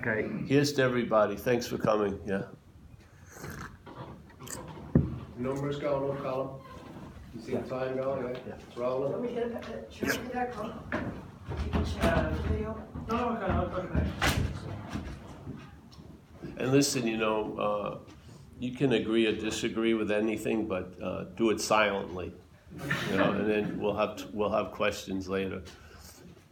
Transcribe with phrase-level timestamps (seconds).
[0.00, 0.28] Okay.
[0.46, 1.34] Here's to everybody.
[1.36, 2.18] Thanks for coming.
[2.26, 2.42] Yeah.
[5.36, 6.48] Numbers going up, Colin?
[7.34, 8.40] You see the time going, yeah?
[8.46, 8.54] Yeah.
[8.68, 9.12] It's rolling?
[9.12, 10.72] Let me get it, should I get that call?
[10.92, 12.82] You can share the video.
[13.08, 14.10] No, okay, okay.
[16.58, 17.98] And listen, you know, uh,
[18.58, 22.32] you can agree or disagree with anything, but uh, do it silently.
[23.10, 25.62] You know, and then we'll have we'll have questions later.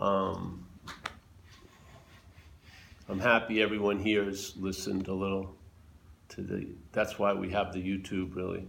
[0.00, 0.65] Um,
[3.09, 5.54] I'm happy everyone here has listened a little
[6.30, 6.67] to the.
[6.90, 8.67] That's why we have the YouTube, really.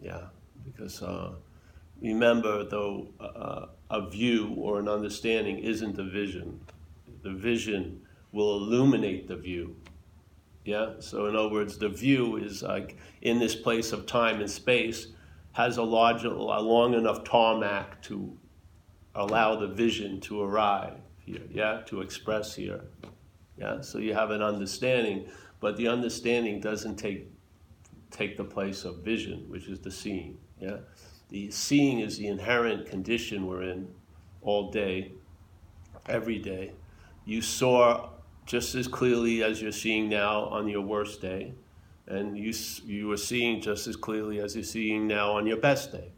[0.00, 0.28] Yeah,
[0.64, 1.32] because uh,
[2.00, 6.60] remember, though, uh, a view or an understanding isn't a vision.
[7.22, 8.00] The vision
[8.32, 9.76] will illuminate the view.
[10.64, 10.92] Yeah.
[11.00, 15.08] So, in other words, the view is like in this place of time and space
[15.52, 18.34] has a large, a long enough tarmac to
[19.14, 20.94] allow the vision to arrive
[21.28, 21.46] here.
[21.50, 22.82] Yeah, to express here.
[23.56, 23.80] Yeah.
[23.80, 25.28] So you have an understanding,
[25.60, 27.30] but the understanding doesn't take
[28.10, 30.38] take the place of vision, which is the seeing.
[30.60, 30.78] Yeah.
[31.28, 33.88] The seeing is the inherent condition we're in
[34.40, 35.12] all day,
[36.06, 36.72] every day.
[37.26, 38.10] You saw
[38.46, 41.52] just as clearly as you're seeing now on your worst day,
[42.06, 42.54] and you
[42.86, 46.12] you are seeing just as clearly as you're seeing now on your best day.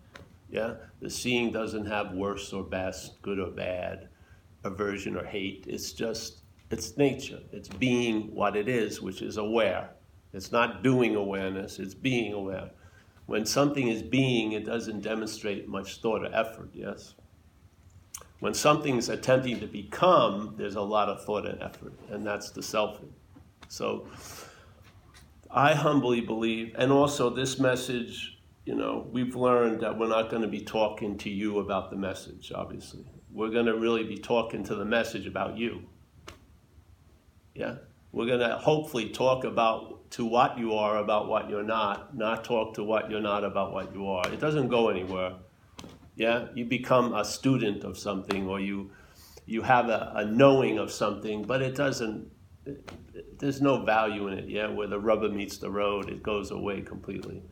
[0.49, 4.09] Yeah, the seeing doesn't have worse or best, good or bad,
[4.65, 5.65] aversion or hate.
[5.69, 7.41] It's just it's nature.
[7.53, 9.91] It's being what it is, which is aware.
[10.33, 11.79] It's not doing awareness.
[11.79, 12.71] It's being aware.
[13.27, 16.71] When something is being, it doesn't demonstrate much thought or effort.
[16.73, 17.15] Yes.
[18.39, 22.61] When something's attempting to become, there's a lot of thought and effort, and that's the
[22.61, 23.11] selfing.
[23.69, 24.09] So
[25.51, 30.43] I humbly believe, and also this message, you know, we've learned that we're not going
[30.43, 33.05] to be talking to you about the message, obviously.
[33.33, 35.83] We're going to really be talking to the message about you.
[37.55, 37.77] Yeah?
[38.13, 42.45] We're going to hopefully talk about to what you are about what you're not, not
[42.45, 44.29] talk to what you're not about what you are.
[44.33, 45.35] It doesn't go anywhere.
[46.17, 48.91] Yeah, you become a student of something, or you
[49.47, 52.31] you have a, a knowing of something, but it doesn't.
[53.39, 54.49] There's no value in it.
[54.49, 57.43] Yeah, where the rubber meets the road, it goes away completely.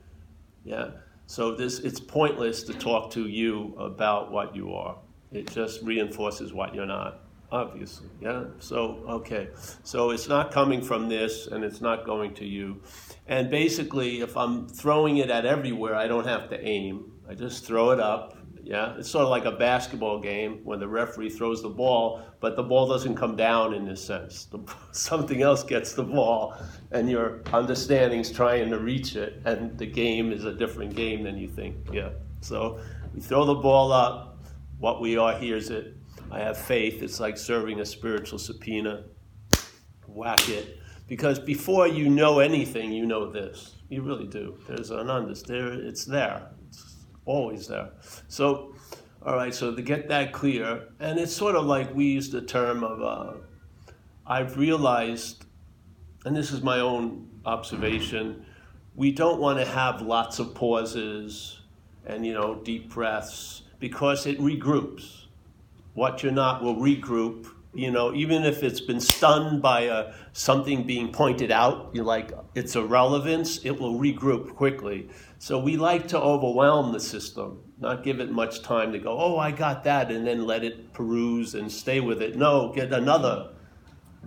[0.64, 0.90] Yeah.
[1.26, 4.98] So this it's pointless to talk to you about what you are.
[5.32, 7.20] It just reinforces what you're not.
[7.50, 8.44] Obviously, yeah.
[8.58, 9.48] So okay,
[9.82, 12.82] so it's not coming from this, and it's not going to you.
[13.26, 17.10] And basically, if I'm throwing it at everywhere, I don't have to aim.
[17.26, 18.38] I just throw it up,
[18.68, 22.54] yeah, it's sort of like a basketball game when the referee throws the ball, but
[22.54, 24.44] the ball doesn't come down in this sense.
[24.44, 24.58] The,
[24.92, 26.54] something else gets the ball,
[26.90, 31.38] and your understanding's trying to reach it, and the game is a different game than
[31.38, 31.76] you think.
[31.90, 32.10] Yeah.
[32.42, 32.78] So
[33.14, 34.27] we throw the ball up.
[34.78, 35.96] What we are hears it.
[36.30, 37.02] I have faith.
[37.02, 39.04] It's like serving a spiritual subpoena.
[40.06, 40.78] Whack it.
[41.06, 43.76] Because before you know anything, you know this.
[43.88, 44.58] You really do.
[44.68, 45.86] There's an understanding.
[45.86, 47.90] It's there It's always there.
[48.28, 48.74] So,
[49.22, 52.42] all right, so to get that clear, and it's sort of like we use the
[52.42, 53.38] term of, uh,
[54.26, 55.44] I've realized,
[56.24, 58.44] and this is my own observation,
[58.94, 61.60] we don't want to have lots of pauses
[62.04, 65.26] and, you know, deep breaths because it regroups.
[65.94, 70.14] What you're not will regroup you know, even if it's been stunned by a, uh,
[70.32, 75.08] something being pointed out, you like its irrelevance, it will regroup quickly.
[75.38, 79.38] So we like to overwhelm the system, not give it much time to go, oh,
[79.38, 82.36] I got that, and then let it peruse and stay with it.
[82.36, 83.50] No, get another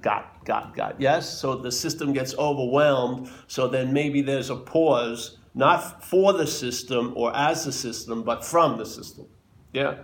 [0.02, 1.00] got, got, got.
[1.02, 1.30] Yes?
[1.30, 7.14] So the system gets overwhelmed, so then maybe there's a pause, not for the system
[7.16, 9.28] or as the system, but from the system.
[9.74, 9.96] Yeah?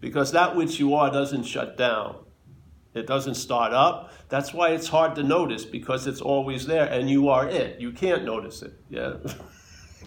[0.00, 2.16] Because that which you are doesn't shut down.
[2.94, 4.12] It doesn't start up.
[4.28, 7.80] That's why it's hard to notice because it's always there and you are it.
[7.80, 8.72] You can't notice it.
[8.88, 9.16] Yeah.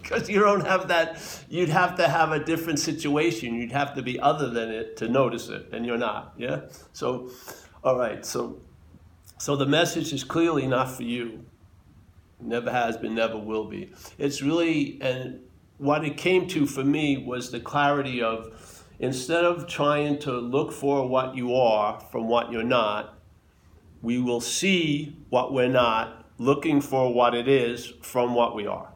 [0.02, 1.44] because you don't have that.
[1.48, 3.54] You'd have to have a different situation.
[3.54, 6.34] You'd have to be other than it to notice it, and you're not.
[6.36, 6.62] Yeah.
[6.92, 7.30] So,
[7.84, 8.24] all right.
[8.24, 8.60] So,
[9.38, 11.44] so the message is clearly not for you.
[12.40, 13.92] Never has been, never will be.
[14.18, 15.40] It's really, and
[15.78, 18.69] what it came to for me was the clarity of
[19.00, 23.18] Instead of trying to look for what you are from what you're not,
[24.02, 28.92] we will see what we're not, looking for what it is from what we are.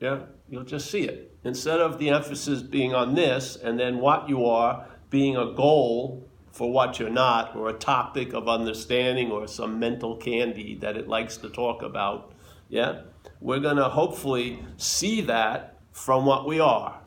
[0.00, 0.20] Yeah?
[0.48, 1.36] You'll just see it.
[1.44, 6.26] Instead of the emphasis being on this and then what you are being a goal
[6.50, 11.08] for what you're not, or a topic of understanding, or some mental candy that it
[11.08, 12.32] likes to talk about,
[12.68, 13.02] yeah?
[13.40, 17.00] We're going to hopefully see that from what we are.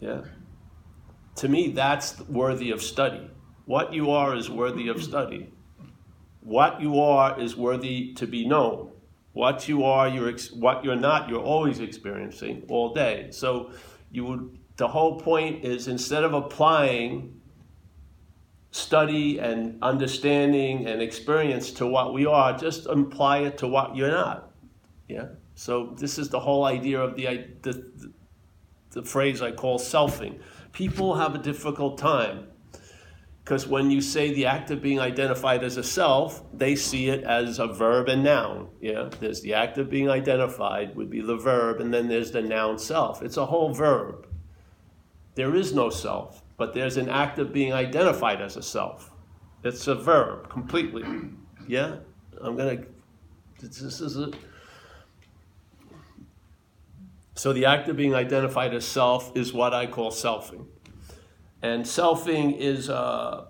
[0.00, 0.22] Yeah?
[1.36, 3.30] To me, that's worthy of study.
[3.64, 5.52] What you are is worthy of study.
[6.40, 8.90] What you are is worthy to be known.
[9.32, 13.28] What you are, you're ex- what you're not, you're always experiencing all day.
[13.30, 13.70] So
[14.10, 17.40] you would the whole point is instead of applying
[18.72, 24.10] study and understanding and experience to what we are, just apply it to what you're
[24.10, 24.50] not.
[25.08, 25.26] Yeah.
[25.54, 28.12] So this is the whole idea of the the, the,
[28.90, 30.40] the phrase I call selfing.
[30.72, 32.48] People have a difficult time
[33.44, 37.24] because when you say the act of being identified as a self, they see it
[37.24, 38.68] as a verb and noun.
[38.80, 42.40] Yeah, there's the act of being identified would be the verb, and then there's the
[42.40, 43.20] noun self.
[43.20, 44.28] It's a whole verb.
[45.34, 49.10] There is no self, but there's an act of being identified as a self.
[49.64, 51.04] It's a verb completely.
[51.66, 51.96] Yeah,
[52.40, 52.84] I'm gonna.
[53.60, 54.30] This is a.
[57.42, 60.66] So the act of being identified as self is what I call selfing.
[61.60, 63.46] And selfing is, uh,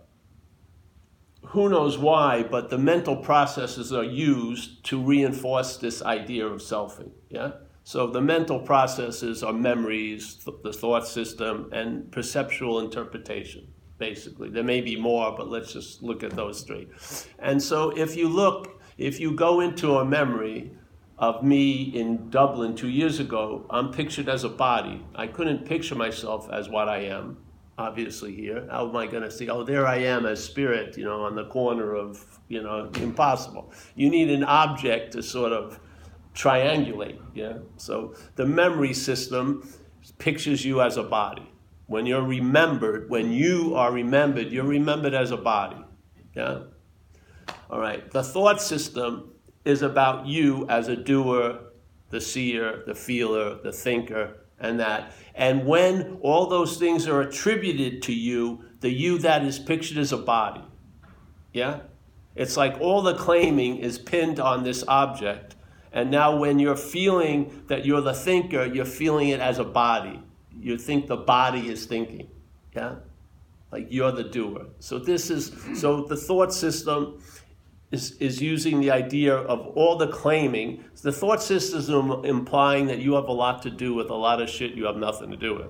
[1.48, 7.10] who knows why, but the mental processes are used to reinforce this idea of selfing.
[7.28, 7.50] Yeah?
[7.84, 13.68] So the mental processes are memories, th- the thought system, and perceptual interpretation,
[13.98, 14.48] basically.
[14.48, 16.88] There may be more, but let's just look at those three.
[17.38, 20.70] And so if you look, if you go into a memory
[21.22, 25.06] of me in Dublin two years ago, I'm pictured as a body.
[25.14, 27.36] I couldn't picture myself as what I am
[27.78, 28.66] obviously here.
[28.68, 29.48] How am I going to see?
[29.48, 33.72] Oh, there I am as spirit, you know, on the corner of, you know, impossible.
[33.94, 35.78] You need an object to sort of
[36.34, 37.58] triangulate, yeah?
[37.76, 39.72] So the memory system
[40.18, 41.48] pictures you as a body.
[41.86, 45.84] When you're remembered, when you are remembered, you're remembered as a body,
[46.34, 46.62] yeah?
[47.70, 49.31] All right, the thought system
[49.64, 51.58] is about you as a doer,
[52.10, 55.12] the seer, the feeler, the thinker, and that.
[55.34, 60.12] And when all those things are attributed to you, the you that is pictured as
[60.12, 60.64] a body.
[61.52, 61.80] Yeah?
[62.34, 65.56] It's like all the claiming is pinned on this object.
[65.92, 70.22] And now, when you're feeling that you're the thinker, you're feeling it as a body.
[70.58, 72.28] You think the body is thinking.
[72.74, 72.96] Yeah?
[73.70, 74.68] Like you're the doer.
[74.78, 77.20] So, this is, so the thought system
[77.92, 80.84] is, is using the idea of all the claiming.
[81.02, 84.48] The thought system implying that you have a lot to do with a lot of
[84.48, 85.68] shit you have nothing to do with.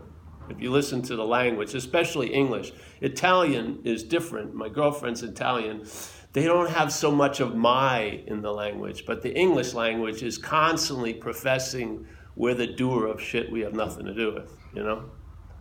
[0.48, 4.54] If you listen to the language, especially English, Italian is different.
[4.54, 5.86] My girlfriend's Italian.
[6.32, 10.38] They don't have so much of my in the language, but the English language is
[10.38, 15.10] constantly professing we're the doer of shit we have nothing to do with, you know?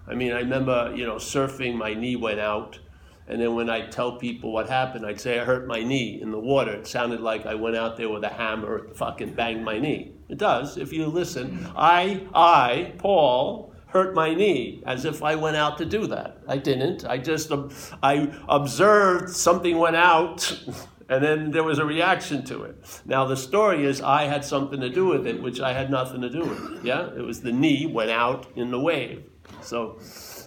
[0.08, 2.80] I mean, I remember, you know, surfing, my knee went out
[3.28, 6.32] and then when I tell people what happened, I'd say I hurt my knee in
[6.32, 6.74] the water.
[6.74, 10.14] It sounded like I went out there with a hammer and fucking banged my knee.
[10.28, 11.60] It does, if you listen.
[11.60, 11.74] Mm.
[11.76, 16.42] I, I, Paul, hurt my knee as if I went out to do that.
[16.48, 17.06] I didn't.
[17.06, 17.72] I just, um,
[18.02, 20.52] I observed something went out
[21.10, 23.02] and then there was a reaction to it.
[23.06, 26.22] Now the story is I had something to do with it, which I had nothing
[26.22, 26.86] to do with.
[26.86, 27.10] Yeah?
[27.16, 29.26] It was the knee went out in the wave.
[29.62, 30.00] So,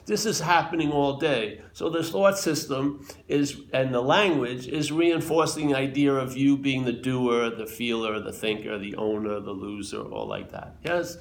[0.07, 1.63] this is happening all day.
[1.73, 6.85] So the thought system is, and the language is reinforcing the idea of you being
[6.85, 10.77] the doer, the feeler, the thinker, the owner, the loser, all like that.
[10.85, 11.17] Yes?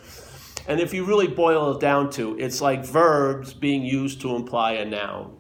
[0.67, 4.73] And if you really boil it down to, it's like verbs being used to imply
[4.73, 5.37] a noun.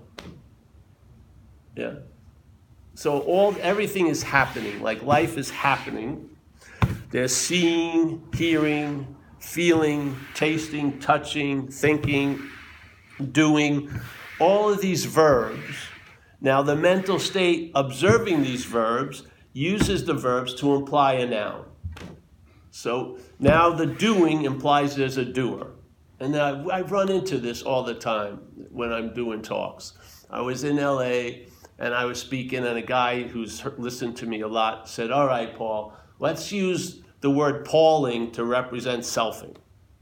[1.75, 1.95] Yeah.
[2.95, 6.29] So all everything is happening, like life is happening.
[7.09, 12.41] There's seeing, hearing, feeling, tasting, touching, thinking,
[13.31, 13.89] doing,
[14.39, 15.75] all of these verbs.
[16.41, 21.65] Now, the mental state observing these verbs uses the verbs to imply a noun.
[22.71, 25.71] So now the doing implies there's a doer.
[26.19, 28.37] And I, I run into this all the time
[28.71, 29.93] when I'm doing talks.
[30.29, 31.45] I was in LA
[31.79, 35.27] and I was speaking, and a guy who's listened to me a lot said, All
[35.27, 39.55] right, Paul, let's use the word Pauling to represent selfing.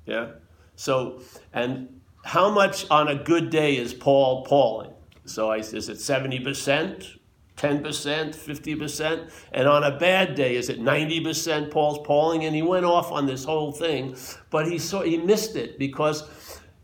[0.06, 0.32] Yeah?
[0.76, 1.22] So,
[1.54, 4.94] and how much on a good day is Paul Pauling?
[5.26, 7.18] So I, is it 70%,
[7.58, 9.32] 10%, 50%?
[9.52, 12.46] And on a bad day, is it 90% Paul's Pauling?
[12.46, 14.16] And he went off on this whole thing,
[14.50, 16.30] but he, saw, he missed it because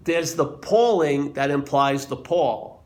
[0.02, 2.84] there's the Pauling that implies the Paul.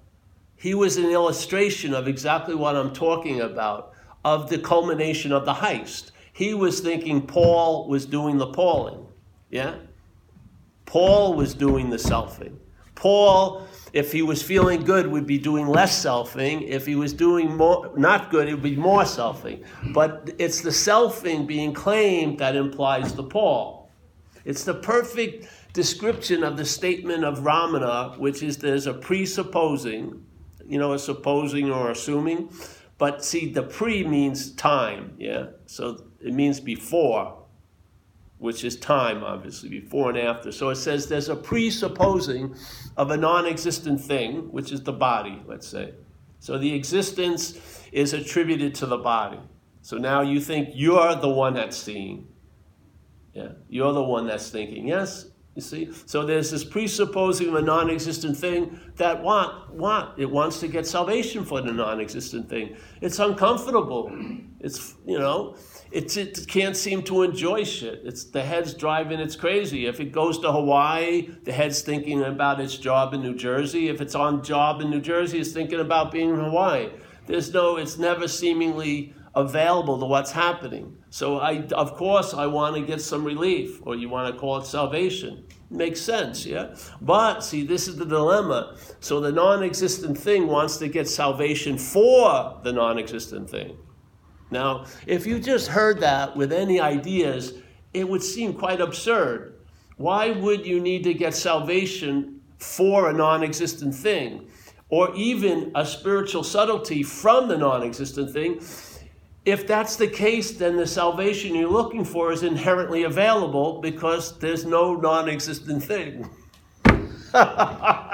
[0.55, 3.93] He was an illustration of exactly what I'm talking about,
[4.23, 6.11] of the culmination of the heist.
[6.33, 9.07] He was thinking Paul was doing the Pauling.
[9.49, 9.75] Yeah?
[10.91, 12.57] Paul was doing the selfing.
[12.95, 16.67] Paul, if he was feeling good, would be doing less selfing.
[16.67, 19.63] If he was doing more, not good, it would be more selfing.
[19.93, 23.89] But it's the selfing being claimed that implies the Paul.
[24.43, 30.25] It's the perfect description of the statement of Ramana, which is there's a presupposing,
[30.67, 32.49] you know, a supposing or assuming,
[32.97, 35.45] But see, the pre means time, yeah?
[35.67, 37.40] So it means before,
[38.41, 40.51] which is time, obviously, before and after.
[40.51, 42.55] So it says there's a presupposing
[42.97, 45.93] of a non existent thing, which is the body, let's say.
[46.39, 49.39] So the existence is attributed to the body.
[49.83, 52.29] So now you think you're the one that's seeing.
[53.33, 54.87] Yeah, you're the one that's thinking.
[54.87, 55.91] Yes, you see?
[56.07, 60.17] So there's this presupposing of a non existent thing that want, want.
[60.17, 62.75] It wants to get salvation for the non existent thing.
[63.01, 64.11] It's uncomfortable.
[64.59, 65.57] It's, you know,
[65.91, 68.01] it can't seem to enjoy shit.
[68.03, 69.85] It's the head's driving it's crazy.
[69.87, 73.89] If it goes to Hawaii, the head's thinking about its job in New Jersey.
[73.89, 76.89] If it's on job in New Jersey, it's thinking about being in Hawaii.
[77.27, 80.97] There's no, it's never seemingly available to what's happening.
[81.09, 84.57] So I, of course, I want to get some relief, or you want to call
[84.57, 85.45] it salvation.
[85.69, 86.75] Makes sense, yeah?
[87.01, 88.77] But see, this is the dilemma.
[88.99, 93.77] So the non existent thing wants to get salvation for the non existent thing.
[94.51, 97.53] Now, if you just heard that with any ideas,
[97.93, 99.55] it would seem quite absurd.
[99.97, 104.47] Why would you need to get salvation for a non existent thing?
[104.89, 108.61] Or even a spiritual subtlety from the non existent thing
[109.45, 114.65] if that's the case, then the salvation you're looking for is inherently available because there's
[114.65, 116.29] no non existent thing.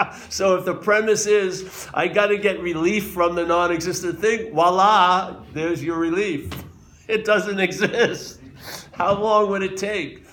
[0.29, 4.53] so if the premise is, I got to get relief from the non existent thing,
[4.53, 6.49] voila, there's your relief.
[7.07, 8.41] It doesn't exist.
[8.91, 10.25] How long would it take?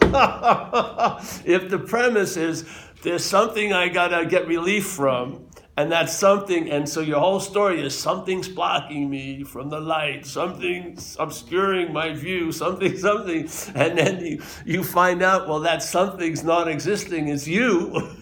[0.00, 2.64] if the premise is,
[3.02, 5.46] there's something I got to get relief from,
[5.76, 10.24] and that's something, and so your whole story is something's blocking me from the light,
[10.24, 13.46] something's obscuring my view, something, something.
[13.74, 18.16] And then you, you find out, well, that something's not existing, it's you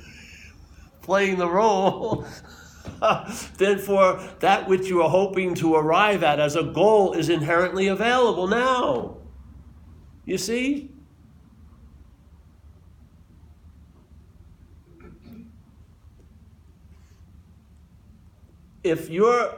[1.07, 2.27] playing the role.
[3.59, 7.87] then for that which you are hoping to arrive at as a goal is inherently
[7.87, 9.17] available now.
[10.25, 10.91] You see?
[18.87, 19.53] if your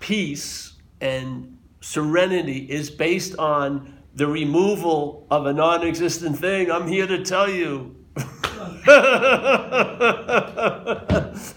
[0.00, 7.06] peace and serenity is based on the removal of a non existent thing, I'm here
[7.06, 7.96] to tell you.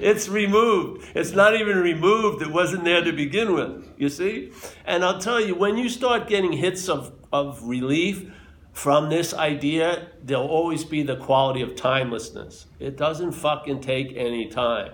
[0.00, 1.06] it's removed.
[1.14, 2.42] It's not even removed.
[2.42, 4.52] It wasn't there to begin with, you see?
[4.84, 8.30] And I'll tell you, when you start getting hits of, of relief
[8.72, 12.66] from this idea, there'll always be the quality of timelessness.
[12.78, 14.92] It doesn't fucking take any time.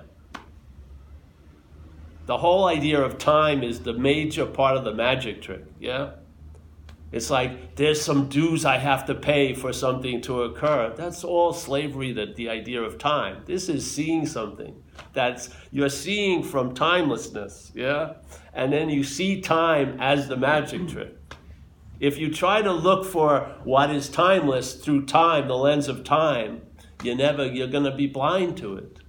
[2.26, 6.12] The whole idea of time is the major part of the magic trick, yeah?
[7.12, 10.95] It's like there's some dues I have to pay for something to occur.
[10.97, 13.42] That's all slavery, that the idea of time.
[13.45, 14.83] This is seeing something.
[15.12, 18.14] That's you're seeing from timelessness, yeah?
[18.54, 21.16] And then you see time as the magic trick.
[22.00, 26.62] If you try to look for what is timeless through time, the lens of time,
[27.04, 29.01] you never you're gonna be blind to it.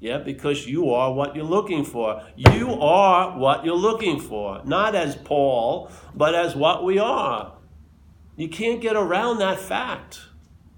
[0.00, 2.24] Yeah, because you are what you're looking for.
[2.34, 4.62] You are what you're looking for.
[4.64, 7.52] Not as Paul, but as what we are.
[8.36, 10.22] You can't get around that fact.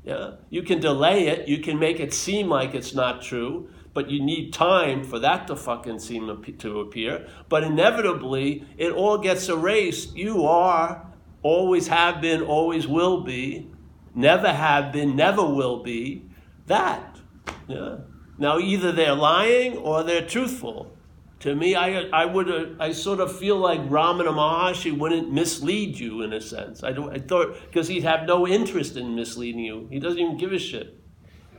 [0.02, 0.32] Yeah?
[0.50, 4.20] You can delay it, you can make it seem like it's not true, but you
[4.20, 7.28] need time for that to fucking seem to appear.
[7.48, 10.16] But inevitably, it all gets erased.
[10.16, 11.06] You are,
[11.42, 13.70] always have been, always will be,
[14.14, 16.24] never have been, never will be
[16.66, 17.20] that.
[17.68, 17.98] Yeah?
[18.38, 20.92] Now, either they're lying or they're truthful.
[21.40, 25.98] To me, I, I would uh, I sort of feel like Ramana Maharshi wouldn't mislead
[25.98, 26.84] you in a sense.
[26.84, 29.88] I, don't, I thought because he'd have no interest in misleading you.
[29.90, 31.00] He doesn't even give a shit.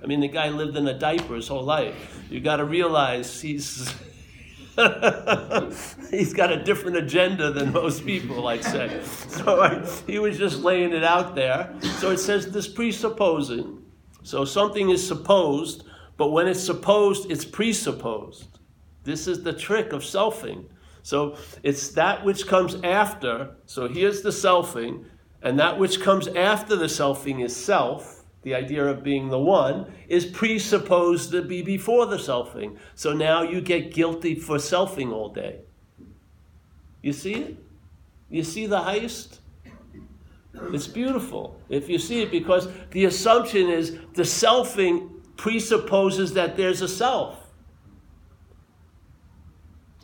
[0.01, 1.96] I mean, the guy lived in a diaper his whole life.
[2.30, 3.94] You got to realize he's
[6.10, 9.01] he's got a different agenda than most people, I'd say.
[9.27, 11.75] So I, he was just laying it out there.
[12.00, 13.84] So it says this presupposing.
[14.24, 15.84] So something is supposed
[16.17, 18.60] but when it's supposed, it's presupposed.
[19.03, 20.65] This is the trick of selfing.
[21.01, 23.55] So it's that which comes after.
[23.65, 25.05] So here's the selfing,
[25.41, 28.22] and that which comes after the selfing is self.
[28.43, 32.77] The idea of being the one is presupposed to be before the selfing.
[32.96, 35.62] So now you get guilty for selfing all day.
[37.01, 37.58] You see it?
[38.29, 39.39] You see the heist?
[40.72, 46.81] It's beautiful if you see it because the assumption is the selfing presupposes that there's
[46.81, 47.39] a self.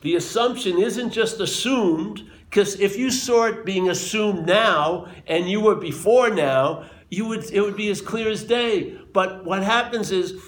[0.01, 5.59] The assumption isn't just assumed, because if you saw it being assumed now and you
[5.59, 8.97] were before now, you would it would be as clear as day.
[9.13, 10.39] But what happens is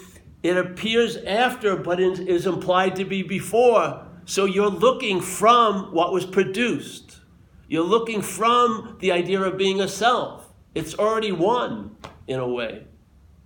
[0.44, 4.08] it appears after, but is implied to be before.
[4.26, 7.20] So you're looking from what was produced.
[7.68, 10.48] You're looking from the idea of being a self.
[10.74, 11.96] It's already one
[12.28, 12.86] in a way.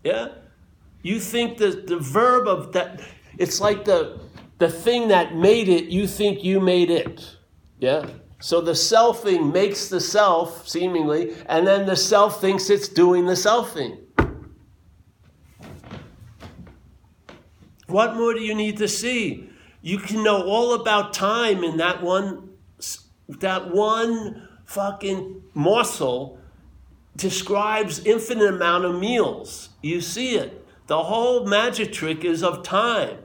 [0.03, 0.29] Yeah?
[1.05, 2.99] You think the, the verb of that,
[3.37, 4.19] it's like the,
[4.57, 7.37] the thing that made it, you think you made it.
[7.77, 8.09] Yeah?
[8.39, 13.33] So the selfing makes the self, seemingly, and then the self thinks it's doing the
[13.33, 13.99] selfing.
[17.85, 19.51] What more do you need to see?
[19.83, 22.49] You can know all about time in that one,
[23.29, 26.39] that one fucking morsel
[27.15, 29.69] describes infinite amount of meals.
[29.83, 30.63] You see it.
[30.87, 33.17] The whole magic trick is of time.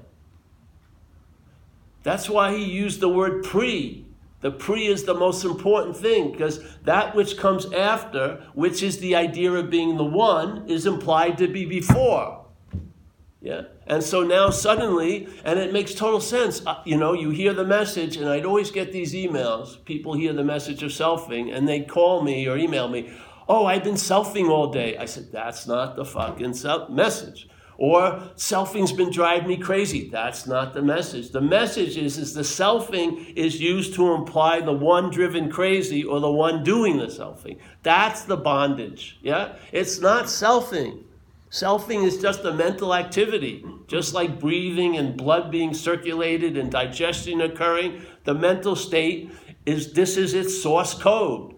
[2.02, 4.06] That's why he used the word pre.
[4.40, 9.14] The pre is the most important thing because that which comes after, which is the
[9.14, 12.46] idea of being the one, is implied to be before.
[13.42, 13.62] Yeah.
[13.86, 16.64] And so now suddenly, and it makes total sense.
[16.64, 19.82] Uh, you know, you hear the message, and I'd always get these emails.
[19.84, 23.12] People hear the message of selfing, and they call me or email me.
[23.48, 24.96] Oh, I've been selfing all day.
[24.96, 27.48] I said, that's not the fucking self- message.
[27.80, 30.10] Or selfing's been driving me crazy.
[30.10, 31.30] That's not the message.
[31.30, 36.20] The message is, is the selfing is used to imply the one driven crazy or
[36.20, 37.56] the one doing the selfing.
[37.82, 39.18] That's the bondage.
[39.22, 39.56] Yeah?
[39.72, 41.04] It's not selfing.
[41.50, 47.40] Selfing is just a mental activity, just like breathing and blood being circulated and digestion
[47.40, 48.02] occurring.
[48.24, 49.32] The mental state
[49.64, 51.54] is this is its source code.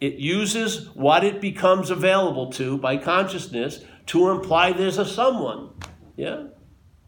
[0.00, 5.70] It uses what it becomes available to by consciousness to imply there's a someone.
[6.16, 6.44] Yeah?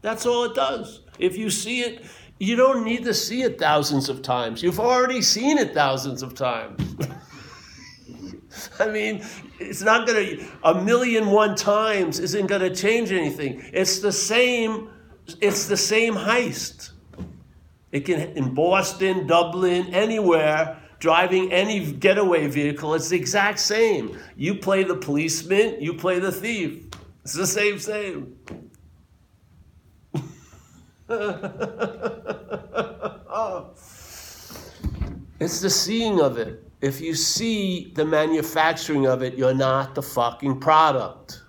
[0.02, 1.02] That's all it does.
[1.18, 2.04] If you see it,
[2.38, 4.62] you don't need to see it thousands of times.
[4.62, 6.96] You've already seen it thousands of times.
[8.78, 9.24] I mean,
[9.58, 13.62] it's not going to, a million one times isn't going to change anything.
[13.72, 14.90] It's the same,
[15.40, 16.92] it's the same heist.
[17.92, 24.18] It can, in Boston, Dublin, anywhere, driving any getaway vehicle, it's the exact same.
[24.36, 26.89] You play the policeman, you play the thief.
[27.30, 28.36] It's the same, same.
[35.38, 36.68] It's the seeing of it.
[36.80, 41.44] If you see the manufacturing of it, you're not the fucking product.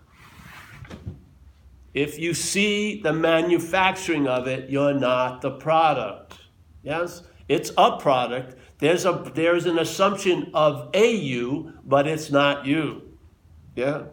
[1.96, 6.38] If you see the manufacturing of it, you're not the product.
[6.84, 7.24] Yes?
[7.48, 8.56] It's a product.
[8.78, 13.18] There's a there's an assumption of a you, but it's not you.
[13.76, 14.04] Yeah?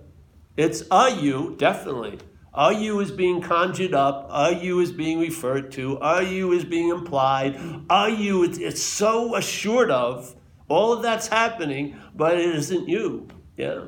[0.59, 2.19] It's a you, definitely.
[2.53, 4.29] A you is being conjured up.
[4.33, 5.99] A you is being referred to.
[6.03, 7.61] A you is being implied.
[7.89, 10.35] A you, it's, it's so assured of.
[10.67, 13.29] All of that's happening, but it isn't you.
[13.57, 13.85] Yeah.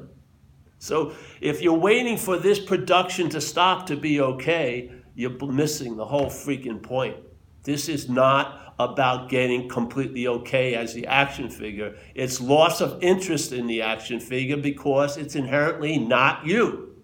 [0.79, 6.07] So if you're waiting for this production to stop to be okay, you're missing the
[6.07, 7.17] whole freaking point.
[7.65, 11.97] This is not about getting completely okay as the action figure.
[12.15, 16.97] It's loss of interest in the action figure because it's inherently not you.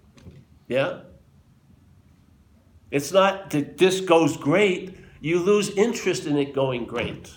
[0.69, 1.01] Yeah?
[2.91, 7.33] It's not that this goes great, you lose interest in it going great.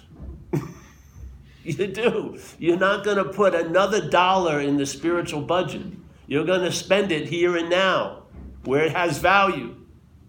[1.64, 2.40] you do.
[2.58, 5.82] You're not going to put another dollar in the spiritual budget.
[6.28, 8.24] You're going to spend it here and now
[8.64, 9.76] where it has value.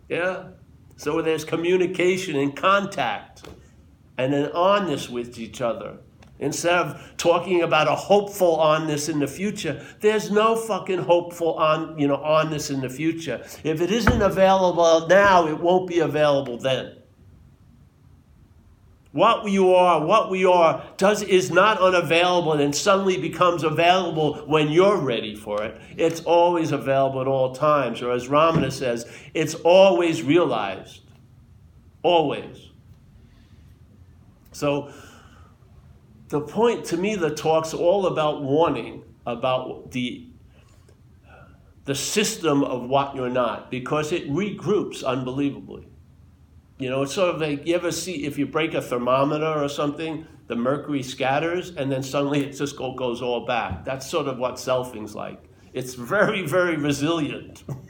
[0.09, 0.49] Yeah?
[0.97, 3.43] So there's communication and contact
[4.21, 5.97] and an onness with each other.
[6.39, 11.99] Instead of talking about a hopeful onness in the future, there's no fucking hopeful on
[11.99, 13.43] you know onness in the future.
[13.65, 16.97] If it isn't available now, it won't be available then.
[19.13, 24.69] What you are, what we are, does is not unavailable and suddenly becomes available when
[24.69, 25.81] you're ready for it.
[25.97, 31.01] It's always available at all times, or as Ramana says, it's always realized.
[32.03, 32.70] Always.
[34.53, 34.93] So
[36.29, 40.27] the point to me the talk's all about warning about the
[41.85, 45.89] the system of what you're not because it regroups unbelievably.
[46.79, 49.69] You know, it's sort of like you ever see if you break a thermometer or
[49.69, 53.85] something, the mercury scatters and then suddenly it just goes all back.
[53.85, 55.43] That's sort of what selfing's like.
[55.73, 57.65] It's very, very resilient.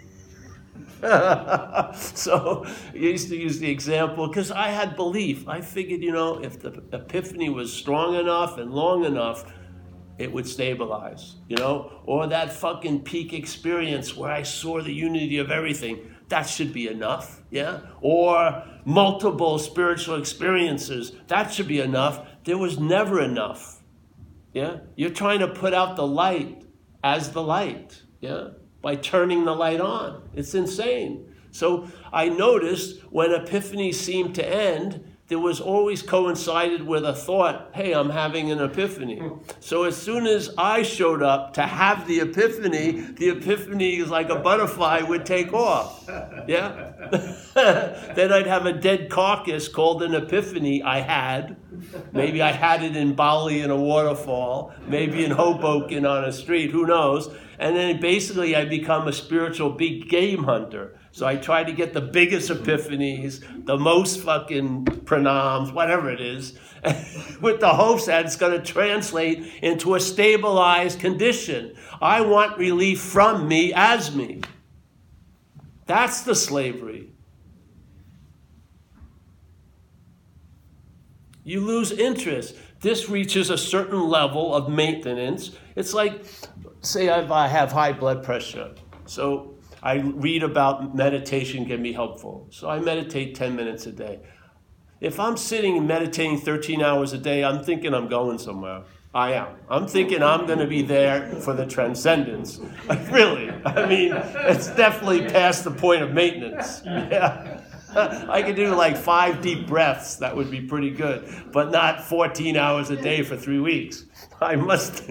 [1.95, 5.49] so I used to use the example because I had belief.
[5.49, 9.51] I figured, you know, if the epiphany was strong enough and long enough,
[10.19, 11.91] it would stabilize, you know?
[12.05, 16.89] Or that fucking peak experience where I saw the unity of everything, that should be
[16.89, 17.81] enough, yeah?
[18.03, 22.27] Or multiple spiritual experiences, that should be enough.
[22.45, 23.83] There was never enough,
[24.53, 24.81] yeah?
[24.97, 26.65] You're trying to put out the light
[27.03, 28.49] as the light, yeah?
[28.83, 30.23] By turning the light on.
[30.35, 31.27] It's insane.
[31.51, 37.71] So I noticed when epiphanies seemed to end, there was always coincided with a thought,
[37.73, 39.23] hey, I'm having an epiphany.
[39.61, 44.29] So as soon as I showed up to have the epiphany, the epiphany is like
[44.29, 46.05] a butterfly would take off.
[46.49, 46.91] Yeah?
[48.17, 51.57] then I'd have a dead carcass called an epiphany I had.
[52.13, 56.73] Maybe I had it in Bali in a waterfall, maybe in Hoboken on a street,
[56.73, 57.33] who knows?
[57.61, 60.99] And then basically I become a spiritual big game hunter.
[61.13, 66.59] So I try to get the biggest epiphanies, the most fucking pranams, whatever it is,
[67.43, 71.77] with the hopes that it's going to translate into a stabilized condition.
[72.01, 74.41] I want relief from me as me.
[75.85, 77.11] That's the slavery.
[81.45, 82.57] You lose interest.
[82.81, 85.51] This reaches a certain level of maintenance.
[85.77, 86.25] It's like,
[86.83, 88.75] say, I have high blood pressure.
[89.07, 92.47] So I read about meditation can be helpful.
[92.51, 94.21] So I meditate 10 minutes a day.
[95.01, 98.83] If I'm sitting and meditating 13 hours a day, I'm thinking I'm going somewhere.
[99.15, 99.57] I am.
[99.69, 102.61] I'm thinking I'm going to be there for the transcendence.
[103.11, 103.51] really.
[103.65, 106.83] I mean, it's definitely past the point of maintenance.
[107.11, 107.61] Yeah.
[108.29, 110.15] I could do like five deep breaths.
[110.17, 111.29] That would be pretty good.
[111.51, 114.05] But not 14 hours a day for three weeks.
[114.41, 115.11] I must.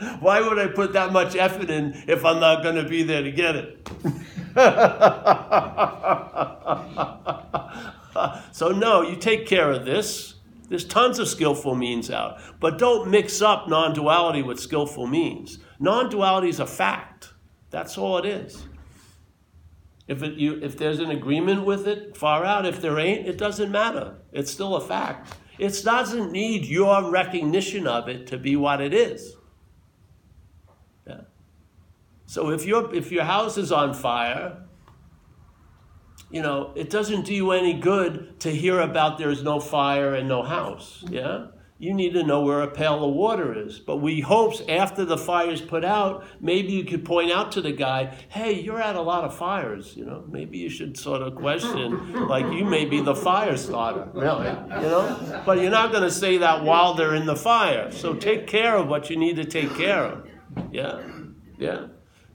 [0.20, 3.22] Why would I put that much effort in if I'm not going to be there
[3.22, 3.88] to get it?
[8.52, 10.36] so, no, you take care of this.
[10.68, 12.38] There's tons of skillful means out.
[12.60, 15.58] But don't mix up non duality with skillful means.
[15.78, 17.32] Non duality is a fact.
[17.70, 18.64] That's all it is.
[20.08, 22.66] If, it, you, if there's an agreement with it, far out.
[22.66, 24.16] If there ain't, it doesn't matter.
[24.32, 25.34] It's still a fact.
[25.58, 29.36] It doesn't need your recognition of it to be what it is.
[32.30, 34.58] So if your if your house is on fire,
[36.30, 40.28] you know, it doesn't do you any good to hear about there's no fire and
[40.28, 41.04] no house.
[41.10, 41.46] Yeah?
[41.80, 43.80] You need to know where a pail of water is.
[43.80, 47.72] But we hopes after the fire's put out, maybe you could point out to the
[47.72, 50.22] guy, hey, you're at a lot of fires, you know.
[50.28, 54.46] Maybe you should sort of question, like you may be the fire starter, really.
[54.46, 55.42] You know?
[55.44, 57.90] But you're not gonna say that while they're in the fire.
[57.90, 60.28] So take care of what you need to take care of.
[60.70, 61.02] Yeah.
[61.58, 61.86] Yeah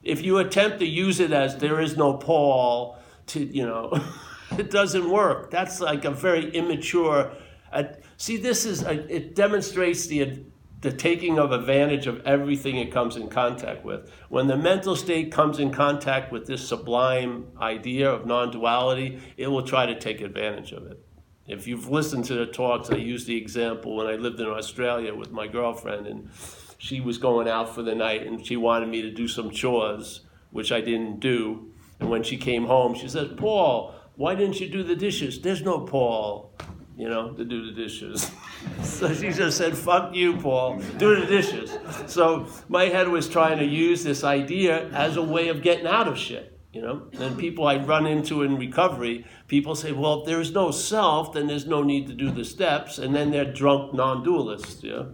[0.06, 3.92] if you attempt to use it as there is no Paul, to you know,
[4.58, 5.50] it doesn't work.
[5.50, 7.32] That's like a very immature.
[7.72, 7.84] Uh,
[8.16, 10.44] see, this is a, it demonstrates the
[10.82, 14.10] the taking of advantage of everything it comes in contact with.
[14.28, 19.62] When the mental state comes in contact with this sublime idea of non-duality, it will
[19.62, 21.02] try to take advantage of it.
[21.48, 25.14] If you've listened to the talks, I used the example when I lived in Australia
[25.14, 26.30] with my girlfriend and
[26.78, 30.20] she was going out for the night and she wanted me to do some chores,
[30.50, 31.72] which I didn't do.
[32.00, 35.40] And when she came home, she says, Paul, why didn't you do the dishes?
[35.40, 36.52] There's no Paul,
[36.96, 38.30] you know, to do the dishes.
[38.82, 41.78] so she just said, fuck you, Paul, do the dishes.
[42.06, 46.08] So my head was trying to use this idea as a way of getting out
[46.08, 46.55] of shit.
[46.76, 50.70] You know, and people I run into in recovery, people say, well, if there's no
[50.70, 55.04] self, then there's no need to do the steps, and then they're drunk non-dualists, yeah?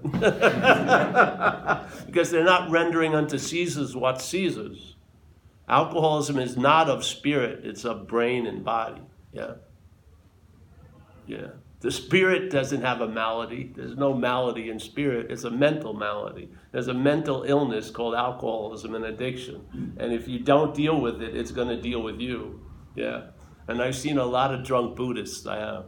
[2.06, 4.96] because they're not rendering unto Caesar's what Caesar's.
[5.68, 9.52] Alcoholism is not of spirit, it's of brain and body, yeah?
[11.28, 11.50] Yeah.
[11.82, 13.72] The spirit doesn't have a malady.
[13.74, 15.32] There's no malady in spirit.
[15.32, 16.48] It's a mental malady.
[16.70, 19.96] There's a mental illness called alcoholism and addiction.
[19.98, 22.64] And if you don't deal with it, it's going to deal with you.
[22.94, 23.30] Yeah.
[23.66, 25.44] And I've seen a lot of drunk Buddhists.
[25.44, 25.86] I have.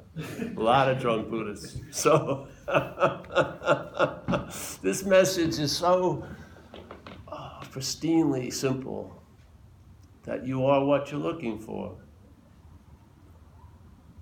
[0.57, 1.80] A lot of drunk Buddhists.
[1.92, 2.48] So,
[4.83, 6.26] this message is so
[7.28, 9.22] oh, pristinely simple
[10.24, 11.98] that you are what you're looking for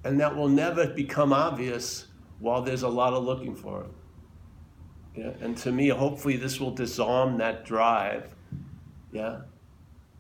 [0.05, 2.07] and that will never become obvious
[2.39, 3.91] while there's a lot of looking for it.
[5.15, 5.33] Yeah?
[5.41, 8.35] And to me, hopefully, this will disarm that drive.
[9.13, 9.43] Yeah?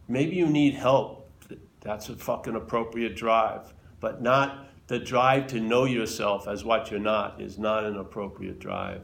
[0.08, 1.30] Maybe you need help.
[1.80, 3.72] That's a fucking appropriate drive.
[4.00, 8.58] But not the drive to know yourself as what you're not is not an appropriate
[8.58, 9.02] drive.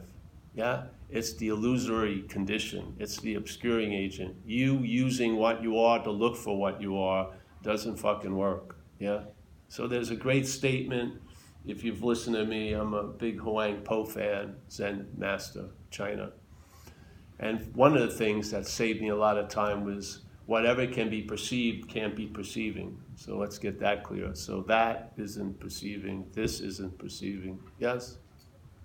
[0.53, 0.83] Yeah?
[1.09, 4.35] It's the illusory condition, it's the obscuring agent.
[4.45, 7.31] You using what you are to look for what you are
[7.63, 8.75] doesn't fucking work.
[8.99, 9.21] Yeah?
[9.69, 11.21] So there's a great statement.
[11.65, 16.31] If you've listened to me, I'm a big Huang Po fan, Zen master, China.
[17.39, 21.09] And one of the things that saved me a lot of time was whatever can
[21.09, 22.99] be perceived can't be perceiving.
[23.15, 24.33] So let's get that clear.
[24.33, 27.59] So that isn't perceiving, this isn't perceiving.
[27.77, 28.17] Yes?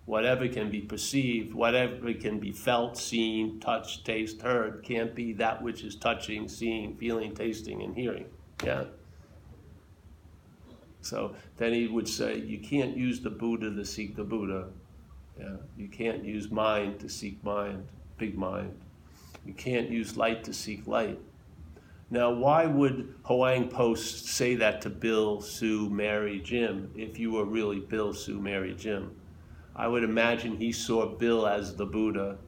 [0.05, 5.63] Whatever can be perceived, whatever can be felt, seen, touched, tasted, heard, can't be that
[5.63, 8.27] which is touching, seeing, feeling, tasting, and hearing.
[8.63, 8.85] Yeah?
[11.05, 14.69] So then he would say, you can't use the Buddha to seek the Buddha.
[15.39, 17.87] Yeah, you can't use mind to seek mind,
[18.19, 18.75] big mind.
[19.45, 21.19] You can't use light to seek light.
[22.11, 27.45] Now, why would Huang Po say that to Bill, Sue, Mary, Jim if you were
[27.45, 29.11] really Bill, Sue, Mary, Jim?
[29.75, 32.39] I would imagine he saw Bill as the Buddha,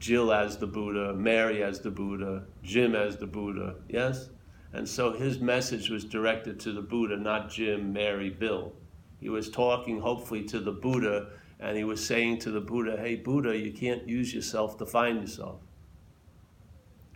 [0.00, 4.30] Jill as the Buddha, Mary as the Buddha, Jim as the Buddha, yes?
[4.72, 8.72] And so his message was directed to the Buddha, not Jim, Mary, Bill.
[9.20, 13.16] He was talking hopefully to the Buddha, and he was saying to the Buddha, Hey,
[13.16, 15.60] Buddha, you can't use yourself to find yourself.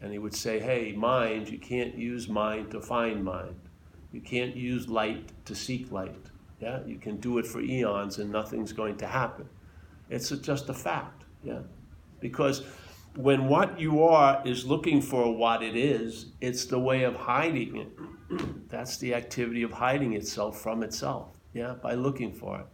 [0.01, 3.57] And he would say, Hey, mind, you can't use mind to find mind.
[4.13, 6.31] You can't use light to seek light.
[6.61, 9.49] Yeah, you can do it for eons and nothing's going to happen.
[10.09, 11.25] It's just a fact.
[11.43, 11.61] Yeah,
[12.21, 12.63] because
[13.17, 17.77] when what you are is looking for what it is, it's the way of hiding
[17.77, 18.69] it.
[18.69, 21.39] That's the activity of hiding itself from itself.
[21.53, 22.67] Yeah, by looking for it.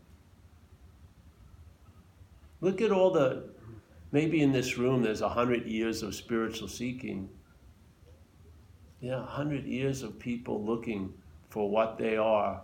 [2.62, 3.50] Look at all the,
[4.12, 7.28] maybe in this room there's a hundred years of spiritual seeking.
[9.00, 11.12] Yeah, a hundred years of people looking
[11.48, 12.62] for what they are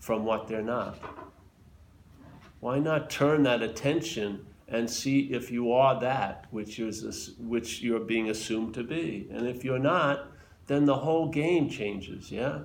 [0.00, 0.98] from what they're not.
[2.60, 8.00] Why not turn that attention and see if you are that which is which you're
[8.00, 10.28] being assumed to be, and if you're not,
[10.66, 12.30] then the whole game changes.
[12.30, 12.60] Yeah.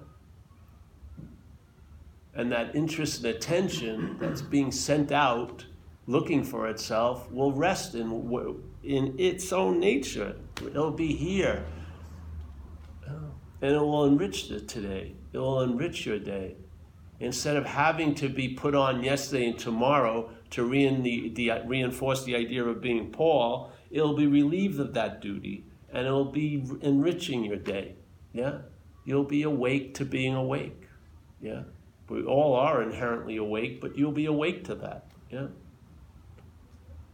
[2.33, 5.65] And that interest and attention that's being sent out
[6.07, 8.12] looking for itself will rest in,
[8.83, 10.35] in its own nature.
[10.65, 11.63] It'll be here.
[13.62, 15.13] And it will enrich the today.
[15.33, 16.55] It will enrich your day.
[17.19, 22.23] Instead of having to be put on yesterday and tomorrow to rein the, the, reinforce
[22.23, 27.43] the idea of being Paul, it'll be relieved of that duty and it'll be enriching
[27.43, 27.95] your day.
[28.33, 28.59] Yeah?
[29.05, 30.88] You'll be awake to being awake.
[31.41, 31.63] Yeah?
[32.09, 35.05] We all are inherently awake, but you'll be awake to that.
[35.31, 35.47] Yeah?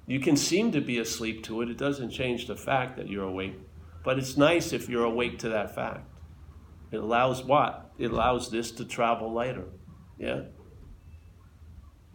[0.07, 1.69] You can seem to be asleep to it.
[1.69, 3.55] It doesn't change the fact that you're awake.
[4.03, 6.07] But it's nice if you're awake to that fact.
[6.91, 7.91] It allows what?
[7.97, 9.65] It allows this to travel later.
[10.17, 10.41] Yeah?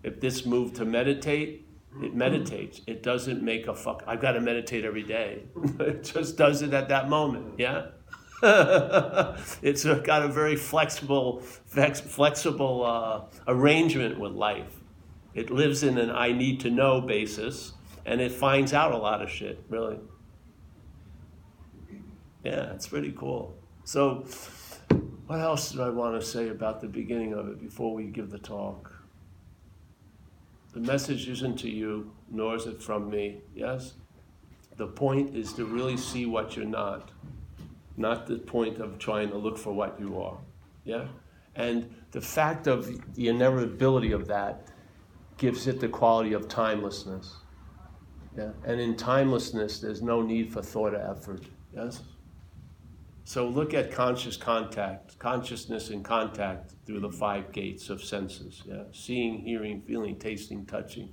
[0.03, 1.67] If this move to meditate,
[2.03, 2.81] it meditates.
[2.87, 4.03] It doesn't make a fuck.
[4.07, 5.43] I've got to meditate every day.
[5.81, 7.59] it just does it at that moment.
[7.59, 7.87] Yeah?
[8.43, 14.77] it's got a very flexible, flex, flexible uh, arrangement with life.
[15.35, 17.75] It lives in an I need to know basis
[18.07, 19.99] and it finds out a lot of shit, really.
[22.45, 23.55] Yeah, it's pretty cool.
[23.85, 24.25] So,
[25.27, 28.31] what else do I want to say about the beginning of it before we give
[28.31, 28.90] the talk?
[30.73, 33.95] The message isn't to you, nor is it from me, yes?
[34.77, 37.11] The point is to really see what you're not,
[37.97, 40.39] not the point of trying to look for what you are,
[40.85, 41.09] yeah?
[41.57, 44.69] And the fact of the inevitability of that
[45.37, 47.37] gives it the quality of timelessness.
[48.37, 48.51] Yeah?
[48.65, 51.43] And in timelessness, there's no need for thought or effort.
[51.75, 52.03] Yes?
[53.31, 58.61] So look at conscious contact, consciousness and contact through the five gates of senses.
[58.67, 58.83] Yeah?
[58.91, 61.13] Seeing, hearing, feeling, tasting, touching.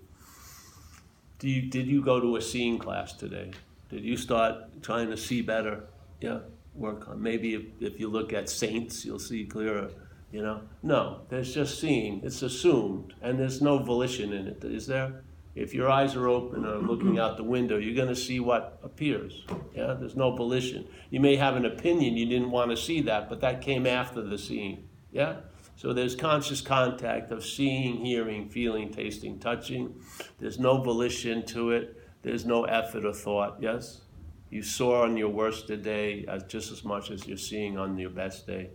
[1.38, 3.52] Do you, did you go to a seeing class today?
[3.92, 5.84] Did you start trying to see better?
[6.20, 6.40] Yeah,
[6.74, 7.22] work on.
[7.22, 9.92] Maybe if, if you look at saints, you'll see clearer.
[10.32, 12.22] You know, no, there's just seeing.
[12.24, 14.64] It's assumed, and there's no volition in it.
[14.64, 15.22] Is there?
[15.58, 18.80] If your eyes are open or looking out the window, you're going to see what
[18.84, 19.44] appears.
[19.74, 20.88] Yeah, there's no volition.
[21.10, 24.22] You may have an opinion you didn't want to see that, but that came after
[24.22, 24.88] the seeing.
[25.12, 25.38] Yeah?
[25.76, 30.00] So there's conscious contact of seeing, hearing, feeling, tasting, touching.
[30.40, 32.02] There's no volition to it.
[32.22, 33.58] There's no effort or thought.
[33.60, 34.02] Yes?
[34.50, 38.46] You saw on your worst day just as much as you're seeing on your best
[38.48, 38.70] day.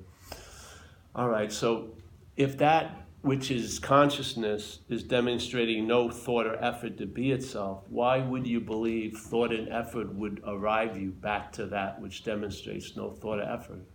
[1.15, 1.97] All right, so
[2.37, 8.19] if that which is consciousness, is demonstrating no thought or effort to be itself, why
[8.19, 13.11] would you believe thought and effort would arrive you back to that which demonstrates no
[13.11, 13.87] thought or effort?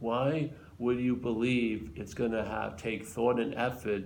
[0.00, 4.04] Why would you believe it's going to have take thought and effort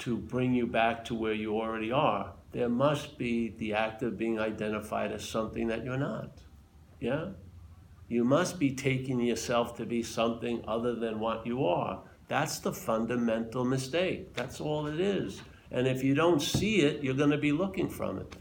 [0.00, 4.18] to bring you back to where you already are, there must be the act of
[4.18, 6.40] being identified as something that you're not.
[6.98, 7.28] Yeah?
[8.08, 12.02] You must be taking yourself to be something other than what you are.
[12.28, 14.34] That's the fundamental mistake.
[14.34, 15.42] That's all it is.
[15.70, 18.36] And if you don't see it, you're going to be looking from it.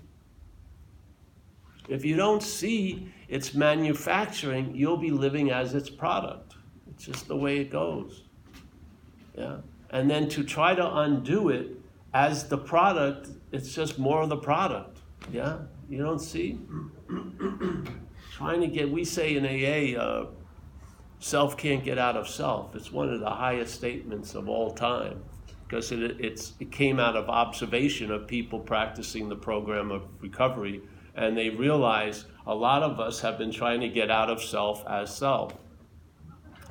[1.87, 6.55] If you don't see its manufacturing, you'll be living as its product.
[6.91, 8.23] It's just the way it goes.
[9.35, 9.57] Yeah.
[9.91, 11.77] And then to try to undo it
[12.13, 14.99] as the product, it's just more of the product.
[15.31, 15.59] Yeah?
[15.89, 16.59] You don't see?
[18.33, 20.27] Trying to get, we say in AA, uh,
[21.19, 22.75] self can't get out of self.
[22.75, 25.21] It's one of the highest statements of all time
[25.67, 30.81] because it, it's, it came out of observation of people practicing the program of recovery,
[31.15, 34.83] and they realize a lot of us have been trying to get out of self
[34.87, 35.53] as self.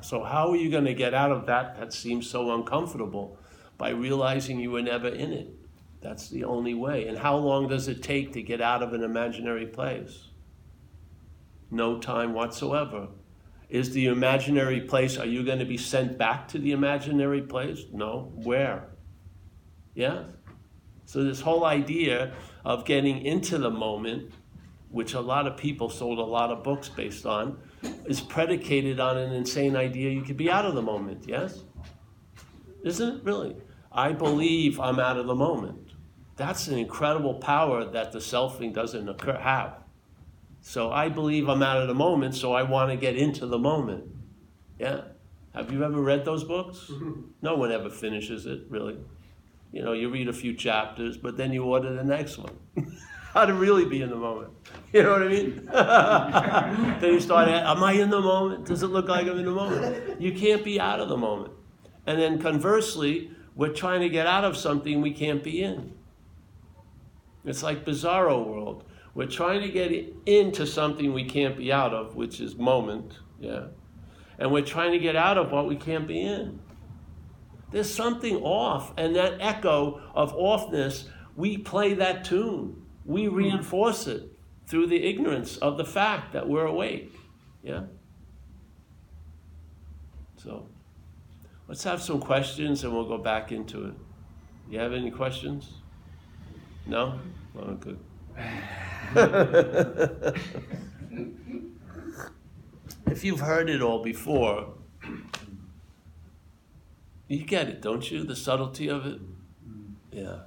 [0.01, 3.37] So, how are you going to get out of that that seems so uncomfortable?
[3.77, 5.53] By realizing you were never in it.
[6.01, 7.07] That's the only way.
[7.07, 10.29] And how long does it take to get out of an imaginary place?
[11.71, 13.07] No time whatsoever.
[13.69, 17.83] Is the imaginary place, are you going to be sent back to the imaginary place?
[17.93, 18.31] No.
[18.35, 18.87] Where?
[19.93, 20.23] Yeah?
[21.05, 22.33] So, this whole idea
[22.65, 24.31] of getting into the moment,
[24.89, 27.59] which a lot of people sold a lot of books based on,
[28.05, 31.63] is predicated on an insane idea you could be out of the moment, yes?
[32.83, 33.55] Isn't it really?
[33.91, 35.93] I believe I'm out of the moment.
[36.35, 39.75] That's an incredible power that the selfing doesn't occur, have.
[40.61, 43.57] So I believe I'm out of the moment, so I want to get into the
[43.57, 44.05] moment.
[44.77, 45.01] Yeah?
[45.53, 46.87] Have you ever read those books?
[46.89, 47.21] Mm-hmm.
[47.41, 48.97] No one ever finishes it, really.
[49.71, 52.57] You know, you read a few chapters, but then you order the next one.
[53.33, 54.51] How to really be in the moment.
[54.91, 55.65] You know what I mean?
[56.99, 58.65] then you start, am I in the moment?
[58.65, 60.19] Does it look like I'm in the moment?
[60.19, 61.53] You can't be out of the moment.
[62.07, 65.93] And then conversely, we're trying to get out of something we can't be in.
[67.45, 68.83] It's like bizarro world.
[69.13, 69.91] We're trying to get
[70.25, 73.65] into something we can't be out of, which is moment, yeah.
[74.39, 76.59] And we're trying to get out of what we can't be in.
[77.69, 82.87] There's something off, and that echo of offness, we play that tune.
[83.05, 83.35] We hmm.
[83.35, 84.31] reinforce it
[84.67, 87.13] through the ignorance of the fact that we're awake.
[87.63, 87.83] Yeah?
[90.37, 90.67] So,
[91.67, 93.93] let's have some questions and we'll go back into it.
[94.69, 95.73] You have any questions?
[96.85, 97.19] No?
[97.57, 97.99] Oh, good.
[103.07, 104.73] if you've heard it all before,
[107.27, 108.23] you get it, don't you?
[108.23, 109.19] The subtlety of it?
[109.63, 109.93] Hmm.
[110.11, 110.39] Yeah.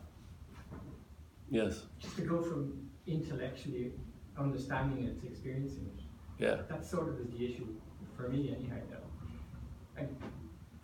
[1.50, 1.82] Yes.
[2.02, 3.92] Just to go from intellectually
[4.38, 6.02] understanding it to experiencing it.
[6.42, 6.62] Yeah.
[6.68, 7.68] That sort of is the issue
[8.16, 8.76] for me, anyhow.
[8.90, 10.06] Though I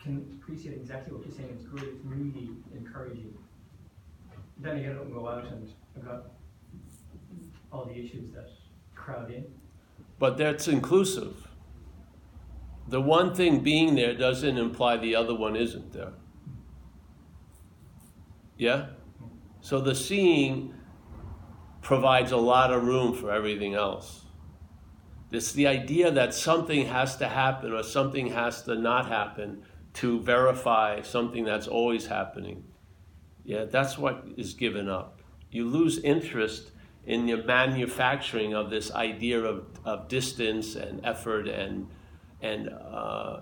[0.02, 1.50] can appreciate exactly what you're saying.
[1.52, 1.83] It's good.
[1.83, 3.37] It's really encouraging.
[4.59, 6.26] Then again, I don't go out and I've got
[7.72, 8.48] all the issues that
[8.94, 9.44] crowd in.
[10.18, 11.48] But that's inclusive.
[12.88, 16.12] The one thing being there doesn't imply the other one isn't there.
[18.57, 18.76] Yeah?
[18.76, 19.26] Mm-hmm.
[19.61, 20.74] So the seeing
[21.83, 24.25] provides a lot of room for everything else.
[25.31, 29.62] It's the idea that something has to happen or something has to not happen
[29.95, 32.64] to verify something that's always happening.
[33.45, 35.21] Yeah, that's what is given up.
[35.51, 36.71] You lose interest
[37.07, 41.88] in the manufacturing of this idea of, of distance and effort and,
[42.43, 43.41] and uh,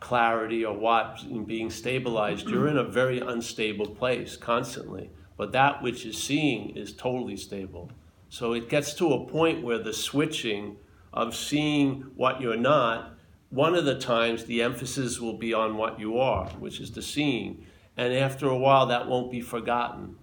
[0.00, 2.48] clarity or what being stabilized.
[2.48, 5.10] You're in a very unstable place constantly.
[5.42, 7.90] But that which is seeing is totally stable.
[8.28, 10.76] So it gets to a point where the switching
[11.12, 13.14] of seeing what you're not,
[13.50, 17.02] one of the times the emphasis will be on what you are, which is the
[17.02, 17.66] seeing.
[17.96, 20.14] And after a while, that won't be forgotten.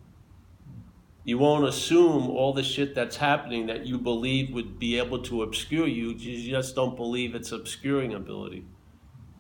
[1.25, 5.43] You won't assume all the shit that's happening that you believe would be able to
[5.43, 6.11] obscure you.
[6.11, 8.63] You just don't believe it's obscuring ability.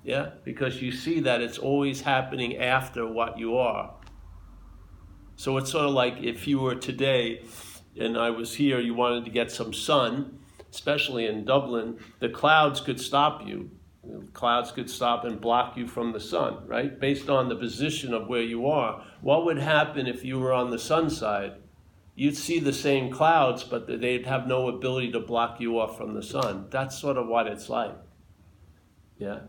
[0.03, 0.31] Yeah?
[0.43, 3.93] Because you see that it's always happening after what you are.
[5.39, 7.43] So it's sort of like if you were today
[7.97, 10.37] and I was here, you wanted to get some sun,
[10.69, 13.71] especially in Dublin, the clouds could stop you.
[14.33, 16.99] Clouds could stop and block you from the sun, right?
[16.99, 19.01] Based on the position of where you are.
[19.21, 21.53] What would happen if you were on the sun side?
[22.15, 26.15] You'd see the same clouds, but they'd have no ability to block you off from
[26.15, 26.65] the sun.
[26.69, 27.95] That's sort of what it's like.
[29.17, 29.39] Yeah?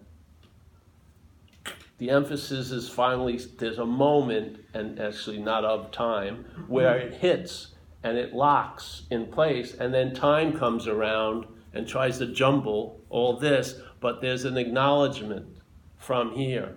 [2.00, 7.74] The emphasis is finally, there's a moment, and actually not of time, where it hits
[8.02, 11.44] and it locks in place, and then time comes around
[11.74, 15.58] and tries to jumble all this, but there's an acknowledgement
[15.98, 16.76] from here.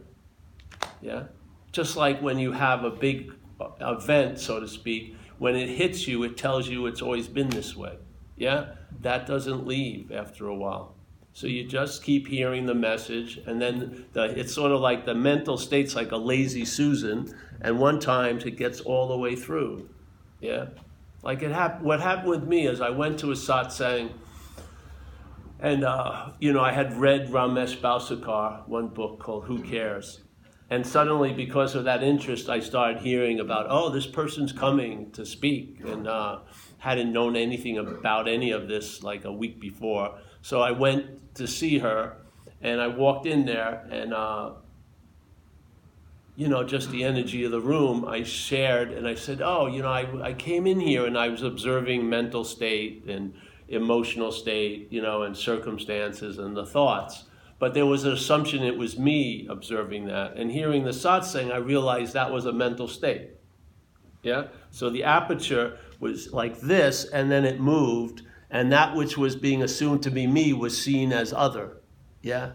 [1.01, 1.27] Yeah?
[1.71, 3.31] Just like when you have a big
[3.79, 7.77] event, so to speak, when it hits you, it tells you it's always been this
[7.77, 7.97] way.
[8.35, 8.73] Yeah?
[8.99, 10.97] That doesn't leave after a while.
[11.35, 15.15] So you just keep hearing the message, and then the, it's sort of like the
[15.15, 19.89] mental state's like a lazy Susan, and one time it gets all the way through.
[20.39, 20.67] Yeah?
[21.23, 24.11] Like it happened, what happened with me is I went to a satsang,
[25.59, 30.19] and uh, you know I had read Ramesh Balsekar, one book called Who Cares,
[30.69, 35.25] And suddenly, because of that interest, I started hearing about, oh, this person's coming to
[35.25, 36.39] speak, and uh,
[36.77, 40.19] hadn't known anything about any of this like a week before.
[40.41, 42.17] So I went to see her,
[42.61, 44.51] and I walked in there, and uh,
[46.35, 49.83] you know, just the energy of the room, I shared and I said, Oh, you
[49.83, 53.33] know, I, I came in here and I was observing mental state and
[53.67, 57.25] emotional state, you know, and circumstances and the thoughts.
[57.59, 60.35] But there was an assumption it was me observing that.
[60.35, 63.29] And hearing the satsang, I realized that was a mental state.
[64.23, 64.47] Yeah?
[64.71, 68.23] So the aperture was like this, and then it moved,
[68.53, 71.81] and that which was being assumed to be me was seen as other.
[72.21, 72.53] Yeah?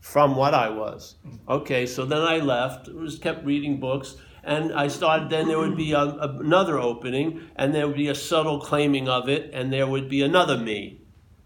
[0.00, 1.16] from what I was.
[1.48, 5.76] Okay, so then I left, just kept reading books, and I started, then there would
[5.76, 9.86] be a, another opening, and there would be a subtle claiming of it, and there
[9.86, 11.02] would be another me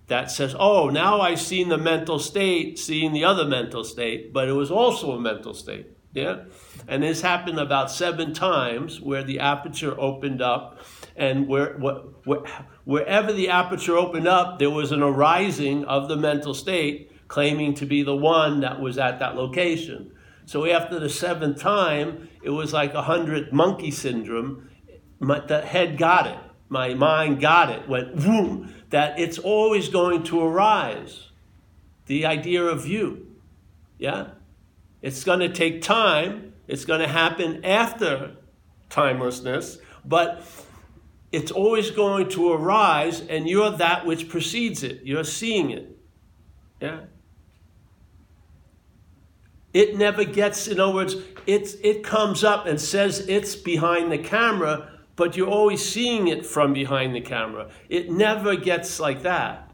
[0.06, 4.48] that says, oh, now I've seen the mental state, seeing the other mental state, but
[4.48, 5.88] it was also a mental state.
[6.12, 6.44] Yeah?
[6.86, 10.78] And this happened about seven times where the aperture opened up,
[11.16, 12.40] and where, where,
[12.84, 17.86] wherever the aperture opened up, there was an arising of the mental state claiming to
[17.86, 20.12] be the one that was at that location.
[20.46, 24.68] So after the seventh time, it was like a hundred monkey syndrome.
[25.18, 26.38] My, the head got it.
[26.68, 27.88] My mind got it.
[27.88, 28.74] Went boom.
[28.90, 31.30] That it's always going to arise.
[32.06, 33.26] The idea of you.
[33.98, 34.28] Yeah?
[35.00, 36.52] It's going to take time.
[36.68, 38.36] It's going to happen after
[38.90, 39.78] timelessness.
[40.04, 40.44] But
[41.34, 45.00] it's always going to arise, and you're that which precedes it.
[45.02, 45.98] You're seeing it.
[46.80, 47.00] Yeah?
[49.72, 51.16] It never gets, in other words,
[51.46, 56.46] it's, it comes up and says it's behind the camera, but you're always seeing it
[56.46, 57.68] from behind the camera.
[57.88, 59.72] It never gets like that.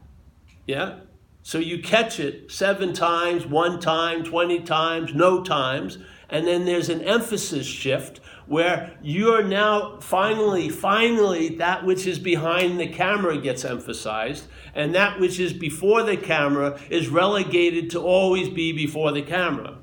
[0.65, 1.01] Yeah?
[1.43, 6.89] So you catch it seven times, one time, 20 times, no times, and then there's
[6.89, 8.20] an emphasis shift
[8.51, 14.45] where you're now finally, finally, that which is behind the camera gets emphasized,
[14.75, 19.77] and that which is before the camera is relegated to always be before the camera.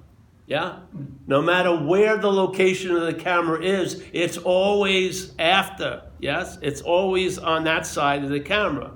[0.47, 0.81] Yeah?
[1.27, 6.03] No matter where the location of the camera is, it's always after.
[6.19, 6.59] Yes?
[6.61, 8.93] It's always on that side of the camera.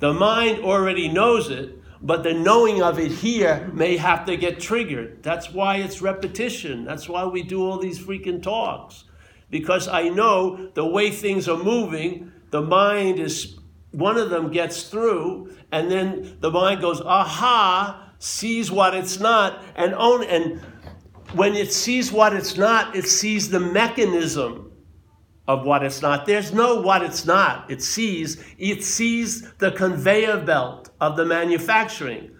[0.00, 4.60] The mind already knows it, but the knowing of it here may have to get
[4.60, 5.22] triggered.
[5.22, 6.84] That's why it's repetition.
[6.84, 9.04] That's why we do all these freaking talks.
[9.50, 13.58] Because I know the way things are moving, the mind is,
[13.90, 19.62] one of them gets through, and then the mind goes, aha, sees what it's not,
[19.74, 20.60] and own and
[21.34, 24.69] when it sees what it's not, it sees the mechanism
[25.50, 26.26] of what it's not.
[26.26, 27.68] There's no what it's not.
[27.68, 32.30] It sees it sees the conveyor belt of the manufacturing.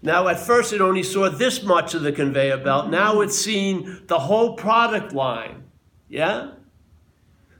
[0.00, 2.90] Now, at first, it only saw this much of the conveyor belt.
[2.90, 5.64] Now it's seeing the whole product line.
[6.08, 6.52] Yeah?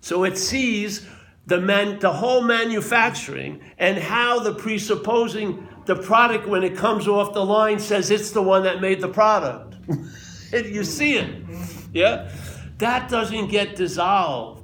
[0.01, 1.07] So it sees
[1.47, 7.35] the, man, the whole manufacturing and how the presupposing the product, when it comes off
[7.35, 9.75] the line, says it's the one that made the product.
[10.53, 11.45] you see it.
[11.93, 12.31] Yeah?
[12.79, 14.56] That doesn't get dissolved.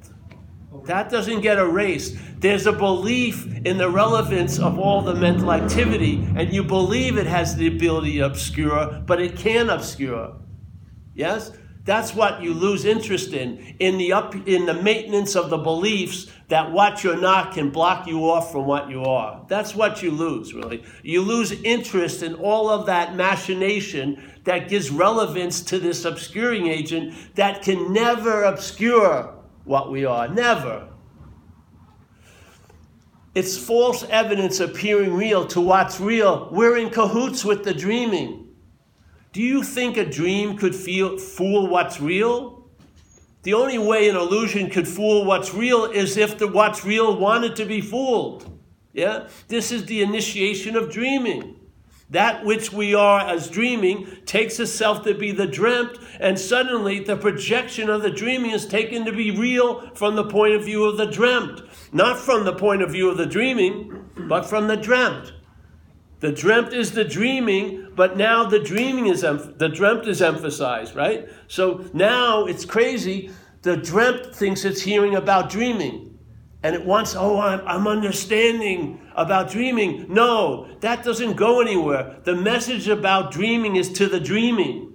[0.84, 2.16] That doesn't get erased.
[2.38, 7.26] There's a belief in the relevance of all the mental activity, and you believe it
[7.26, 10.36] has the ability to obscure, but it can obscure.
[11.14, 11.52] Yes?
[11.84, 16.30] That's what you lose interest in, in the, up, in the maintenance of the beliefs
[16.48, 19.44] that what you're not can block you off from what you are.
[19.48, 20.84] That's what you lose, really.
[21.02, 27.14] You lose interest in all of that machination that gives relevance to this obscuring agent
[27.34, 30.28] that can never obscure what we are.
[30.28, 30.88] Never.
[33.34, 36.48] It's false evidence appearing real to what's real.
[36.52, 38.48] We're in cahoots with the dreaming.
[39.32, 42.70] Do you think a dream could feel, fool what's real?
[43.42, 47.56] The only way an illusion could fool what's real is if the what's real wanted
[47.56, 48.60] to be fooled.
[48.92, 49.28] Yeah?
[49.48, 51.56] This is the initiation of dreaming.
[52.12, 57.16] That which we are as dreaming takes itself to be the dreamt, and suddenly the
[57.16, 60.98] projection of the dreaming is taken to be real from the point of view of
[60.98, 61.62] the dreamt.
[61.90, 65.32] Not from the point of view of the dreaming, but from the dreamt.
[66.20, 70.94] The dreamt is the dreaming, but now the dreaming is em- the dreamt is emphasized,
[70.94, 71.30] right?
[71.48, 73.30] So now it's crazy.
[73.62, 76.11] The dreamt thinks it's hearing about dreaming,
[76.62, 80.06] and it wants, oh, I'm, I'm understanding about dreaming.
[80.08, 82.20] No, that doesn't go anywhere.
[82.24, 84.92] The message about dreaming is to the dreaming.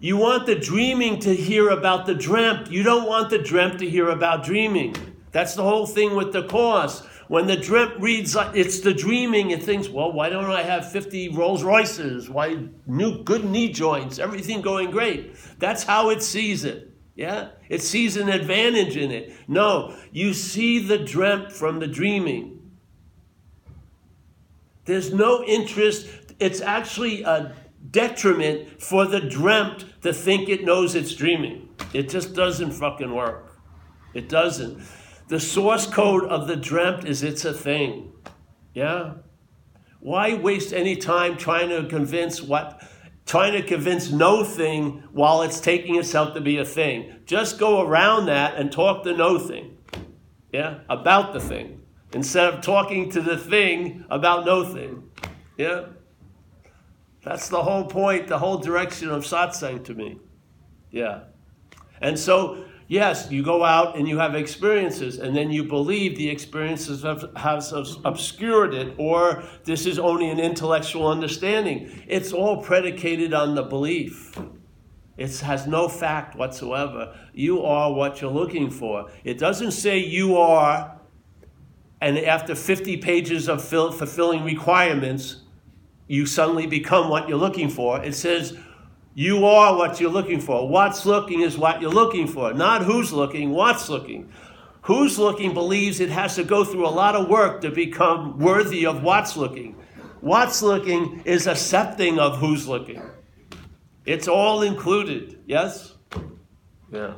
[0.00, 2.70] You want the dreaming to hear about the dreamt.
[2.70, 4.94] You don't want the dreamt to hear about dreaming.
[5.32, 7.02] That's the whole thing with the course.
[7.26, 10.90] When the dream reads, uh, it's the dreaming, it thinks, well, why don't I have
[10.90, 12.30] 50 Rolls Royces?
[12.30, 15.34] Why new good knee joints, everything going great?
[15.58, 16.87] That's how it sees it.
[17.18, 17.48] Yeah?
[17.68, 19.32] It sees an advantage in it.
[19.48, 22.70] No, you see the dreamt from the dreaming.
[24.84, 26.06] There's no interest.
[26.38, 27.56] It's actually a
[27.90, 31.68] detriment for the dreamt to think it knows it's dreaming.
[31.92, 33.58] It just doesn't fucking work.
[34.14, 34.80] It doesn't.
[35.26, 38.12] The source code of the dreamt is it's a thing.
[38.74, 39.14] Yeah?
[39.98, 42.80] Why waste any time trying to convince what
[43.28, 47.14] trying to convince no thing while it's taking itself to be a thing?
[47.26, 49.76] Just go around that and talk the no thing.
[50.52, 50.80] Yeah?
[50.88, 51.82] About the thing.
[52.12, 55.10] Instead of talking to the thing about no thing.
[55.58, 55.86] Yeah?
[57.22, 60.18] That's the whole point, the whole direction of satsang to me.
[60.90, 61.24] Yeah.
[62.00, 66.28] And so yes, you go out and you have experiences, and then you believe the
[66.28, 67.64] experiences have, have
[68.04, 72.02] obscured it, or this is only an intellectual understanding.
[72.08, 74.36] It's all predicated on the belief.
[75.16, 77.16] It has no fact whatsoever.
[77.34, 79.10] You are what you're looking for.
[79.24, 80.98] It doesn't say you are,
[82.00, 85.42] and after 50 pages of fill, fulfilling requirements,
[86.06, 88.02] you suddenly become what you're looking for.
[88.02, 88.56] It says
[89.18, 90.68] you are what you're looking for.
[90.68, 92.54] What's looking is what you're looking for.
[92.54, 94.30] Not who's looking, what's looking.
[94.82, 98.86] Who's looking believes it has to go through a lot of work to become worthy
[98.86, 99.74] of what's looking.
[100.20, 103.02] What's looking is accepting of who's looking.
[104.06, 105.96] It's all included, yes?
[106.92, 107.14] Yeah.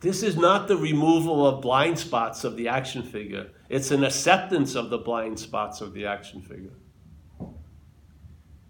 [0.00, 3.50] This is not the removal of blind spots of the action figure.
[3.70, 6.74] It's an acceptance of the blind spots of the action figure.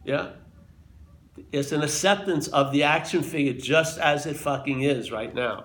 [0.05, 0.33] Yeah?
[1.53, 5.65] It's an acceptance of the action figure just as it fucking is right now.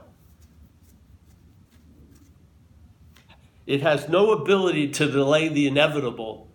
[3.67, 6.47] It has no ability to delay the inevitable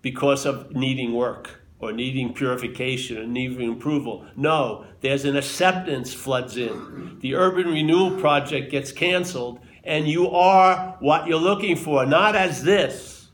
[0.00, 4.24] because of needing work or needing purification or needing approval.
[4.36, 7.18] No, there's an acceptance floods in.
[7.20, 12.62] The urban renewal project gets canceled, and you are what you're looking for, not as
[12.62, 13.28] this,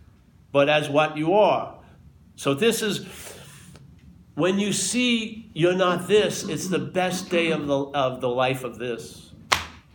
[0.53, 1.79] but as what you are.
[2.37, 3.07] So this is
[4.35, 8.65] when you see you're not this, it's the best day of the of the life
[8.65, 9.23] of this.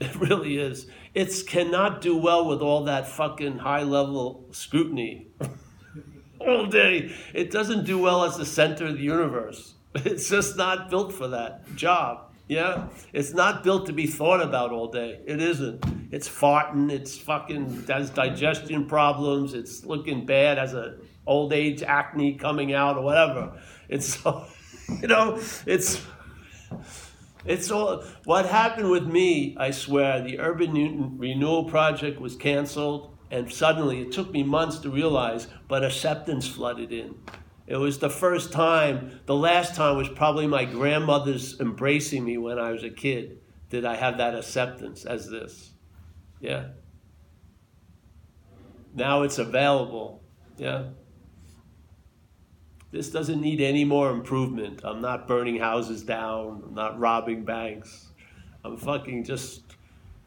[0.02, 0.88] It really is.
[1.14, 5.28] It cannot do well with all that fucking high level scrutiny.
[6.40, 7.14] all day.
[7.34, 9.76] It doesn't do well as the center of the universe.
[9.94, 12.31] It's just not built for that job.
[12.52, 12.88] Yeah?
[13.14, 15.22] It's not built to be thought about all day.
[15.26, 15.86] It isn't.
[16.12, 22.34] It's farting, it's fucking has digestion problems, it's looking bad, has a old age acne
[22.34, 23.58] coming out or whatever.
[23.88, 24.46] It's so
[25.02, 26.06] you know, it's
[27.46, 33.50] it's all what happened with me, I swear, the urban renewal project was canceled and
[33.50, 37.16] suddenly, it took me months to realize, but acceptance flooded in.
[37.68, 42.60] It was the first time, the last time was probably my grandmother's embracing me when
[42.60, 43.40] I was a kid.
[43.70, 45.72] Did I have that acceptance as this?
[46.40, 46.70] Yeah.
[48.94, 50.22] Now it's available.
[50.58, 50.90] Yeah.
[52.92, 54.82] This doesn't need any more improvement.
[54.84, 56.64] I'm not burning houses down.
[56.68, 58.10] I'm not robbing banks.
[58.66, 59.62] I'm fucking just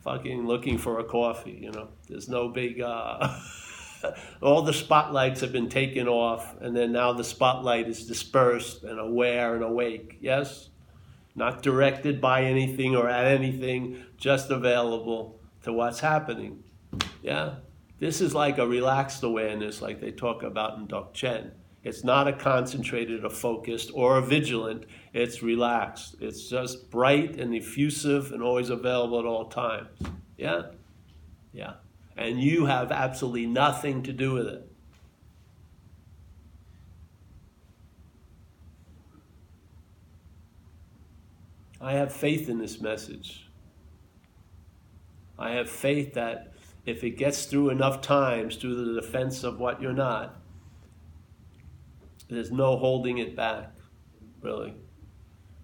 [0.02, 1.88] fucking looking for a coffee, you know.
[2.08, 3.38] There's no big, uh,
[4.42, 8.98] all the spotlights have been taken off, and then now the spotlight is dispersed and
[8.98, 10.70] aware and awake, yes?
[11.34, 16.62] Not directed by anything or at anything, just available to what's happening,
[17.22, 17.56] yeah?
[17.98, 21.52] This is like a relaxed awareness, like they talk about in Dzogchen.
[21.84, 24.86] It's not a concentrated, a focused, or a vigilant.
[25.12, 26.16] It's relaxed.
[26.18, 29.88] It's just bright and effusive and always available at all times.
[30.38, 30.62] Yeah?
[31.52, 31.74] Yeah.
[32.16, 34.70] And you have absolutely nothing to do with it.
[41.80, 43.46] I have faith in this message.
[45.38, 46.54] I have faith that
[46.86, 50.40] if it gets through enough times through the defense of what you're not,
[52.28, 53.70] there's no holding it back,
[54.40, 54.74] really.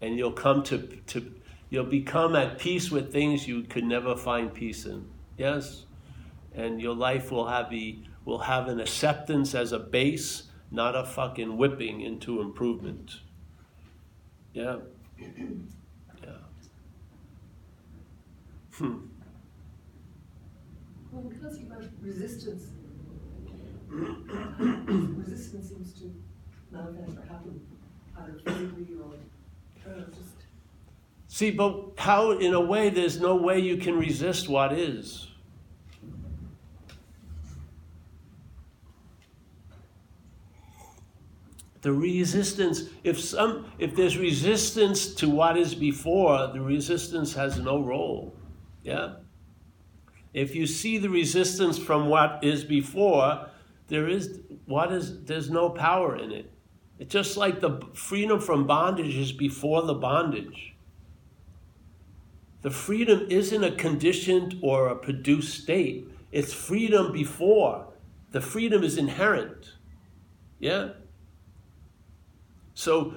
[0.03, 1.35] And you'll come to, to
[1.71, 5.09] you'll become at peace with things you could never find peace in.
[5.39, 5.87] Yes?
[6.55, 11.05] And your life will have the will have an acceptance as a base, not a
[11.05, 13.21] fucking whipping into improvement.
[14.53, 14.79] Yeah.
[16.23, 16.33] Yeah.
[18.73, 18.99] Hmm.
[21.11, 22.65] Well, ask you about resistance?
[23.91, 26.13] resistance seems to
[26.71, 27.61] manifest or happen
[28.19, 29.15] either physically or
[30.11, 30.41] just
[31.29, 35.30] See, but how, in a way, there's no way you can resist what is.
[41.83, 47.81] The resistance, if some, if there's resistance to what is before, the resistance has no
[47.81, 48.35] role.
[48.83, 49.15] Yeah?
[50.35, 53.49] If you see the resistance from what is before,
[53.89, 56.51] there is what is there's no power in it.
[56.99, 60.75] It's just like the freedom from bondage is before the bondage.
[62.63, 66.07] The freedom isn't a conditioned or a produced state.
[66.31, 67.87] It's freedom before.
[68.33, 69.73] The freedom is inherent.
[70.59, 70.91] Yeah?
[72.81, 73.13] So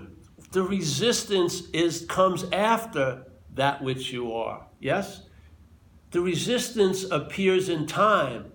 [0.51, 4.67] the resistance is comes after that which you are.
[4.81, 5.21] Yes?
[6.11, 8.51] The resistance appears in time.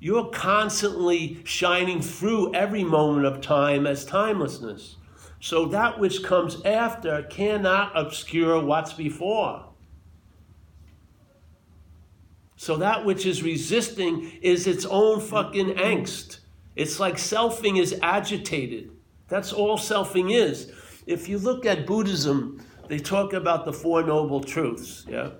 [0.00, 4.96] You're constantly shining through every moment of time as timelessness.
[5.40, 9.64] So that which comes after cannot obscure what's before.
[12.56, 16.40] So that which is resisting is its own fucking angst.
[16.76, 18.90] It's like selfing is agitated.
[19.30, 20.70] That's all selfing is.
[21.06, 25.06] If you look at Buddhism, they talk about the Four Noble Truths.
[25.08, 25.30] Yeah?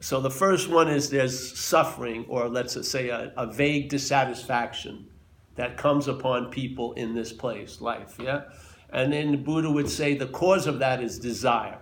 [0.00, 5.08] So the first one is there's suffering, or let's say a, a vague dissatisfaction
[5.54, 8.16] that comes upon people in this place, life.
[8.20, 8.42] Yeah?
[8.90, 11.80] And then the Buddha would say the cause of that is desire.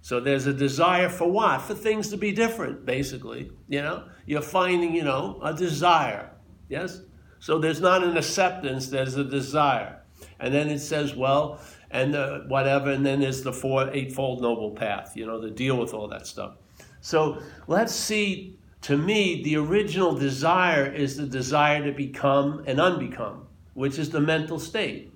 [0.00, 1.62] So there's a desire for what?
[1.62, 3.52] For things to be different, basically.
[3.68, 6.30] You know, you're finding, you know, a desire.
[6.68, 7.00] Yes.
[7.38, 8.88] So there's not an acceptance.
[8.88, 10.01] There's a desire,
[10.42, 11.60] and then it says, well,
[11.92, 15.12] and uh, whatever, and then there's the four eightfold noble path.
[15.16, 16.56] You know, to deal with all that stuff.
[17.00, 18.58] So let's see.
[18.82, 24.20] To me, the original desire is the desire to become and unbecome, which is the
[24.20, 25.12] mental state.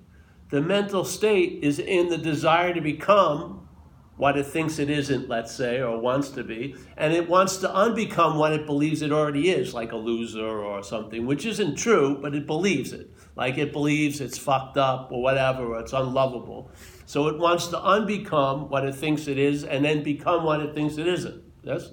[0.49, 3.66] The mental state is in the desire to become
[4.17, 7.67] what it thinks it isn't, let's say, or wants to be, and it wants to
[7.67, 12.17] unbecome what it believes it already is, like a loser or something, which isn't true,
[12.19, 13.11] but it believes it.
[13.35, 16.71] Like it believes it's fucked up or whatever, or it's unlovable.
[17.05, 20.73] So it wants to unbecome what it thinks it is and then become what it
[20.73, 21.43] thinks it isn't.
[21.61, 21.91] Yes?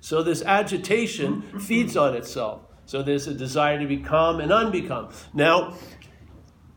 [0.00, 2.62] So this agitation feeds on itself.
[2.84, 5.12] So there's a desire to become and unbecome.
[5.34, 5.74] Now,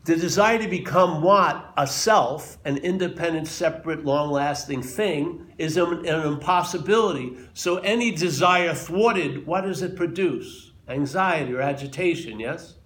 [0.04, 1.72] the desire to become what?
[1.76, 7.36] A self, an independent, separate, long lasting thing, is an, an, impossibility.
[7.52, 10.72] So any desire thwarted, what does it produce?
[10.88, 12.76] Anxiety or agitation, yes?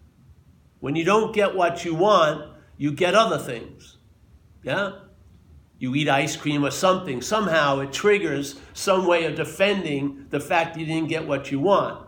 [0.81, 3.97] When you don't get what you want, you get other things.
[4.63, 4.93] Yeah?
[5.79, 7.23] You eat ice cream or something.
[7.23, 12.07] Somehow it triggers some way of defending the fact you didn't get what you want.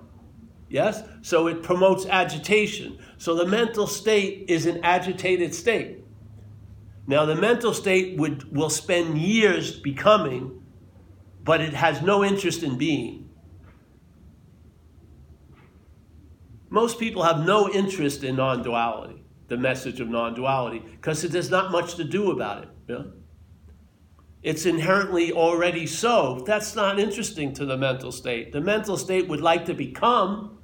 [0.68, 1.02] Yes?
[1.22, 2.98] So it promotes agitation.
[3.18, 6.04] So the mental state is an agitated state.
[7.06, 10.62] Now, the mental state would, will spend years becoming,
[11.44, 13.30] but it has no interest in being.
[16.68, 21.50] Most people have no interest in non duality, the message of non duality, because there's
[21.50, 22.68] not much to do about it.
[22.88, 23.02] Yeah?
[24.42, 26.42] It's inherently already so.
[26.46, 28.52] That's not interesting to the mental state.
[28.52, 30.55] The mental state would like to become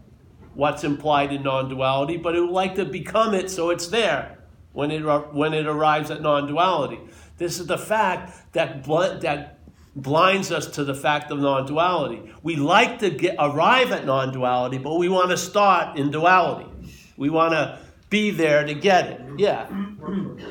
[0.55, 4.39] what's implied in non-duality, but it would like to become it so it's there
[4.73, 5.01] when it
[5.33, 7.01] when it arrives at non-duality.
[7.39, 9.59] This is the fact that bl- that
[9.95, 12.33] blinds us to the fact of non-duality.
[12.43, 16.71] We like to get arrive at non-duality, but we want to start in duality.
[17.17, 17.79] We want to
[18.09, 19.21] be there to get it.
[19.39, 19.69] Yeah.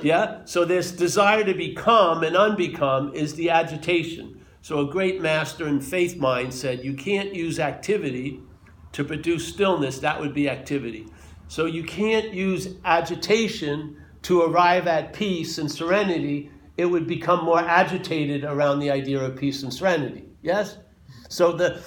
[0.02, 0.46] Yeah?
[0.46, 4.44] So this desire to become and unbecome is the agitation.
[4.62, 8.42] So a great master in faith mind said you can't use activity
[8.94, 11.08] to produce stillness, that would be activity.
[11.48, 16.52] So you can't use agitation to arrive at peace and serenity.
[16.78, 20.26] It would become more agitated around the idea of peace and serenity.
[20.42, 20.78] Yes?
[21.30, 21.82] So the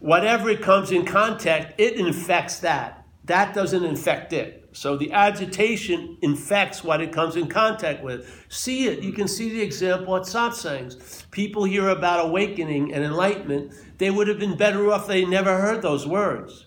[0.00, 3.04] whatever it comes in contact, it infects that.
[3.24, 4.65] That doesn't infect it.
[4.76, 8.44] So the agitation infects what it comes in contact with.
[8.50, 9.02] See it.
[9.02, 11.24] You can see the example at satsangs.
[11.30, 13.72] People hear about awakening and enlightenment.
[13.96, 16.66] They would have been better off they never heard those words.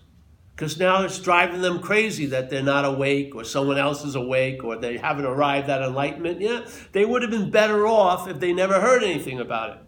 [0.56, 4.64] Because now it's driving them crazy that they're not awake or someone else is awake
[4.64, 6.40] or they haven't arrived at enlightenment.
[6.40, 6.68] yet.
[6.90, 9.82] they would have been better off if they never heard anything about it.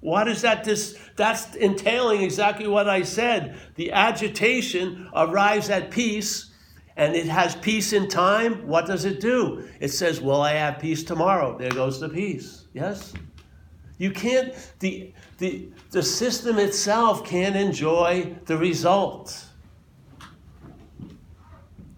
[0.00, 0.64] What is that?
[0.64, 3.58] This, that's entailing exactly what I said.
[3.76, 6.50] The agitation arrives at peace
[6.96, 9.66] and it has peace in time, what does it do?
[9.80, 11.58] It says, Well, I have peace tomorrow.
[11.58, 12.66] There goes the peace.
[12.72, 13.12] Yes?
[13.98, 19.48] You can't, the, the, the system itself can't enjoy the results.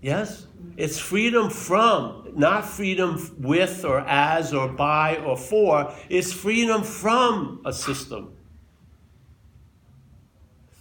[0.00, 0.46] Yes?
[0.76, 5.92] It's freedom from, not freedom with or as or by or for.
[6.10, 8.35] It's freedom from a system.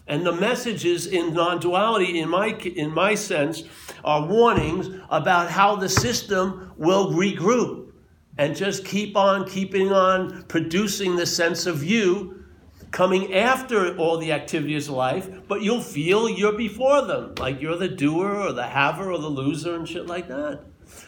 [0.08, 3.64] And the messages in non duality, in my, in my sense,
[4.03, 7.91] are warnings about how the system will regroup
[8.38, 12.43] and just keep on keeping on producing the sense of you
[12.91, 17.76] coming after all the activities of life, but you'll feel you're before them, like you're
[17.78, 20.62] the doer or the haver or the loser and shit like that.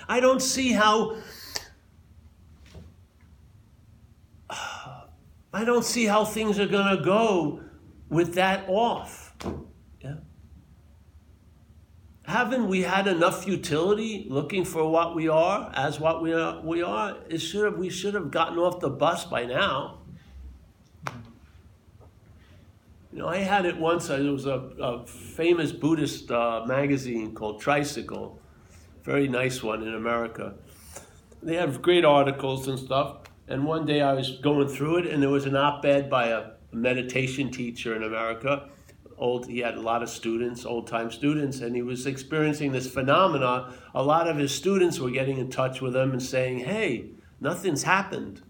[0.09, 1.17] I don't see how.
[5.53, 7.61] I don't see how things are going to go
[8.09, 9.35] with that off.
[10.01, 10.15] Yeah.
[12.23, 16.61] Haven't we had enough futility looking for what we are as what we are?
[16.61, 17.17] We are.
[17.29, 17.77] It should have.
[17.77, 19.99] We should have gotten off the bus by now.
[23.13, 24.09] You know, I had it once.
[24.09, 28.39] It was a, a famous Buddhist uh, magazine called Tricycle,
[29.03, 30.53] very nice one in America.
[31.41, 33.19] They have great articles and stuff.
[33.47, 36.56] And one day I was going through it, and there was an op-ed by a
[36.81, 38.69] meditation teacher in America.
[39.17, 43.73] Old, he had a lot of students, old-time students, and he was experiencing this phenomena.
[43.95, 47.83] A lot of his students were getting in touch with him and saying, "Hey, nothing's
[47.83, 48.43] happened."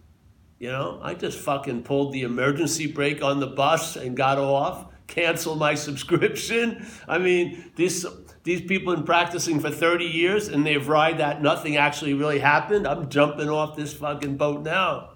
[0.60, 4.88] You know, I just fucking pulled the emergency brake on the bus and got off,
[5.06, 6.86] canceled my subscription.
[7.08, 8.06] I mean, these
[8.44, 12.88] these people been practicing for 30 years and they've ride that nothing actually really happened.
[12.88, 15.10] I'm jumping off this fucking boat now.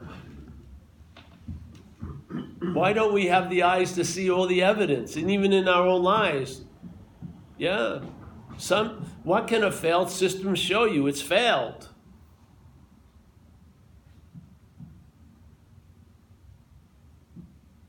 [2.62, 3.00] Why mm-hmm.
[3.00, 5.16] don't we have the eyes to see all the evidence?
[5.16, 6.62] And even in our own lives.
[7.58, 8.02] Yeah.
[8.58, 11.08] Some what can a failed system show you?
[11.08, 11.90] It's failed.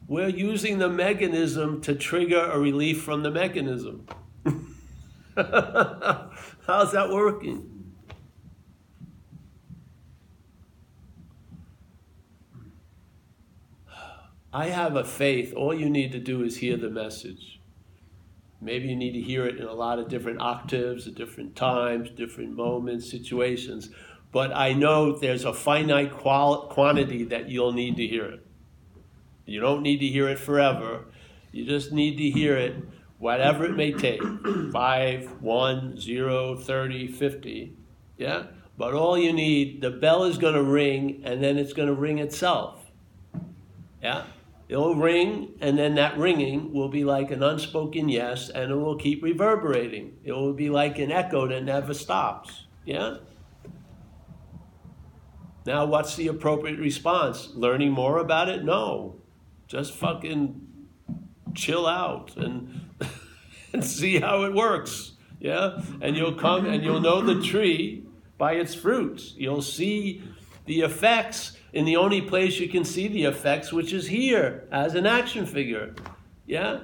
[0.08, 4.06] We're using the mechanism to trigger a relief from the mechanism.
[5.36, 7.71] How's that working?
[14.52, 15.54] I have a faith.
[15.54, 17.60] All you need to do is hear the message.
[18.60, 22.10] Maybe you need to hear it in a lot of different octaves, at different times,
[22.10, 23.90] different moments, situations.
[24.30, 28.46] But I know there's a finite qual- quantity that you'll need to hear it.
[29.46, 31.06] You don't need to hear it forever.
[31.50, 32.76] You just need to hear it,
[33.18, 34.22] whatever it may take
[34.72, 37.76] 5, 1, 0, 30, 50.
[38.18, 38.44] Yeah?
[38.76, 41.94] But all you need, the bell is going to ring and then it's going to
[41.94, 42.90] ring itself.
[44.02, 44.24] Yeah?
[44.72, 48.96] It'll ring and then that ringing will be like an unspoken yes and it will
[48.96, 50.16] keep reverberating.
[50.24, 52.64] It will be like an echo that never stops.
[52.86, 53.16] Yeah?
[55.66, 57.50] Now, what's the appropriate response?
[57.52, 58.64] Learning more about it?
[58.64, 59.16] No.
[59.66, 60.66] Just fucking
[61.54, 62.88] chill out and,
[63.74, 65.12] and see how it works.
[65.38, 65.82] Yeah?
[66.00, 68.06] And you'll come and you'll know the tree
[68.38, 69.34] by its fruits.
[69.36, 70.22] You'll see
[70.64, 74.94] the effects in the only place you can see the effects, which is here as
[74.94, 75.94] an action figure.
[76.46, 76.80] Yeah?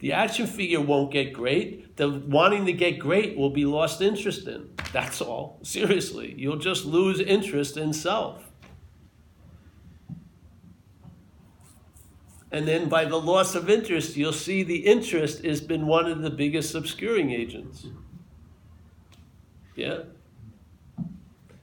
[0.00, 1.96] The action figure won't get great.
[1.96, 4.70] The wanting to get great will be lost interest in.
[4.92, 5.58] That's all.
[5.62, 6.34] Seriously.
[6.36, 8.44] You'll just lose interest in self.
[12.50, 16.22] And then by the loss of interest, you'll see the interest has been one of
[16.22, 17.86] the biggest obscuring agents.
[19.74, 20.00] Yeah?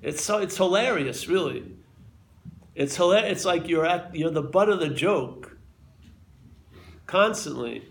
[0.02, 1.75] It's so it's hilarious, really.
[2.76, 3.32] It's hilarious.
[3.32, 5.58] It's like you're at you're the butt of the joke
[7.08, 7.84] constantly,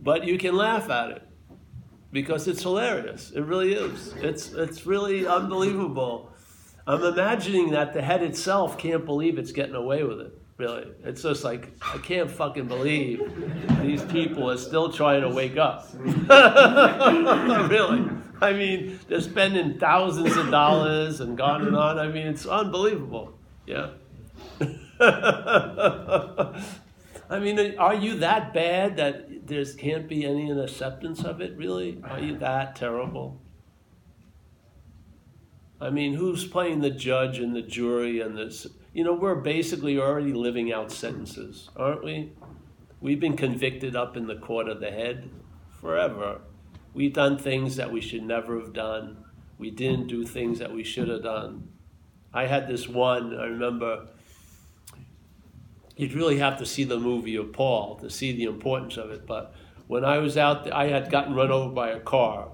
[0.00, 1.22] but you can laugh at it
[2.10, 3.30] because it's hilarious.
[3.32, 4.14] It really is.
[4.16, 6.32] It's it's really unbelievable.
[6.86, 10.32] I'm imagining that the head itself can't believe it's getting away with it.
[10.56, 13.20] Really, it's just like I can't fucking believe
[13.80, 15.86] these people are still trying to wake up.
[15.94, 16.10] really,
[18.42, 21.98] I mean, they're spending thousands of dollars and gone and on.
[21.98, 23.34] I mean, it's unbelievable.
[23.66, 23.90] Yeah.
[27.30, 31.56] I mean, are you that bad that there can't be any acceptance of it?
[31.56, 33.40] Really, are you that terrible?
[35.80, 38.66] I mean, who's playing the judge and the jury and this?
[38.92, 42.32] You know, we're basically already living out sentences, aren't we?
[43.00, 45.30] We've been convicted up in the court of the head
[45.80, 46.40] forever.
[46.92, 49.24] We've done things that we should never have done.
[49.58, 51.68] We didn't do things that we should have done.
[52.32, 54.08] I had this one, I remember,
[55.96, 59.26] you'd really have to see the movie of Paul to see the importance of it.
[59.26, 59.54] But
[59.86, 62.48] when I was out there, I had gotten run over by a car,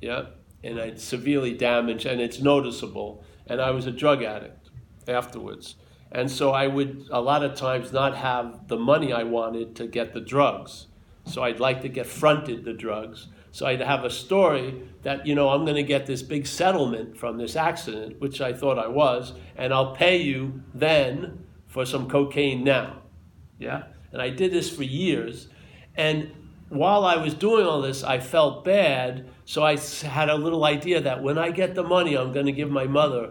[0.00, 0.26] yeah,
[0.62, 3.24] and I'd severely damaged, and it's noticeable.
[3.46, 4.70] And I was a drug addict
[5.08, 5.76] afterwards.
[6.12, 9.86] And so I would a lot of times not have the money I wanted to
[9.86, 10.86] get the drugs.
[11.24, 13.28] So I'd like to get fronted the drugs.
[13.52, 17.16] So I'd have a story that, you know, I'm going to get this big settlement
[17.16, 22.08] from this accident, which I thought I was, and I'll pay you then for some
[22.10, 23.00] cocaine now.
[23.58, 23.84] Yeah?
[24.12, 25.48] And I did this for years.
[25.96, 26.32] And
[26.68, 29.30] while I was doing all this, I felt bad.
[29.44, 32.52] So I had a little idea that when I get the money, I'm going to
[32.52, 33.30] give my mother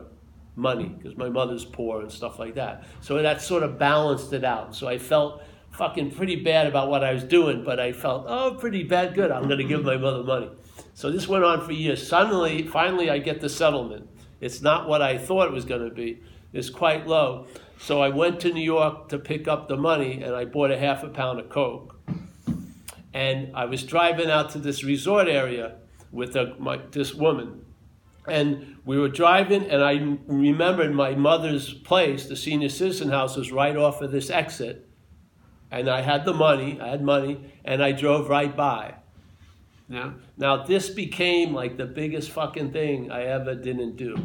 [0.56, 2.86] money because my mother's poor and stuff like that.
[3.02, 4.74] So that sort of balanced it out.
[4.74, 8.56] So I felt fucking pretty bad about what I was doing, but I felt, oh,
[8.60, 9.32] pretty bad, good.
[9.32, 10.50] I'm going to give my mother money.
[10.94, 12.06] So this went on for years.
[12.06, 14.10] Suddenly, finally, I get the settlement.
[14.40, 16.22] It's not what I thought it was going to be.
[16.52, 17.48] It's quite low.
[17.80, 20.78] So I went to New York to pick up the money and I bought a
[20.78, 22.00] half a pound of Coke.
[23.14, 25.76] And I was driving out to this resort area
[26.12, 27.66] with a, my, this woman.
[28.28, 33.52] And we were driving, and I remembered my mother's place, the senior citizen house, was
[33.52, 34.88] right off of this exit.
[35.72, 38.96] And I had the money, I had money, and I drove right by.
[39.88, 40.12] Yeah.
[40.38, 44.16] Now, this became like the biggest fucking thing I ever didn't do,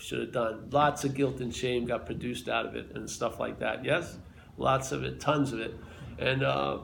[0.00, 0.68] should have done.
[0.70, 3.84] Lots of guilt and shame got produced out of it and stuff like that.
[3.84, 4.18] Yes?
[4.56, 5.74] Lots of it, tons of it.
[6.18, 6.78] And uh,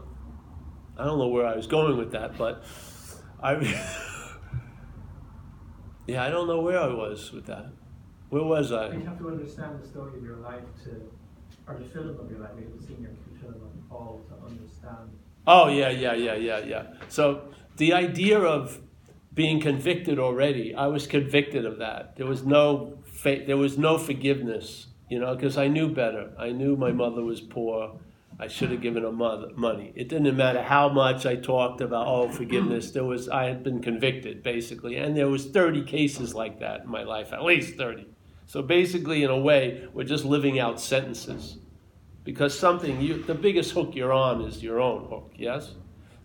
[0.99, 2.65] I don't know where I was going with that, but
[3.43, 3.55] I.
[6.07, 7.67] yeah, I don't know where I was with that.
[8.29, 8.93] Where was I?
[8.95, 10.91] You have to understand the story of your life to,
[11.67, 13.11] or the film of your life, maybe the senior
[13.41, 15.11] film of Paul to understand.
[15.47, 16.87] Oh yeah, yeah, yeah, yeah, yeah.
[17.09, 18.81] So the idea of
[19.33, 22.17] being convicted already, I was convicted of that.
[22.17, 22.99] There was no
[23.35, 26.31] there was no forgiveness, you know, because I knew better.
[26.39, 27.99] I knew my mother was poor.
[28.39, 29.93] I should have given her mother money.
[29.95, 32.91] It didn't matter how much I talked about oh forgiveness.
[32.91, 36.91] There was I had been convicted basically, and there was 30 cases like that in
[36.91, 38.07] my life, at least 30.
[38.47, 41.59] So basically, in a way, we're just living out sentences
[42.27, 45.75] because something you the biggest hook you're on is your own hook yes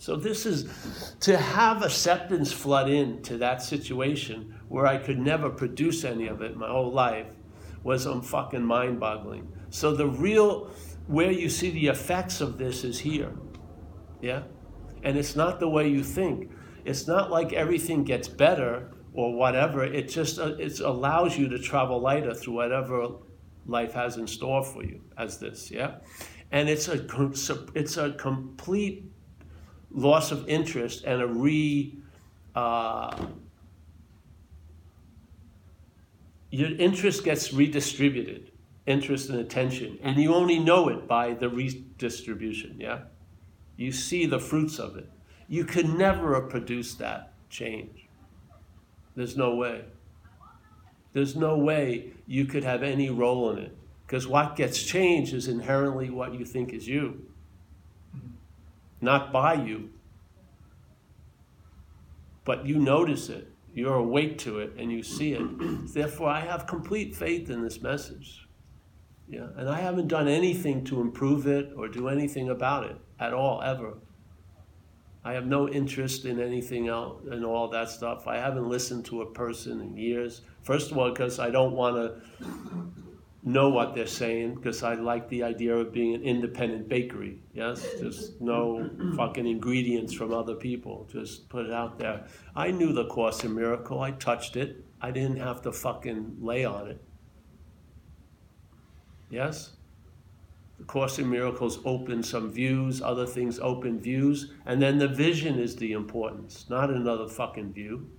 [0.02, 6.04] so this is to have acceptance flood into that situation where i could never produce
[6.04, 7.28] any of it my whole life
[7.84, 9.52] was um, fucking mind-boggling.
[9.70, 10.70] So the real
[11.08, 13.34] where you see the effects of this is here
[14.22, 14.44] yeah?
[15.04, 16.52] And it's not the way you think.
[16.86, 19.84] It's not like everything gets better or whatever.
[19.84, 23.08] It just uh, it allows you to travel lighter through whatever
[23.66, 25.96] life has in store for you as this yeah?
[26.52, 27.04] And it's a
[27.74, 29.12] it's a complete
[29.94, 31.98] loss of interest and a re
[32.56, 33.26] uh,
[36.50, 38.52] your interest gets redistributed
[38.86, 43.00] interest and attention and you only know it by the redistribution yeah?
[43.82, 45.10] You see the fruits of it.
[45.48, 48.08] You could never have produced that change.
[49.16, 49.86] There's no way.
[51.14, 53.78] There's no way you could have any role in it.
[54.06, 57.26] Because what gets changed is inherently what you think is you,
[59.02, 59.90] not by you.
[62.46, 65.94] But you notice it, you're awake to it, and you see it.
[65.94, 68.48] Therefore, I have complete faith in this message.
[69.28, 73.34] Yeah, and I haven't done anything to improve it or do anything about it at
[73.34, 73.94] all, ever.
[75.24, 78.28] I have no interest in anything else and all that stuff.
[78.28, 80.42] I haven't listened to a person in years.
[80.64, 82.22] First of all, because I don't want to
[83.44, 87.40] know what they're saying, because I like the idea of being an independent bakery.
[87.54, 91.08] Yes, just no fucking ingredients from other people.
[91.12, 92.26] Just put it out there.
[92.56, 94.00] I knew the Course in Miracle.
[94.00, 94.86] I touched it.
[95.02, 97.02] I didn't have to fucking lay on it.
[99.32, 99.72] Yes.
[100.78, 105.60] The Course in Miracles open some views, other things open views, and then the vision
[105.60, 108.10] is the importance, not another fucking view.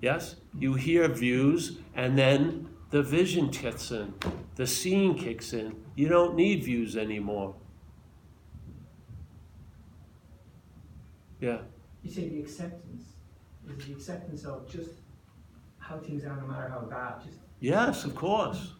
[0.00, 0.36] Yes?
[0.58, 4.14] You hear views, and then the vision kicks in,
[4.54, 5.74] the seeing kicks in.
[5.96, 7.56] You don't need views anymore.
[11.40, 11.58] Yeah.
[12.04, 13.02] You say the acceptance
[13.68, 14.90] is the acceptance of just
[15.80, 17.14] how things are, no matter how bad.
[17.24, 18.74] Just Yes, of course.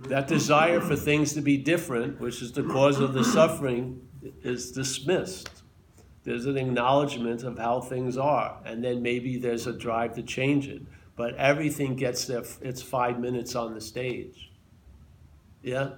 [0.00, 4.06] That desire for things to be different, which is the cause of the suffering,
[4.42, 5.55] is dismissed.
[6.26, 10.66] There's an acknowledgement of how things are, and then maybe there's a drive to change
[10.66, 10.82] it.
[11.14, 14.50] But everything gets their, its five minutes on the stage.
[15.62, 15.90] Yeah?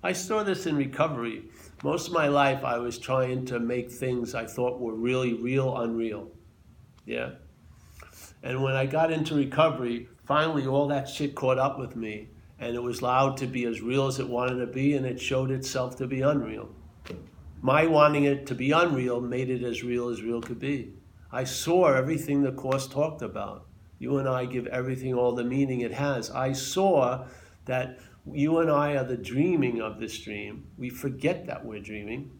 [0.00, 1.42] I saw this in recovery.
[1.82, 5.76] Most of my life, I was trying to make things I thought were really real
[5.76, 6.30] unreal.
[7.04, 7.30] Yeah?
[8.44, 12.28] And when I got into recovery, finally all that shit caught up with me,
[12.60, 15.20] and it was allowed to be as real as it wanted to be, and it
[15.20, 16.68] showed itself to be unreal.
[17.60, 20.94] My wanting it to be unreal made it as real as real could be.
[21.32, 23.66] I saw everything the Course talked about.
[23.98, 26.30] You and I give everything all the meaning it has.
[26.30, 27.26] I saw
[27.64, 27.98] that
[28.32, 30.66] You and I are the dreaming of this dream.
[30.76, 32.30] We forget that we're dreaming.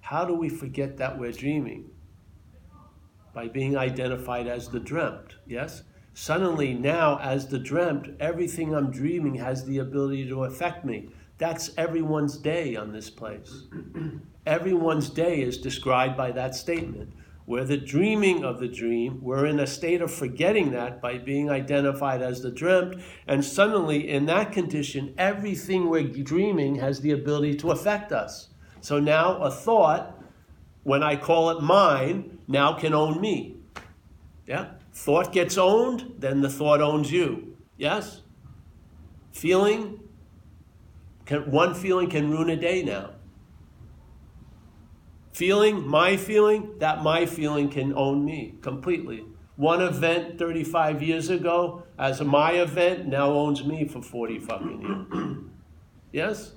[0.00, 1.90] How do we forget that we're dreaming?
[3.32, 5.82] By being identified as the dreamt, yes?
[6.14, 11.10] Suddenly, now, as the dreamt, everything I'm dreaming has the ability to affect me.
[11.38, 13.64] That's everyone's day on this place.
[14.48, 17.12] Everyone's day is described by that statement.
[17.44, 19.18] We're the dreaming of the dream.
[19.20, 22.96] We're in a state of forgetting that by being identified as the dreamt.
[23.26, 28.48] And suddenly, in that condition, everything we're dreaming has the ability to affect us.
[28.80, 30.18] So now a thought,
[30.82, 33.58] when I call it mine, now can own me.
[34.46, 34.70] Yeah?
[34.94, 37.54] Thought gets owned, then the thought owns you.
[37.76, 38.22] Yes?
[39.30, 40.00] Feeling,
[41.26, 43.10] can, one feeling can ruin a day now.
[45.38, 49.24] Feeling, my feeling, that my feeling can own me completely.
[49.54, 55.36] One event 35 years ago as my event now owns me for 40 fucking years.
[56.12, 56.52] yes?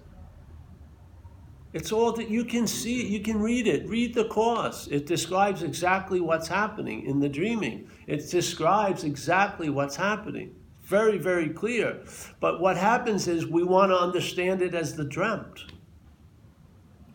[1.74, 3.88] It's all that you can see, you can read it.
[3.88, 4.88] Read the course.
[4.90, 7.88] It describes exactly what's happening in the dreaming.
[8.08, 10.56] It describes exactly what's happening.
[10.82, 12.04] Very, very clear.
[12.40, 15.71] But what happens is we want to understand it as the dreamt.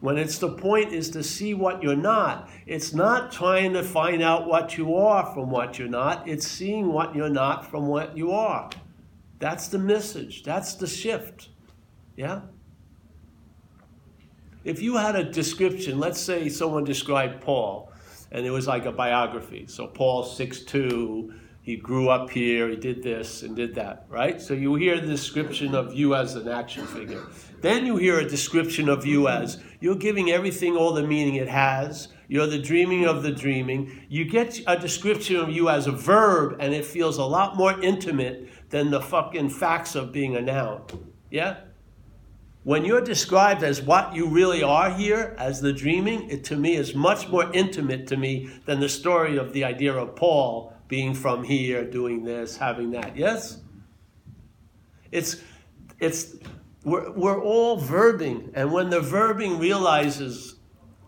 [0.06, 2.48] When it's the point is to see what you're not.
[2.64, 6.28] It's not trying to find out what you are from what you're not.
[6.28, 8.70] It's seeing what you're not from what you are.
[9.40, 10.44] That's the message.
[10.44, 11.48] That's the shift.
[12.14, 12.42] Yeah?
[14.62, 17.90] If you had a description, let's say someone described Paul,
[18.30, 19.66] and it was like a biography.
[19.66, 24.40] So Paul's 6'2, he grew up here, he did this and did that, right?
[24.40, 27.26] So you hear the description of you as an action figure.
[27.60, 31.48] Then you hear a description of you as you're giving everything all the meaning it
[31.48, 32.08] has.
[32.28, 34.06] You're the dreaming of the dreaming.
[34.08, 37.80] You get a description of you as a verb, and it feels a lot more
[37.80, 40.82] intimate than the fucking facts of being a noun.
[41.30, 41.58] Yeah?
[42.64, 46.74] When you're described as what you really are here, as the dreaming, it to me
[46.74, 51.14] is much more intimate to me than the story of the idea of Paul being
[51.14, 53.16] from here, doing this, having that.
[53.16, 53.60] Yes?
[55.12, 55.42] It's,
[56.00, 56.34] it's,
[56.86, 60.54] we're, we're all verbing, and when the verbing realizes,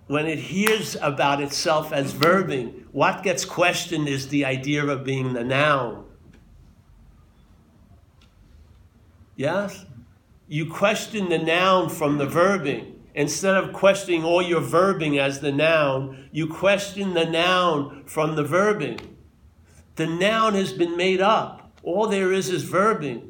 [0.09, 5.35] when it hears about itself as verbing, what gets questioned is the idea of being
[5.35, 6.05] the noun.
[9.37, 9.87] Yes?
[10.49, 12.95] You question the noun from the verbing.
[13.14, 18.45] Instead of questioning all your verbing as the noun, you question the noun from the
[18.45, 19.01] verbing.
[19.95, 21.70] The noun has been made up.
[21.85, 23.28] All there is is verbing.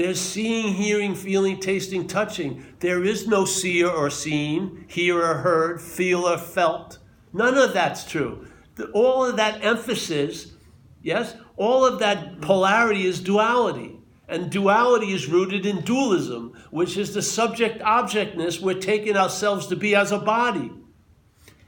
[0.00, 2.64] There's seeing, hearing, feeling, tasting, touching.
[2.78, 6.96] There is no seer or seen, hear or heard, feel or felt.
[7.34, 8.48] None of that's true.
[8.94, 10.54] All of that emphasis,
[11.02, 14.00] yes, all of that polarity is duality.
[14.26, 19.76] And duality is rooted in dualism, which is the subject objectness we're taking ourselves to
[19.76, 20.72] be as a body.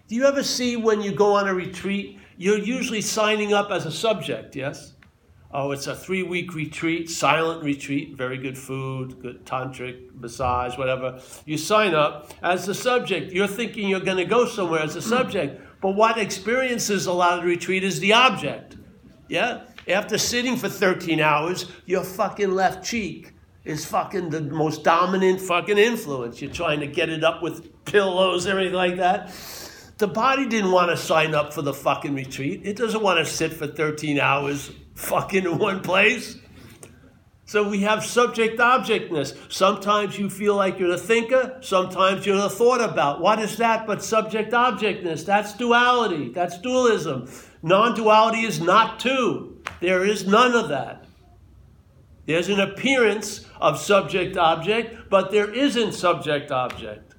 [0.08, 3.84] Do you ever see when you go on a retreat, you're usually signing up as
[3.84, 4.94] a subject, yes?
[5.54, 11.20] Oh, it's a three week retreat, silent retreat, very good food, good tantric, massage, whatever.
[11.44, 13.32] You sign up as the subject.
[13.32, 15.60] You're thinking you're going to go somewhere as a subject.
[15.82, 18.76] But what experiences a lot of the retreat is the object.
[19.28, 19.64] Yeah?
[19.88, 23.32] After sitting for 13 hours, your fucking left cheek
[23.64, 26.40] is fucking the most dominant fucking influence.
[26.40, 29.34] You're trying to get it up with pillows, everything like that.
[29.98, 32.62] The body didn't want to sign up for the fucking retreat.
[32.64, 36.36] It doesn't want to sit for 13 hours fucking in one place.
[37.44, 39.34] So we have subject objectness.
[39.50, 43.20] Sometimes you feel like you're the thinker, sometimes you're the thought about.
[43.20, 45.24] What is that but subject objectness?
[45.24, 47.28] That's duality, that's dualism.
[47.62, 49.60] Non duality is not two.
[49.80, 51.04] There is none of that.
[52.24, 57.14] There's an appearance of subject object, but there isn't subject object.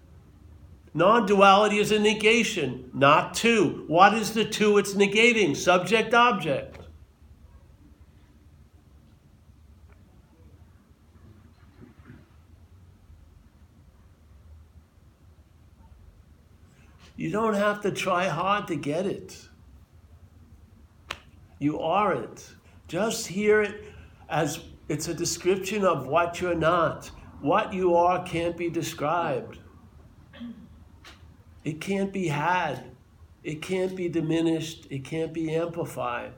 [0.93, 3.84] Non duality is a negation, not two.
[3.88, 5.55] What is the two it's negating?
[5.55, 6.82] Subject object.
[17.16, 19.47] You don't have to try hard to get it.
[21.59, 22.49] You are it.
[22.88, 23.86] Just hear it
[24.30, 24.59] as
[24.89, 27.11] it's a description of what you're not.
[27.41, 29.59] What you are can't be described.
[31.64, 32.91] It can't be had.
[33.43, 34.88] It can't be diminished.
[34.89, 36.34] It can't be amplified.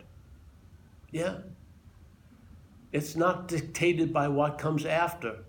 [1.12, 1.38] Yeah?
[2.92, 5.44] It's not dictated by what comes after,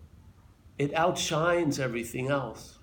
[0.78, 2.75] it outshines everything else.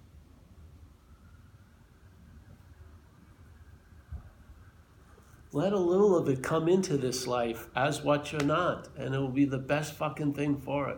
[5.54, 9.20] let a little of it come into this life as what you're not, and it
[9.20, 10.98] will be the best fucking thing for it.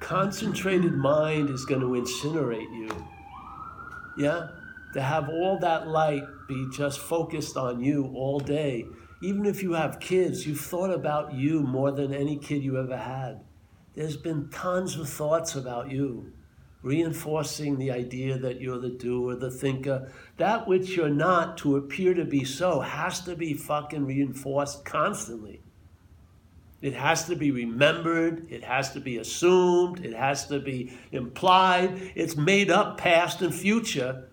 [0.00, 2.90] Concentrated mind is going to incinerate you.
[4.18, 4.48] Yeah?
[4.92, 8.84] To have all that light be just focused on you all day.
[9.22, 12.96] Even if you have kids, you've thought about you more than any kid you ever
[12.96, 13.40] had.
[13.94, 16.32] There's been tons of thoughts about you
[16.82, 20.12] reinforcing the idea that you're the doer, the thinker.
[20.36, 25.60] That which you're not to appear to be so has to be fucking reinforced constantly.
[26.80, 32.12] It has to be remembered, it has to be assumed, it has to be implied.
[32.14, 34.28] It's made up past and future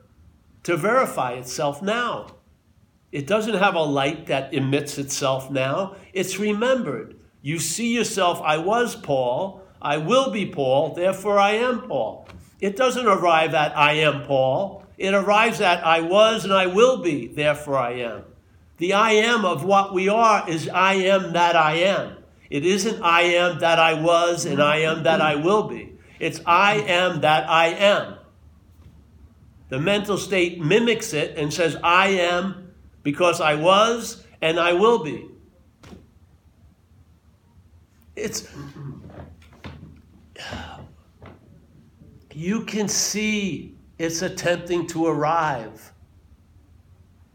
[0.63, 2.27] to verify itself now.
[3.11, 7.15] It doesn't have a light that emits itself now, it's remembered.
[7.41, 12.27] You see yourself, I was Paul, I will be Paul, therefore I am Paul.
[12.59, 17.01] It doesn't arrive at I am Paul, it arrives at I was and I will
[17.01, 18.23] be, therefore I am.
[18.77, 22.17] The I am of what we are is I am that I am.
[22.49, 25.93] It isn't I am that I was and I am that I will be.
[26.19, 28.15] It's I am that I am.
[29.69, 35.03] The mental state mimics it and says, I am because I was and I will
[35.03, 35.27] be.
[38.15, 38.47] It's.
[42.35, 45.93] You can see it's attempting to arrive.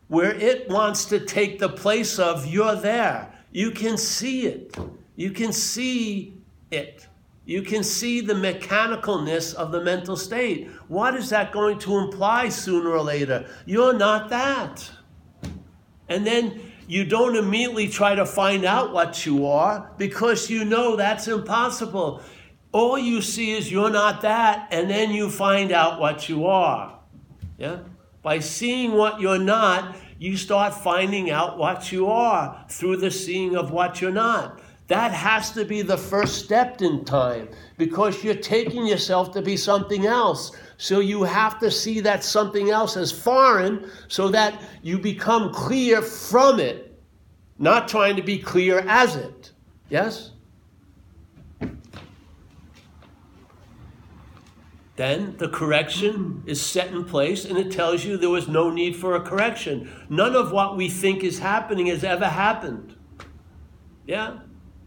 [0.09, 3.33] Where it wants to take the place of you're there.
[3.51, 4.77] You can see it.
[5.17, 6.35] You can see
[6.71, 7.07] it.
[7.47, 10.69] You can see the mechanicalness of the mental state.
[10.89, 13.49] What is that going to imply sooner or later?
[13.65, 14.91] You're not that.
[16.11, 20.95] And then you don't immediately try to find out what you are because you know
[20.95, 22.23] that's impossible.
[22.73, 26.99] All you see is you're not that, and then you find out what you are.
[27.59, 27.81] Yeah?
[28.23, 33.57] By seeing what you're not, you start finding out what you are through the seeing
[33.57, 34.61] of what you're not.
[34.89, 37.49] That has to be the first step in time
[37.79, 40.51] because you're taking yourself to be something else.
[40.79, 46.03] So you have to see that something else as foreign so that you become clear
[46.03, 47.01] from it,
[47.59, 49.53] not trying to be clear as it.
[49.91, 50.33] Yes?
[55.01, 56.49] Then the correction mm-hmm.
[56.51, 59.91] is set in place and it tells you there was no need for a correction.
[60.11, 62.95] None of what we think is happening has ever happened.
[64.07, 64.41] Yeah?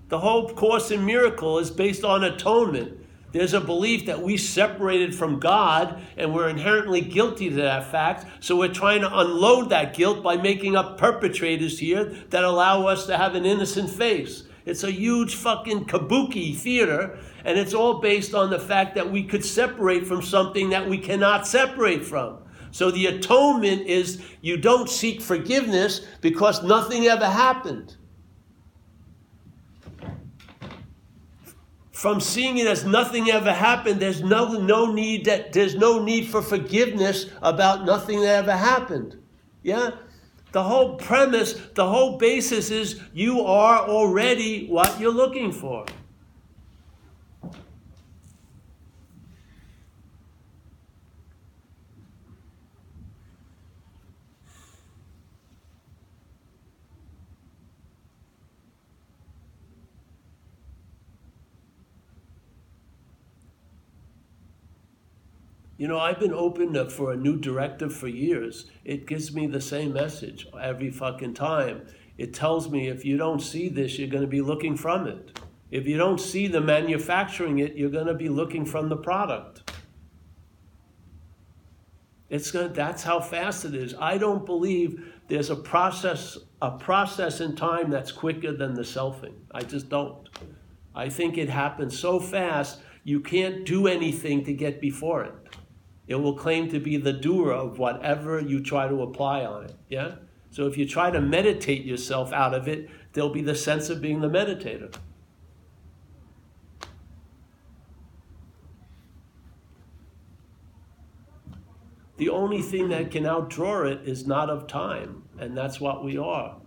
[0.10, 3.04] The whole Course in Miracle is based on atonement.
[3.32, 8.28] There's a belief that we separated from God and we're inherently guilty to that fact.
[8.40, 13.08] So we're trying to unload that guilt by making up perpetrators here that allow us
[13.08, 14.44] to have an innocent face.
[14.64, 19.24] It's a huge fucking kabuki theater, and it's all based on the fact that we
[19.24, 22.40] could separate from something that we cannot separate from.
[22.72, 27.96] So the atonement is you don't seek forgiveness because nothing ever happened.
[32.04, 36.28] from seeing it as nothing ever happened, there's no, no need that there's no need
[36.28, 39.18] for forgiveness about nothing that ever happened.
[39.62, 39.92] Yeah?
[40.52, 45.86] The whole premise, the whole basis is you are already what you're looking for.
[65.78, 68.66] You know, I've been open for a new directive for years.
[68.86, 71.88] It gives me the same message every fucking time.
[72.18, 75.40] It tells me if you don't see this, you're going to be looking from it.
[75.72, 79.72] If you don't see the manufacturing it, you're going to be looking from the product.
[82.30, 83.96] It's going to, that's how fast it is.
[84.00, 89.34] I don't believe there's a process a process in time that's quicker than the selfing.
[89.52, 90.30] I just don't.
[90.96, 95.34] I think it happens so fast you can't do anything to get before it.
[96.08, 99.76] It will claim to be the doer of whatever you try to apply on it.
[99.90, 100.16] Yeah?
[100.52, 104.02] So if you try to meditate yourself out of it, there'll be the sense of
[104.02, 104.94] being the meditator.
[112.18, 116.18] The only thing that can outdraw it is not of time, and that's what we
[116.18, 116.58] are.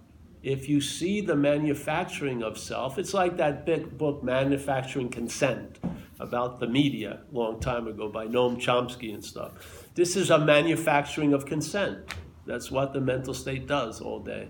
[0.43, 5.76] If you see the manufacturing of self, it's like that big book, Manufacturing Consent
[6.19, 9.53] about the media a long time ago by Noam Chomsky and stuff.
[9.95, 11.99] This is a manufacturing of consent.
[12.47, 14.49] That's what the mental state does all day.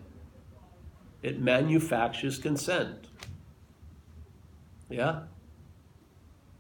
[1.23, 3.07] It manufactures consent.
[4.89, 5.23] Yeah?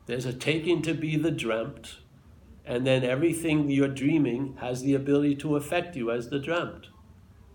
[0.06, 1.98] There's a taking to be the dreamt,
[2.64, 6.88] and then everything you're dreaming has the ability to affect you as the dreamt.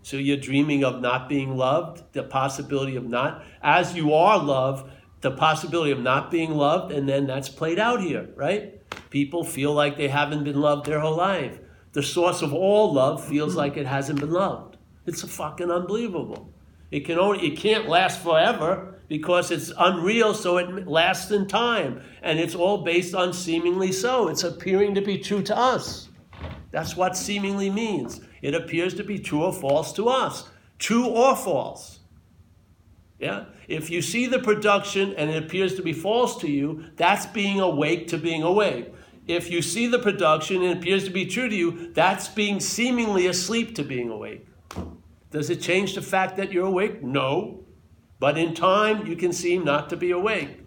[0.02, 3.44] So you're dreaming of not being loved, the possibility of not.
[3.62, 4.90] As you are loved,
[5.22, 8.80] the possibility of not being loved, and then that's played out here, right?
[9.10, 11.58] People feel like they haven't been loved their whole life.
[11.92, 14.76] The source of all love feels like it hasn't been loved.
[15.06, 16.50] It's fucking unbelievable.
[16.90, 22.02] It can only it can't last forever because it's unreal, so it lasts in time,
[22.22, 24.28] and it's all based on seemingly so.
[24.28, 26.08] It's appearing to be true to us.
[26.70, 28.20] That's what seemingly means.
[28.40, 30.48] It appears to be true or false to us.
[30.78, 32.00] True or false.
[33.22, 33.44] Yeah?
[33.68, 37.60] If you see the production and it appears to be false to you, that's being
[37.60, 38.92] awake to being awake.
[39.28, 42.58] If you see the production and it appears to be true to you, that's being
[42.58, 44.44] seemingly asleep to being awake.
[45.30, 47.00] Does it change the fact that you're awake?
[47.04, 47.60] No.
[48.18, 50.58] But in time, you can seem not to be awake.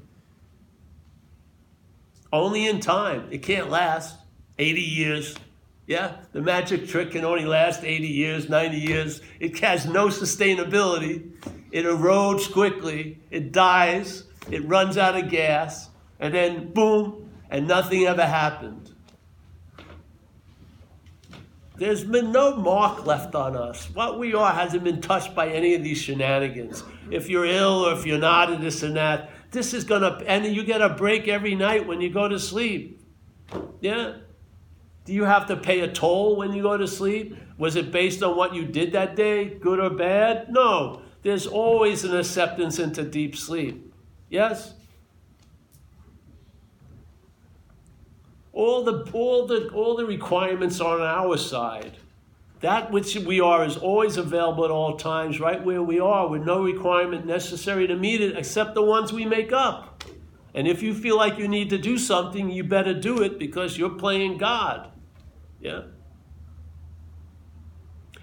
[2.32, 3.28] Only in time.
[3.32, 4.18] It can't last
[4.58, 5.36] 80 years.
[5.88, 9.22] Yeah, the magic trick can only last 80 years, 90 years.
[9.42, 11.34] It has no sustainability.
[11.76, 13.20] It erodes quickly.
[13.30, 14.24] It dies.
[14.50, 15.90] It runs out of gas.
[16.22, 18.94] And then, boom, and nothing ever happened.
[21.76, 23.90] There's been no mark left on us.
[23.94, 26.82] What we are hasn't been touched by any of these shenanigans.
[27.12, 30.46] If you're ill or if you're not, and this and that, this is gonna, and
[30.46, 33.02] you get a break every night when you go to sleep.
[33.82, 34.14] Yeah?
[35.04, 37.36] Do you have to pay a toll when you go to sleep?
[37.58, 40.50] Was it based on what you did that day, good or bad?
[40.50, 41.02] No.
[41.26, 43.92] There's always an acceptance into deep sleep.
[44.30, 44.76] Yes?
[48.54, 51.98] All the, all the, all the requirements are on our side.
[52.60, 56.44] That which we are is always available at all times, right where we are, with
[56.44, 60.04] no requirement necessary to meet it except the ones we make up.
[60.54, 63.80] And if you feel like you need to do something, you better do it because
[63.80, 64.92] you're playing God.
[65.60, 65.86] Yeah?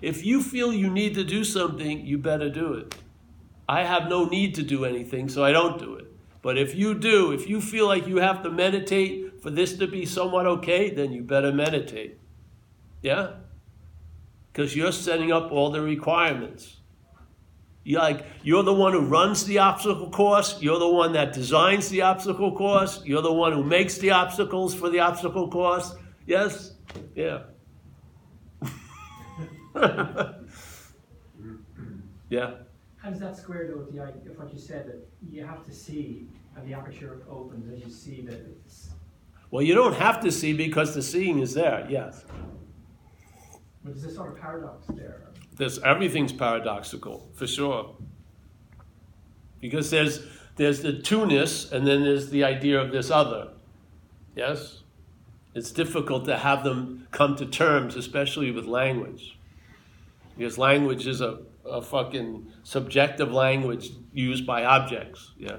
[0.03, 2.95] If you feel you need to do something, you better do it.
[3.69, 6.07] I have no need to do anything, so I don't do it.
[6.43, 9.87] But if you do, if you feel like you have to meditate for this to
[9.87, 12.19] be somewhat okay, then you better meditate.
[13.01, 13.35] Yeah?
[14.53, 16.79] Because you're setting up all the requirements.
[17.85, 21.89] You're like you're the one who runs the obstacle course, you're the one that designs
[21.89, 25.95] the obstacle course, you're the one who makes the obstacles for the obstacle course.
[26.27, 26.75] Yes?
[27.15, 27.43] Yeah.
[32.31, 32.51] yeah.
[32.97, 35.65] How does that square though with the idea of what you said that you have
[35.65, 36.27] to see
[36.57, 38.91] and the aperture opens as you see that it's
[39.51, 42.25] Well, you don't have to see because the seeing is there, yes.
[43.83, 45.23] but there's this sort of paradox there.
[45.57, 47.95] There's everything's paradoxical, for sure.
[49.61, 50.27] Because there's
[50.57, 53.49] there's the two-ness and then there's the idea of this other.
[54.37, 54.83] Yes?
[55.55, 59.39] It's difficult to have them come to terms, especially with language.
[60.37, 65.59] Because language is a, a fucking subjective language used by objects, yeah.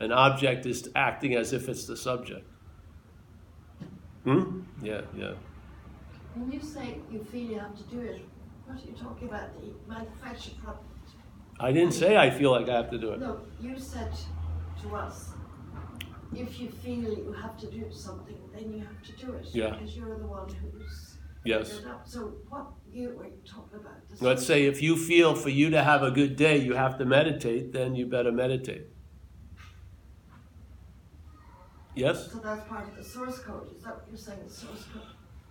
[0.00, 2.46] An object is acting as if it's the subject.
[4.24, 4.60] Hmm?
[4.82, 5.32] Yeah, yeah.
[6.34, 8.20] When you say you feel you have to do it,
[8.66, 9.60] what are you talking about?
[9.60, 10.84] The manufactured product?
[11.58, 13.20] I didn't say I feel like I have to do it.
[13.20, 14.12] No, you said
[14.82, 15.30] to us,
[16.32, 19.46] if you feel you have to do something, then you have to do it.
[19.52, 19.70] Yeah.
[19.70, 21.80] Because you're the one who's Yes.
[22.04, 23.94] So what you were you talking about?
[24.20, 27.04] Let's say if you feel for you to have a good day, you have to
[27.04, 28.86] meditate, then you better meditate.
[31.94, 32.32] Yes?
[32.32, 33.74] So that's part of the source code.
[33.76, 34.40] Is that what you're saying?
[34.46, 35.02] The source code.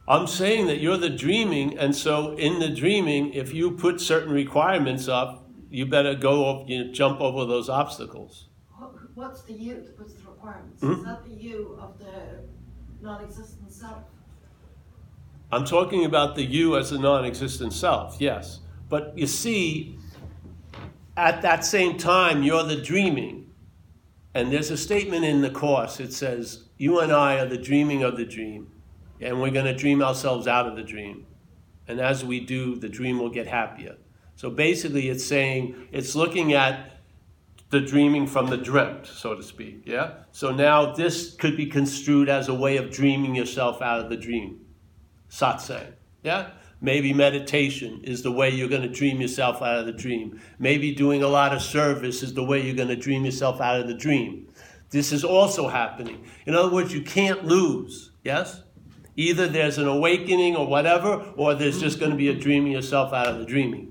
[0.08, 4.32] I'm saying that you're the dreaming, and so in the dreaming, if you put certain
[4.32, 8.48] requirements up, you better go up, you jump over those obstacles.
[9.16, 10.80] What's the you that puts the requirements?
[10.80, 10.92] Hmm?
[10.92, 12.44] Is that the you of the
[13.02, 14.04] non-existent self?
[15.52, 18.60] I'm talking about the you as a non existent self, yes.
[18.90, 19.98] But you see,
[21.16, 23.50] at that same time, you're the dreaming.
[24.34, 28.04] And there's a statement in the Course, it says, You and I are the dreaming
[28.04, 28.72] of the dream,
[29.22, 31.26] and we're going to dream ourselves out of the dream.
[31.88, 33.96] And as we do, the dream will get happier.
[34.36, 37.00] So basically, it's saying, it's looking at
[37.70, 40.12] the dreaming from the dreamt, so to speak, yeah?
[40.32, 44.18] So now this could be construed as a way of dreaming yourself out of the
[44.18, 44.67] dream
[45.30, 45.94] satsang.
[46.24, 46.50] Yeah?
[46.80, 50.40] Maybe meditation is the way you're going to dream yourself out of the dream.
[50.60, 53.80] Maybe doing a lot of service is the way you're going to dream yourself out
[53.80, 54.48] of the dream.
[54.92, 56.26] This is also happening.
[56.46, 58.12] In other words, you can't lose.
[58.24, 58.62] Yes?
[59.16, 63.12] Either there's an awakening or whatever, or there's just going to be a dreaming yourself
[63.12, 63.87] out of the dreaming.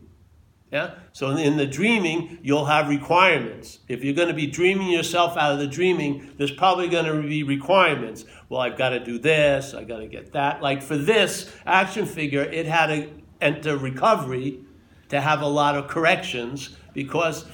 [0.71, 0.95] Yeah?
[1.13, 3.79] So in the dreaming, you'll have requirements.
[3.89, 7.23] If you're going to be dreaming yourself out of the dreaming, there's probably going to
[7.27, 8.25] be requirements.
[8.49, 10.63] Well, I've got to do this, I've got to get that.
[10.63, 13.11] Like for this action figure, it had to
[13.41, 14.61] enter recovery
[15.09, 17.45] to have a lot of corrections because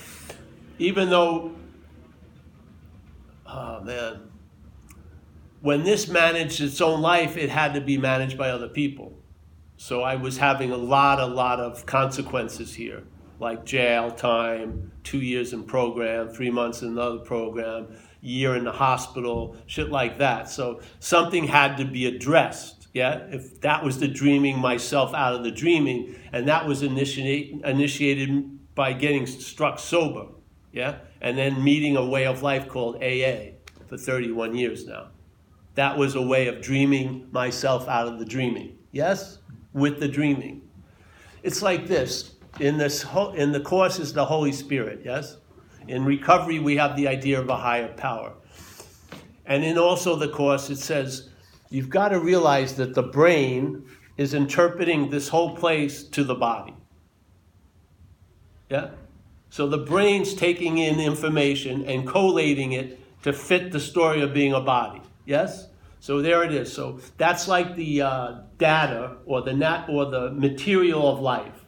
[0.79, 1.55] even though
[3.53, 4.21] oh man,
[5.61, 9.22] when this managed its own life, it had to be managed by other people.
[9.83, 13.03] So I was having a lot, a lot of consequences here,
[13.41, 17.89] like jail time, two years in program, three months in another program,
[18.21, 20.49] year in the hospital, shit like that.
[20.49, 22.87] So something had to be addressed.
[22.95, 27.61] Yeah, if that was the dreaming myself out of the dreaming, and that was initiate,
[27.65, 30.27] initiated by getting struck sober.
[30.71, 33.55] Yeah, and then meeting a way of life called AA
[33.89, 35.09] for 31 years now.
[35.75, 38.79] That was a way of dreaming myself out of the dreaming.
[38.93, 39.39] Yes?
[39.73, 40.63] With the dreaming.
[41.43, 42.35] It's like this.
[42.61, 45.39] In this in the course is the Holy Spirit, yes?
[45.89, 48.35] In recovery we have the idea of a higher power.
[49.47, 51.31] And in also the course it says
[51.71, 53.85] you've got to realize that the brain
[54.17, 56.75] is interpreting this whole place to the body.
[58.69, 58.91] Yeah?
[59.51, 64.53] So the brain's taking in information and collating it to fit the story of being
[64.53, 65.03] a body.
[65.27, 65.69] Yes?
[66.03, 66.73] So there it is.
[66.73, 71.65] So that's like the uh, data or the nat or the material of life.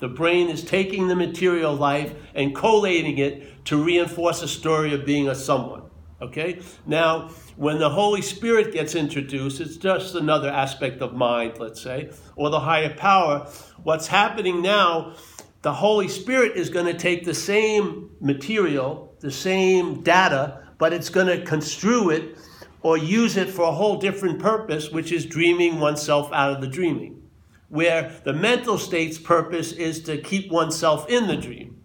[0.00, 4.92] The brain is taking the material of life and collating it to reinforce a story
[4.92, 5.84] of being a someone.
[6.20, 6.60] Okay?
[6.84, 12.10] Now, when the Holy Spirit gets introduced, it's just another aspect of mind, let's say,
[12.36, 13.48] or the higher power.
[13.82, 15.14] What's happening now,
[15.62, 21.08] the Holy Spirit is going to take the same material, the same data, but it's
[21.08, 22.36] going to construe it
[22.82, 26.66] or use it for a whole different purpose, which is dreaming oneself out of the
[26.66, 27.22] dreaming.
[27.68, 31.82] Where the mental state's purpose is to keep oneself in the dream.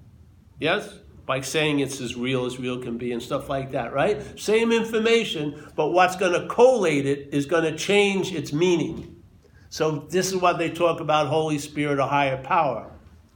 [0.59, 0.99] Yes?
[1.25, 4.39] By saying it's as real as real can be and stuff like that, right?
[4.39, 9.11] Same information, but what's going to collate it is going to change its meaning.
[9.69, 12.91] So, this is what they talk about Holy Spirit or higher power.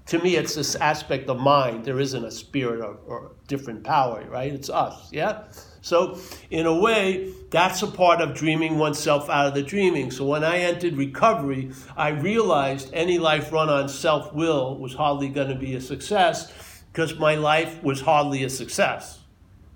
[0.06, 1.86] To me, it's this aspect of mind.
[1.86, 4.52] There isn't a spirit or, or different power, right?
[4.54, 5.44] It's us, yeah?
[5.82, 6.20] So,
[6.50, 10.12] in a way, that's a part of dreaming oneself out of the dreaming.
[10.12, 15.30] So, when I entered recovery, I realized any life run on self will was hardly
[15.30, 16.52] going to be a success
[16.92, 19.20] because my life was hardly a success.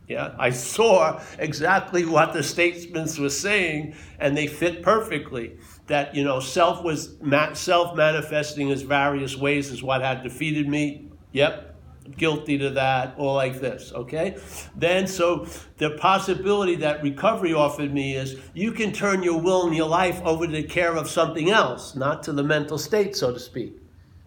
[0.08, 5.58] Yeah, I saw exactly what the statesmen were saying, and they fit perfectly.
[5.88, 7.16] That you know, self was
[7.54, 11.08] self manifesting as various ways is what had defeated me.
[11.32, 11.73] Yep,
[12.18, 14.38] guilty to that, or like this, okay?
[14.76, 15.48] Then, so
[15.78, 20.22] the possibility that recovery offered me is you can turn your will and your life
[20.24, 23.78] over to the care of something else, not to the mental state, so to speak.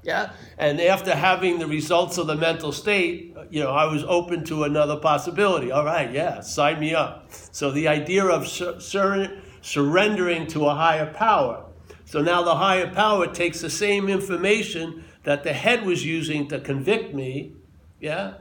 [0.03, 0.32] Yeah?
[0.57, 4.62] And after having the results of the mental state, you know, I was open to
[4.62, 5.73] another possibility.
[5.73, 7.27] All right, yeah, sign me up.
[7.51, 11.65] So the idea of sur- sur- surrendering to a higher power.
[12.05, 16.61] So now the higher power takes the same information that the head was using to
[16.61, 17.56] convict me
[18.01, 18.35] yeah,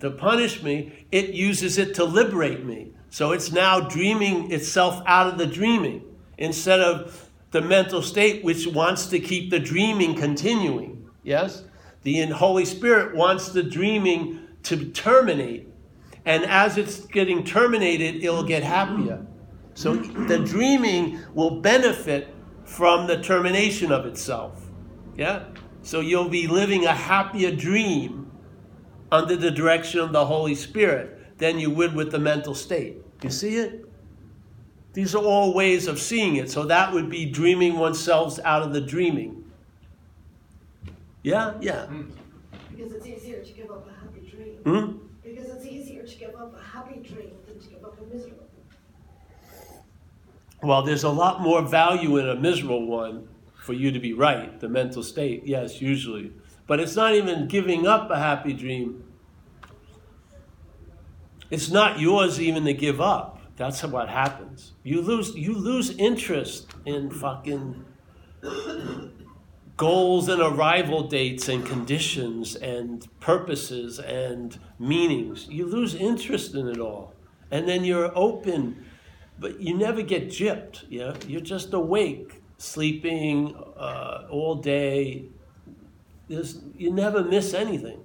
[0.00, 2.92] to punish me, it uses it to liberate me.
[3.10, 6.02] So it's now dreaming itself out of the dreaming
[6.38, 11.08] instead of the mental state which wants to keep the dreaming continuing.
[11.22, 11.64] Yes?
[12.02, 15.68] The Holy Spirit wants the dreaming to terminate.
[16.24, 19.24] And as it's getting terminated, it'll get happier.
[19.74, 24.68] So the dreaming will benefit from the termination of itself.
[25.16, 25.44] Yeah?
[25.82, 28.21] So you'll be living a happier dream
[29.12, 32.96] under the direction of the Holy Spirit than you would with the mental state.
[33.22, 33.84] You see it?
[34.94, 36.50] These are all ways of seeing it.
[36.50, 39.44] So that would be dreaming oneself out of the dreaming.
[41.22, 41.54] Yeah?
[41.60, 41.86] Yeah.
[42.74, 44.56] Because it's easier to give up a happy dream.
[44.64, 44.98] Hmm?
[45.22, 48.48] Because it's easier to give up a happy dream than to give up a miserable.
[50.60, 50.68] One.
[50.68, 54.58] Well, there's a lot more value in a miserable one for you to be right,
[54.58, 55.42] the mental state.
[55.44, 56.32] Yes, usually.
[56.66, 59.01] But it's not even giving up a happy dream.
[61.52, 63.38] It's not yours even to give up.
[63.56, 64.72] That's what happens.
[64.82, 67.84] You lose you lose interest in fucking
[69.76, 75.46] goals and arrival dates and conditions and purposes and meanings.
[75.50, 77.12] You lose interest in it all.
[77.50, 78.86] And then you're open,
[79.38, 80.84] but you never get gypped.
[80.88, 81.14] Yeah?
[81.28, 85.26] You're just awake, sleeping uh, all day,
[86.28, 88.00] there's, you never miss anything.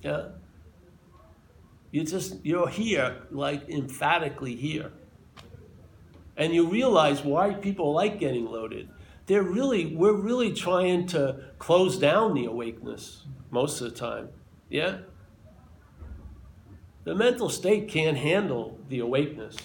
[0.00, 0.28] Yeah?
[1.92, 4.92] You just, you're here, like emphatically here.
[6.38, 8.88] And you realize why people like getting loaded.
[9.26, 14.30] They're really, we're really trying to close down the awakeness most of the time.
[14.70, 15.00] Yeah?
[17.04, 19.56] The mental state can't handle the awakeness.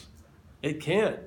[0.62, 1.20] It can't.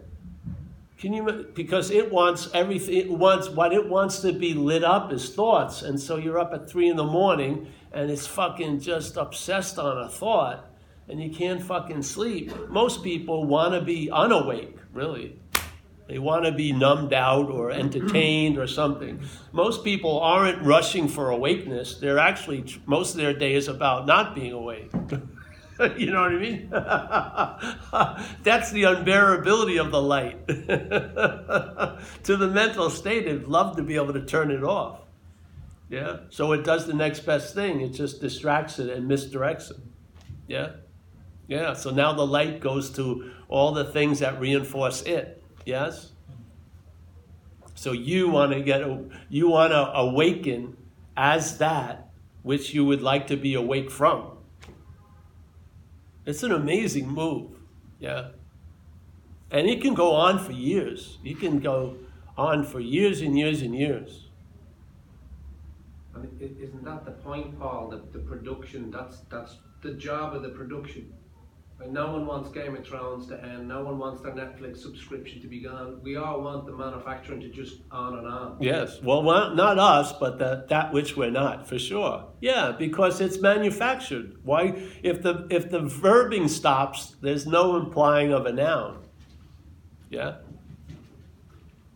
[0.99, 5.11] Can you because it wants everything it wants what it wants to be lit up
[5.15, 5.81] is thoughts.
[5.81, 9.97] And so you're up at three in the morning and it's fucking just obsessed on
[9.97, 10.70] a thought
[11.11, 12.53] and you can't fucking sleep.
[12.69, 15.39] Most people want to be unawake, really.
[16.09, 19.23] They want to be numbed out or entertained or something.
[19.53, 21.99] Most people aren't rushing for awakeness.
[21.99, 24.91] They're actually, most of their day is about not being awake.
[25.97, 26.69] you know what I mean?
[28.43, 30.49] That's the unbearability of the light.
[32.25, 35.03] to the mental state, it'd love to be able to turn it off.
[35.89, 36.19] Yeah?
[36.31, 37.83] So it does the next best thing.
[37.83, 39.77] It just distracts it and misdirects it.
[40.49, 40.71] Yeah?
[41.51, 45.43] Yeah, so now the light goes to all the things that reinforce it.
[45.67, 46.13] Yes?
[47.75, 48.83] So you want to get
[49.29, 50.77] you want to awaken
[51.17, 52.09] as that
[52.45, 54.39] which you would like to be awake from.
[56.25, 57.51] It's an amazing move.
[57.99, 58.29] Yeah.
[59.51, 61.19] And it can go on for years.
[61.25, 61.97] You can go
[62.39, 64.29] on for years and years and years.
[66.39, 67.89] Isn't that the point, Paul?
[67.89, 71.13] That the production, that's that's the job of the production.
[71.81, 73.67] Like no one wants Game of Thrones to end.
[73.67, 75.99] No one wants their Netflix subscription to be gone.
[76.03, 78.59] We all want the manufacturing to just on and on.
[78.61, 79.01] Yes.
[79.03, 82.27] Well, not us, but that that which we're not, for sure.
[82.43, 84.37] Yeah, because it's manufactured.
[84.43, 84.91] Why?
[85.03, 89.03] If the if the verbing stops, there's no implying of a noun.
[90.11, 90.37] Yeah.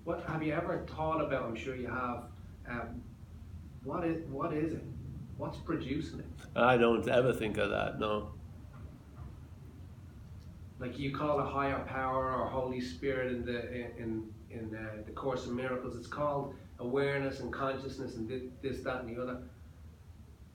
[0.04, 1.42] What have you ever thought about?
[1.42, 2.24] I'm sure you have.
[2.70, 3.02] Um,
[3.82, 4.84] what is what is it?
[5.36, 6.26] What's producing it?
[6.56, 7.98] I don't ever think of that.
[7.98, 8.33] No.
[10.84, 15.02] Like you call it a higher power or Holy Spirit in the in in uh,
[15.06, 15.96] the Course of Miracles.
[15.96, 18.28] It's called awareness and consciousness and
[18.60, 19.38] this, that, and the other.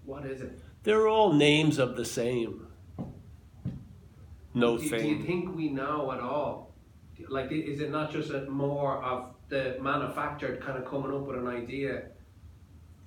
[0.06, 0.60] What is it?
[0.84, 2.68] They're all names of the same.
[4.54, 6.76] No do, do you think we know at all?
[7.28, 11.38] Like, is it not just a more of the manufactured kind of coming up with
[11.38, 12.04] an idea,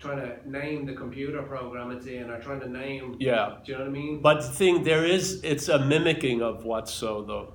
[0.03, 3.17] trying to name the computer program it's in, or trying to name?
[3.21, 3.59] Yeah.
[3.65, 4.21] Do you know what I mean?
[4.21, 7.55] But the thing there is, it's a mimicking of what's so though.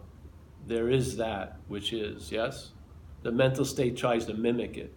[0.65, 2.71] There is that which is yes.
[3.23, 4.93] The mental state tries to mimic it.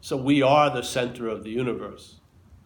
[0.00, 2.20] So we are the center of the universe.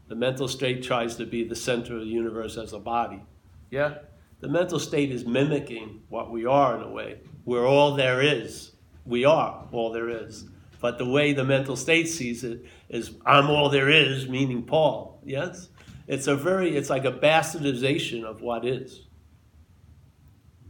[0.08, 3.22] The mental state tries to be the center of the universe as a body.
[3.70, 3.98] Yeah?
[4.40, 7.20] The mental state is mimicking what we are in a way.
[7.44, 8.72] We're all there is.
[9.04, 10.46] We are all there is.
[10.80, 15.20] But the way the mental state sees it is I'm all there is, meaning Paul.
[15.24, 15.68] Yes?
[16.06, 19.06] It's a very it's like a bastardization of what is.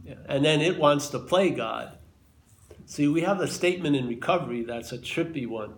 [0.03, 0.15] Yeah.
[0.27, 1.97] And then it wants to play God.
[2.85, 5.75] See, we have a statement in recovery that's a trippy one.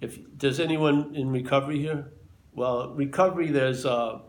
[0.00, 2.12] If does anyone in recovery here?
[2.54, 4.20] Well, recovery there's uh,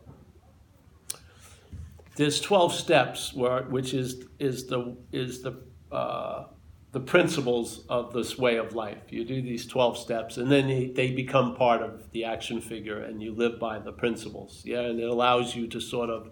[2.15, 6.45] there's twelve steps where which is is the is the uh,
[6.91, 9.03] the principles of this way of life.
[9.09, 13.01] You do these twelve steps, and then they, they become part of the action figure,
[13.01, 14.63] and you live by the principles.
[14.65, 16.31] Yeah, and it allows you to sort of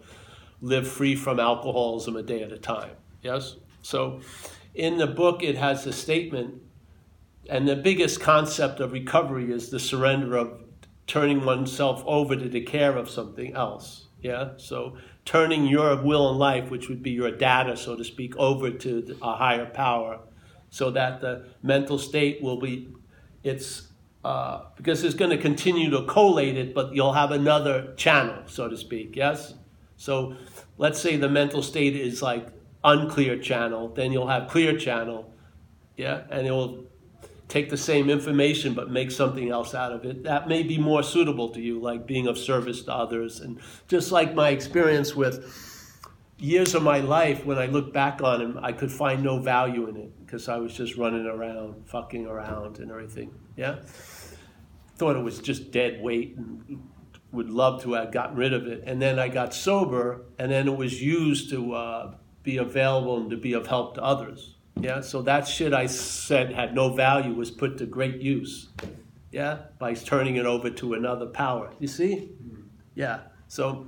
[0.61, 2.91] live free from alcoholism a day at a time.
[3.21, 3.57] Yes.
[3.84, 4.21] So,
[4.73, 6.61] in the book, it has a statement
[7.49, 10.61] and the biggest concept of recovery is the surrender of
[11.05, 14.07] turning oneself over to the care of something else.
[14.21, 14.51] Yeah?
[14.57, 18.71] So turning your will and life, which would be your data, so to speak, over
[18.71, 20.19] to a higher power
[20.69, 22.89] so that the mental state will be,
[23.44, 23.88] it's,
[24.23, 28.68] uh, because it's going to continue to collate it, but you'll have another channel, so
[28.68, 29.15] to speak.
[29.15, 29.53] Yes?
[29.95, 30.35] So
[30.77, 32.48] let's say the mental state is like
[32.84, 35.34] unclear channel, then you'll have clear channel.
[35.95, 36.23] Yeah?
[36.30, 36.88] And it will
[37.48, 41.02] take the same information but make something else out of it that may be more
[41.02, 45.45] suitable to you like being of service to others and just like my experience with
[46.38, 49.88] years of my life when i look back on them i could find no value
[49.88, 53.77] in it because i was just running around fucking around and everything yeah
[54.97, 56.83] thought it was just dead weight and
[57.31, 60.67] would love to have gotten rid of it and then i got sober and then
[60.67, 62.13] it was used to uh,
[62.43, 66.53] be available and to be of help to others yeah, so that shit I said
[66.53, 68.69] had no value was put to great use.
[69.31, 71.71] Yeah, by turning it over to another power.
[71.79, 72.29] You see?
[72.95, 73.21] Yeah.
[73.47, 73.87] So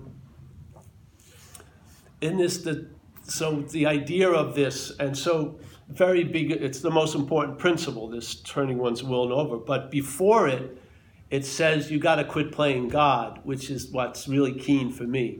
[2.21, 2.87] in this the
[3.23, 5.59] so the idea of this and so
[5.89, 10.77] very big it's the most important principle this turning one's will over but before it
[11.29, 15.39] it says you got to quit playing god which is what's really keen for me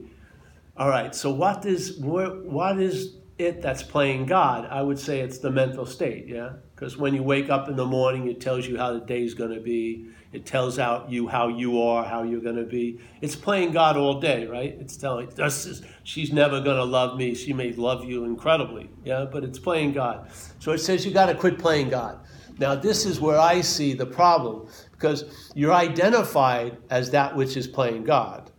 [0.76, 5.38] all right so what is what, is it that's playing God, I would say it's
[5.38, 6.52] the mental state, yeah?
[6.74, 9.52] Because when you wake up in the morning, it tells you how the day's going
[9.54, 10.10] to be.
[10.32, 13.00] It tells out you how you are, how you're going to be.
[13.20, 14.76] It's playing God all day, right?
[14.78, 17.34] It's telling, this is, she's never going to love me.
[17.34, 19.26] She may love you incredibly, yeah?
[19.30, 20.30] But it's playing God.
[20.60, 22.20] So it says you got to quit playing God.
[22.58, 27.66] Now, this is where I see the problem because you're identified as that which is
[27.66, 28.52] playing God.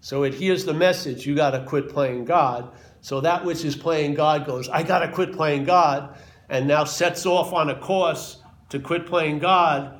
[0.00, 2.72] So it hears the message, you got to quit playing God.
[3.00, 6.18] So that which is playing God goes, I got to quit playing God,
[6.48, 9.97] and now sets off on a course to quit playing God,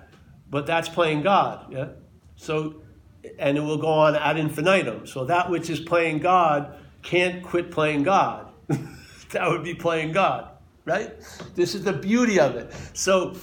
[0.51, 1.73] but that's playing God.
[1.73, 1.89] Yeah?
[2.37, 2.83] So,
[3.39, 5.07] and it will go on ad infinitum.
[5.07, 8.53] So that which is playing God can't quit playing God.
[9.31, 10.49] that would be playing God,
[10.85, 11.15] right?
[11.55, 12.73] This is the beauty of it.
[12.93, 13.37] So,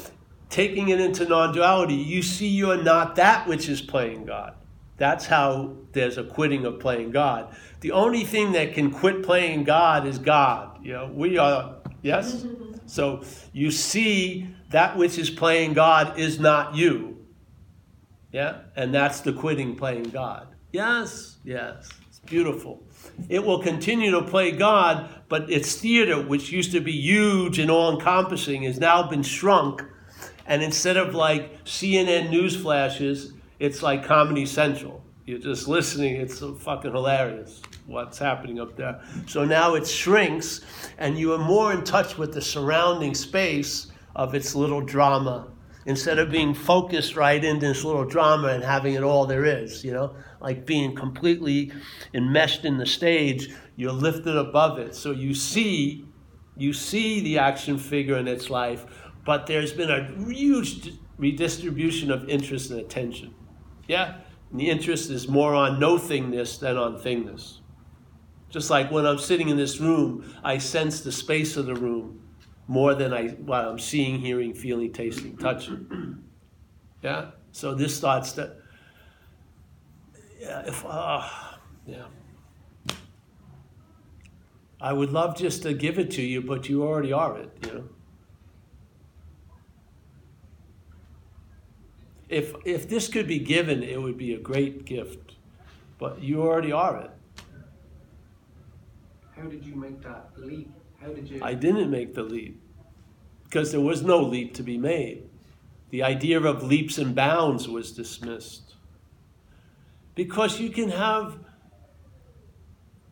[0.49, 4.53] taking it into non duality, you see you're not that which is playing God.
[4.97, 7.53] That's how there's a quitting of playing God.
[7.81, 10.79] The only thing that can quit playing God is God.
[10.83, 12.35] You know, we are, yes?
[12.35, 12.87] Mm-hmm.
[12.87, 17.25] So you see that which is playing God is not you.
[18.33, 18.57] Yeah?
[18.75, 20.49] And that's the quitting playing God.
[20.73, 21.87] Yes, yes.
[22.09, 22.83] It's beautiful.
[23.29, 27.71] It will continue to play God, but its theater, which used to be huge and
[27.71, 29.81] all encompassing, has now been shrunk.
[30.45, 35.01] And instead of like CNN news flashes, it's like Comedy Central.
[35.25, 38.99] You're just listening, it's so fucking hilarious what's happening up there.
[39.25, 40.59] So now it shrinks,
[40.97, 45.51] and you are more in touch with the surrounding space of its little drama
[45.85, 49.83] instead of being focused right into this little drama and having it all there is,
[49.83, 51.71] you know, like being completely
[52.13, 54.95] enmeshed in the stage, you're lifted above it.
[54.95, 56.05] So you see,
[56.57, 58.85] you see the action figure in its life,
[59.25, 63.33] but there's been a huge redistribution of interest and attention.
[63.87, 64.17] Yeah?
[64.49, 67.59] And the interest is more on no thingness than on thingness.
[68.49, 72.24] Just like when I'm sitting in this room, I sense the space of the room
[72.67, 76.21] more than I what I'm seeing, hearing, feeling, tasting, touching.
[77.03, 77.31] Yeah.
[77.51, 78.55] So this starts to.
[80.39, 80.63] Yeah.
[80.65, 81.21] If uh,
[81.85, 82.05] yeah.
[84.81, 87.51] I would love just to give it to you, but you already are it.
[87.63, 87.83] You know.
[92.27, 95.33] If if this could be given, it would be a great gift,
[95.99, 97.11] but you already are it.
[99.35, 100.71] How did you make that leap?
[101.01, 101.39] How did you?
[101.43, 102.61] I didn't make the leap
[103.43, 105.29] because there was no leap to be made.
[105.89, 108.75] The idea of leaps and bounds was dismissed.
[110.15, 111.39] Because you can have,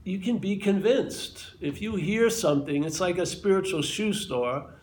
[0.03, 1.51] you can be convinced.
[1.61, 4.73] If you hear something, it's like a spiritual shoe store.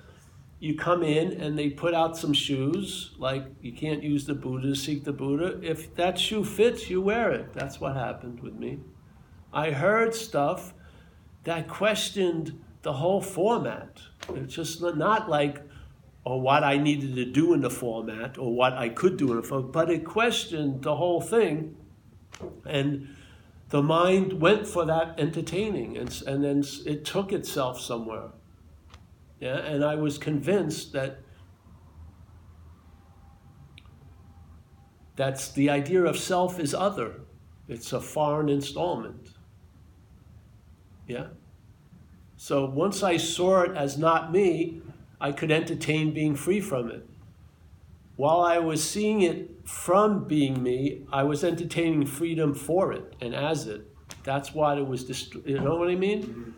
[0.61, 4.69] You come in and they put out some shoes, like you can't use the Buddha
[4.69, 5.59] to seek the Buddha.
[5.63, 7.53] If that shoe fits, you wear it.
[7.55, 8.81] That's what happened with me.
[9.53, 10.75] I heard stuff
[11.45, 14.01] that questioned the whole format.
[14.35, 15.63] It's just not like,
[16.25, 19.37] or what I needed to do in the format, or what I could do in
[19.37, 21.77] the format, but it questioned the whole thing.
[22.67, 23.15] And
[23.69, 28.31] the mind went for that entertaining, and, and then it took itself somewhere.
[29.39, 31.21] Yeah, and I was convinced that
[35.17, 37.21] that's the idea of self is other.
[37.69, 39.31] It's a foreign installment.
[41.07, 41.29] Yeah?
[42.43, 44.81] So once I saw it as not me,
[45.21, 47.07] I could entertain being free from it.
[48.17, 53.35] While I was seeing it from being me, I was entertaining freedom for it and
[53.35, 53.87] as it.
[54.25, 56.23] That's why it was, dist- you know what I mean?
[56.23, 56.51] Mm-hmm.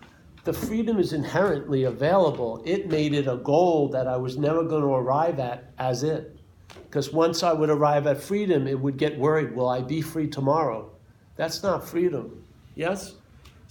[0.45, 2.63] The freedom is inherently available.
[2.65, 6.39] It made it a goal that I was never going to arrive at as it.
[6.85, 10.29] Because once I would arrive at freedom, it would get worried will I be free
[10.29, 10.93] tomorrow?
[11.35, 12.45] That's not freedom.
[12.77, 13.17] Yes?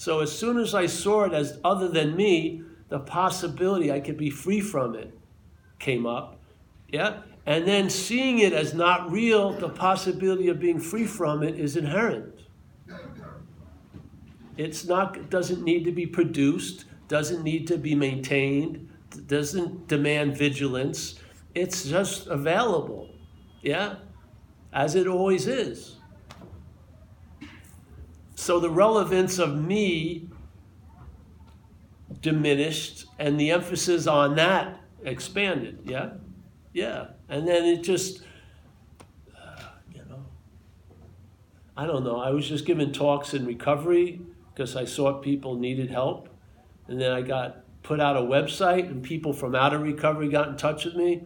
[0.01, 4.17] So as soon as I saw it as other than me, the possibility I could
[4.17, 5.15] be free from it
[5.77, 6.39] came up.
[6.89, 7.19] Yeah?
[7.45, 11.77] And then seeing it as not real, the possibility of being free from it is
[11.77, 12.33] inherent.
[14.57, 18.89] It's not doesn't need to be produced, doesn't need to be maintained,
[19.27, 21.19] doesn't demand vigilance.
[21.53, 23.07] It's just available.
[23.61, 23.97] Yeah?
[24.73, 25.97] As it always is.
[28.41, 30.27] So the relevance of me
[32.21, 35.81] diminished and the emphasis on that expanded.
[35.85, 36.13] Yeah?
[36.73, 37.09] Yeah.
[37.29, 38.23] And then it just,
[39.37, 39.61] uh,
[39.93, 40.25] you know,
[41.77, 42.19] I don't know.
[42.19, 44.19] I was just giving talks in recovery
[44.51, 46.27] because I saw people needed help.
[46.87, 50.47] And then I got put out a website and people from out of recovery got
[50.47, 51.21] in touch with me.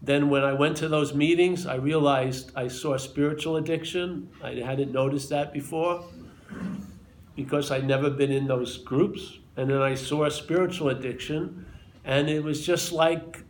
[0.00, 4.30] Then when I went to those meetings, I realized I saw spiritual addiction.
[4.40, 6.04] I hadn't noticed that before
[7.36, 9.38] because I'd never been in those groups.
[9.56, 11.66] And then I saw a spiritual addiction,
[12.04, 13.44] and it was just like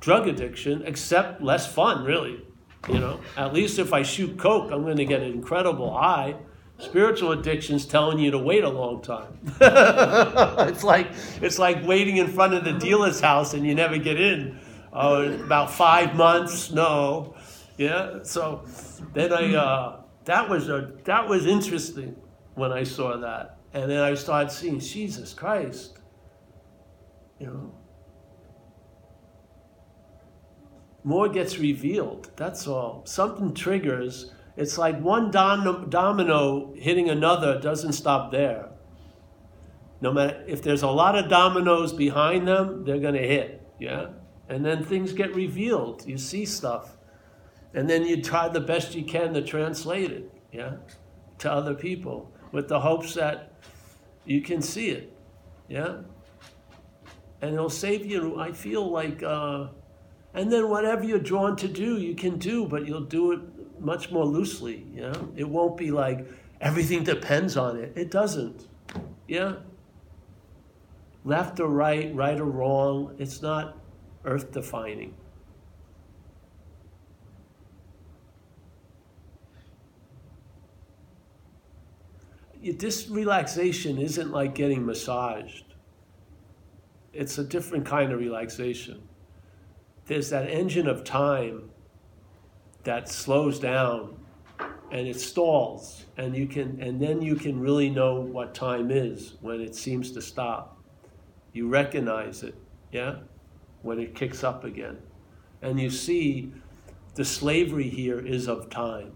[0.00, 2.44] drug addiction, except less fun, really.
[2.88, 6.36] You know, at least if I shoot coke, I'm going to get an incredible high.
[6.78, 9.38] Spiritual addiction's telling you to wait a long time.
[10.68, 11.08] it's like
[11.40, 14.58] it's like waiting in front of the dealer's house and you never get in.
[14.92, 17.34] Oh, about five months, no.
[17.78, 18.22] Yeah.
[18.22, 18.64] So
[19.14, 22.16] then I uh, that was a that was interesting
[22.54, 25.98] when I saw that, and then I started seeing Jesus Christ.
[27.38, 27.74] You know,
[31.02, 32.30] more gets revealed.
[32.36, 33.02] That's all.
[33.04, 34.30] Something triggers.
[34.56, 38.70] It's like one dom- domino hitting another doesn't stop there.
[40.00, 43.60] No matter if there's a lot of dominoes behind them, they're going to hit.
[43.80, 44.08] Yeah,
[44.48, 46.06] and then things get revealed.
[46.06, 46.96] You see stuff,
[47.74, 50.30] and then you try the best you can to translate it.
[50.52, 50.76] Yeah,
[51.38, 53.52] to other people with the hopes that
[54.24, 55.12] you can see it.
[55.68, 55.98] Yeah,
[57.42, 58.40] and it'll save you.
[58.40, 59.22] I feel like.
[59.22, 59.68] Uh,
[60.36, 63.40] and then whatever you're drawn to do, you can do, but you'll do it
[63.80, 64.84] much more loosely.
[64.92, 66.26] Know, it won't be like
[66.60, 67.92] everything depends on it.
[67.94, 68.66] It doesn't.
[69.28, 69.56] Yeah.
[71.24, 73.78] Left or right, right or wrong, it's not
[74.24, 75.14] earth defining.
[82.72, 85.74] This relaxation isn't like getting massaged.
[87.12, 89.06] It's a different kind of relaxation.
[90.06, 91.70] There's that engine of time
[92.84, 94.18] that slows down
[94.90, 99.34] and it stalls and you can and then you can really know what time is
[99.40, 100.78] when it seems to stop.
[101.52, 102.54] You recognize it
[102.92, 103.16] yeah
[103.82, 104.98] when it kicks up again.
[105.62, 106.52] And you see
[107.14, 109.12] the slavery here is of time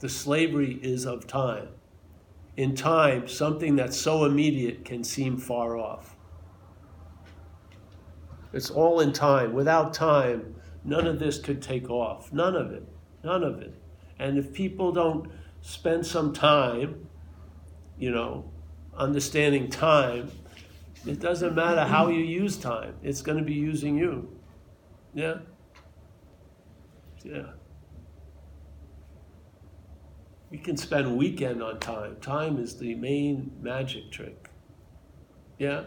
[0.00, 1.68] the slavery is of time
[2.60, 6.14] in time, something that's so immediate can seem far off.
[8.52, 9.54] It's all in time.
[9.54, 12.32] Without time, none of this could take off.
[12.34, 12.84] None of it.
[13.24, 13.74] None of it.
[14.18, 15.30] And if people don't
[15.62, 17.08] spend some time,
[17.98, 18.50] you know,
[18.94, 20.30] understanding time,
[21.06, 24.36] it doesn't matter how you use time, it's going to be using you.
[25.14, 25.38] Yeah?
[27.24, 27.52] Yeah.
[30.50, 32.16] We can spend weekend on time.
[32.20, 34.50] Time is the main magic trick.
[35.58, 35.84] Yeah?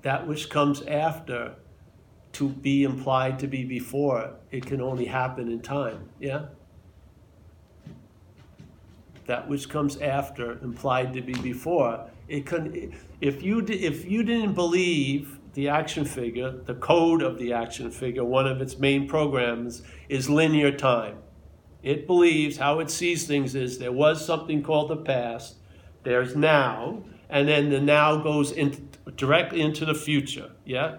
[0.00, 1.54] That which comes after
[2.32, 6.08] to be implied to be before, it can only happen in time.
[6.18, 6.46] Yeah?
[9.26, 12.94] That which comes after, implied to be before, it can.
[13.20, 18.24] If you if you didn't believe the action figure, the code of the action figure,
[18.24, 21.18] one of its main programs is linear time.
[21.82, 25.56] It believes how it sees things is there was something called the past,
[26.04, 30.52] there's now, and then the now goes in, directly into the future.
[30.64, 30.98] Yeah?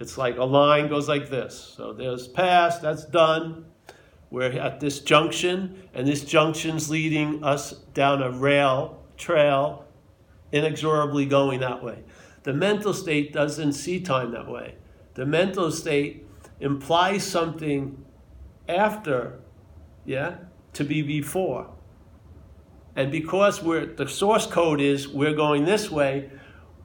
[0.00, 1.58] It's like a line goes like this.
[1.58, 3.66] So there's past, that's done.
[4.30, 9.84] We're at this junction, and this junction's leading us down a rail trail,
[10.50, 12.02] inexorably going that way.
[12.42, 14.74] The mental state doesn't see time that way.
[15.14, 16.26] The mental state
[16.58, 18.04] implies something
[18.68, 19.40] after
[20.04, 20.36] yeah,
[20.74, 21.70] to be before.
[22.96, 26.30] And because we're the source code is we're going this way,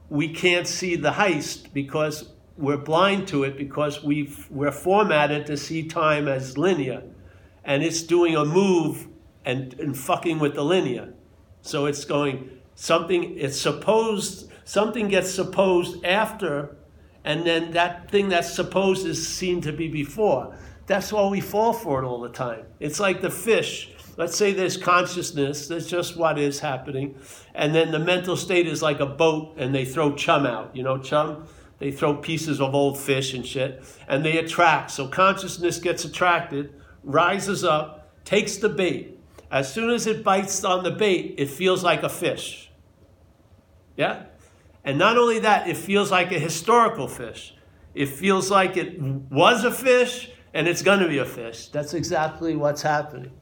[0.08, 5.56] we can't see the heist because we're blind to it because we we're formatted to
[5.56, 7.02] see time as linear,
[7.64, 9.06] and it's doing a move
[9.44, 11.14] and, and fucking with the linear.
[11.62, 13.38] So it's going something.
[13.38, 16.76] It's supposed something gets supposed after,
[17.24, 20.56] and then that thing that's supposed is seen to be before.
[20.90, 22.64] That's why we fall for it all the time.
[22.80, 23.92] It's like the fish.
[24.16, 27.14] Let's say there's consciousness, that's just what is happening.
[27.54, 30.74] And then the mental state is like a boat and they throw chum out.
[30.74, 31.46] You know, chum?
[31.78, 34.90] They throw pieces of old fish and shit and they attract.
[34.90, 39.16] So consciousness gets attracted, rises up, takes the bait.
[39.48, 42.72] As soon as it bites on the bait, it feels like a fish.
[43.96, 44.24] Yeah?
[44.84, 47.54] And not only that, it feels like a historical fish.
[47.94, 51.68] It feels like it was a fish and it's going to be a fish.
[51.68, 53.32] That's exactly what's happening.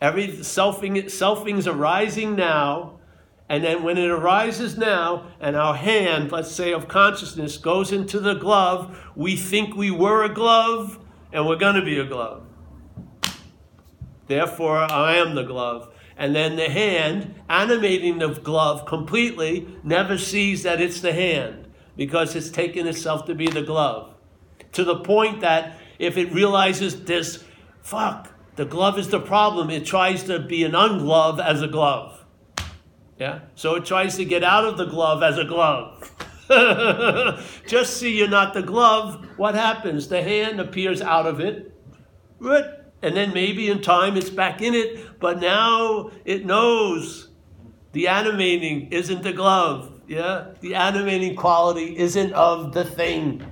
[0.00, 3.00] Every selfing, selfings arising now,
[3.48, 8.20] and then when it arises now, and our hand, let's say of consciousness, goes into
[8.20, 10.98] the glove, we think we were a glove,
[11.32, 12.44] and we're going to be a glove.
[14.26, 15.94] Therefore, I am the glove.
[16.18, 22.36] And then the hand, animating the glove completely, never sees that it's the hand because
[22.36, 24.14] it's taken itself to be the glove
[24.72, 27.44] to the point that if it realizes this,
[27.82, 32.24] fuck, the glove is the problem, it tries to be an unglove as a glove.
[33.18, 33.40] Yeah?
[33.54, 36.12] So it tries to get out of the glove as a glove.
[37.66, 39.26] Just see you're not the glove.
[39.36, 40.08] What happens?
[40.08, 41.74] The hand appears out of it.
[42.40, 47.28] And then maybe in time it's back in it, but now it knows
[47.92, 50.00] the animating isn't the glove.
[50.06, 50.48] Yeah?
[50.60, 53.44] The animating quality isn't of the thing.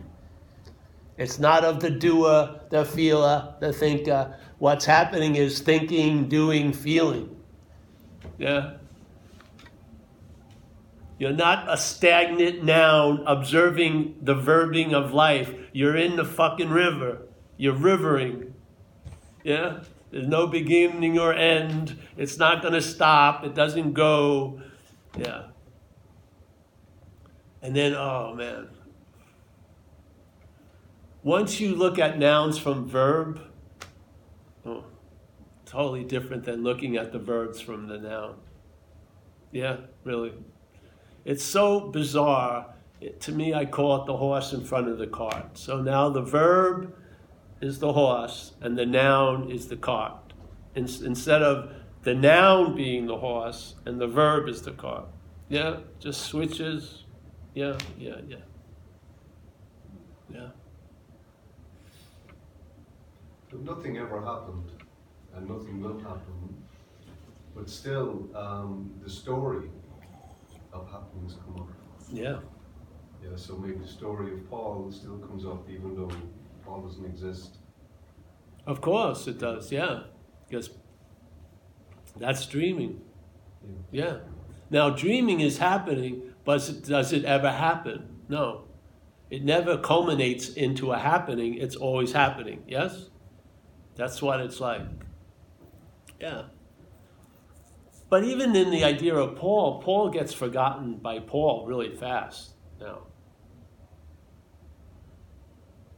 [1.18, 4.36] It's not of the doer, the feeler, the thinker.
[4.58, 7.36] What's happening is thinking, doing, feeling.
[8.38, 8.74] Yeah?
[11.18, 15.54] You're not a stagnant noun observing the verbing of life.
[15.72, 17.22] You're in the fucking river.
[17.56, 18.54] You're rivering.
[19.42, 19.80] Yeah?
[20.10, 21.98] There's no beginning or end.
[22.16, 23.44] It's not going to stop.
[23.44, 24.60] It doesn't go.
[25.16, 25.44] Yeah.
[27.62, 28.68] And then, oh man.
[31.26, 33.40] Once you look at nouns from verb,
[34.64, 34.84] oh,
[35.64, 38.36] totally different than looking at the verbs from the noun.
[39.50, 40.32] Yeah, really.
[41.24, 42.72] It's so bizarre.
[43.00, 45.58] It, to me, I call it the horse in front of the cart.
[45.58, 46.94] So now the verb
[47.60, 50.32] is the horse and the noun is the cart.
[50.76, 51.72] In, instead of
[52.04, 55.08] the noun being the horse and the verb is the cart.
[55.48, 57.02] Yeah, just switches.
[57.52, 58.36] Yeah, yeah, yeah.
[60.32, 60.50] Yeah.
[63.56, 64.70] But nothing ever happened,
[65.34, 66.62] and nothing will happen.
[67.54, 69.70] But still, um, the story
[70.74, 71.68] of happenings come up.
[72.12, 72.40] Yeah.
[73.22, 76.10] Yeah, so maybe the story of Paul still comes up, even though
[76.66, 77.56] Paul doesn't exist.
[78.66, 80.02] Of course it does, yeah.
[80.46, 80.70] Because
[82.18, 83.00] that's dreaming.
[83.90, 84.04] Yeah.
[84.04, 84.16] Yeah.
[84.68, 88.18] Now, dreaming is happening, but does it ever happen?
[88.28, 88.64] No.
[89.30, 93.08] It never culminates into a happening, it's always happening, yes?
[93.96, 94.82] That's what it's like.
[96.20, 96.42] Yeah.
[98.08, 103.06] But even in the idea of Paul, Paul gets forgotten by Paul really fast now.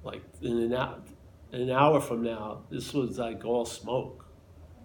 [0.02, 1.00] Like in an hour,
[1.52, 4.24] an hour from now, this was like all smoke.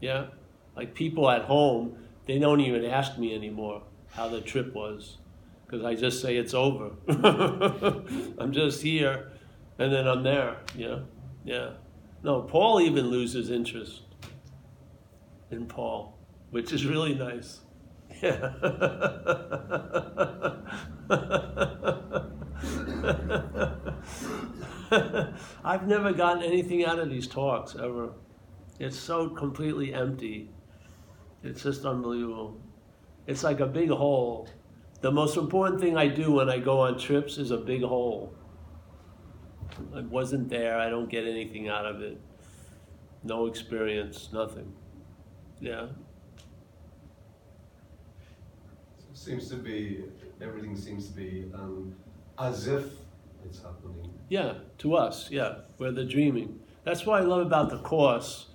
[0.02, 0.28] Yeah?
[0.76, 5.18] Like people at home, they don't even ask me anymore how the trip was
[5.66, 6.92] because I just say it's over.
[8.38, 9.32] I'm just here
[9.80, 10.58] and then I'm there.
[10.76, 11.00] Yeah?
[11.46, 11.70] Yeah.
[12.24, 14.04] No, Paul even loses interest
[15.52, 16.18] in Paul,
[16.52, 17.60] which is really nice.
[18.22, 18.54] Yeah.
[25.66, 28.12] I've never gotten anything out of these talks ever.
[28.80, 30.50] It's so completely empty.
[31.44, 32.62] It's just unbelievable.
[33.28, 34.48] It's like a big hole.
[35.02, 38.34] The most important thing I do when I go on trips is a big hole.
[39.96, 42.20] I wasn't there, I don't get anything out of it.
[43.24, 44.74] No experience, nothing.
[45.60, 45.88] Yeah.
[49.14, 50.04] Seems to be,
[50.42, 51.96] everything seems to be um,
[52.38, 52.86] as if
[53.46, 54.12] it's happening.
[54.30, 55.60] Yeah, to us, yeah.
[55.78, 56.60] We're the dreaming.
[56.84, 58.48] That's what I love about the course.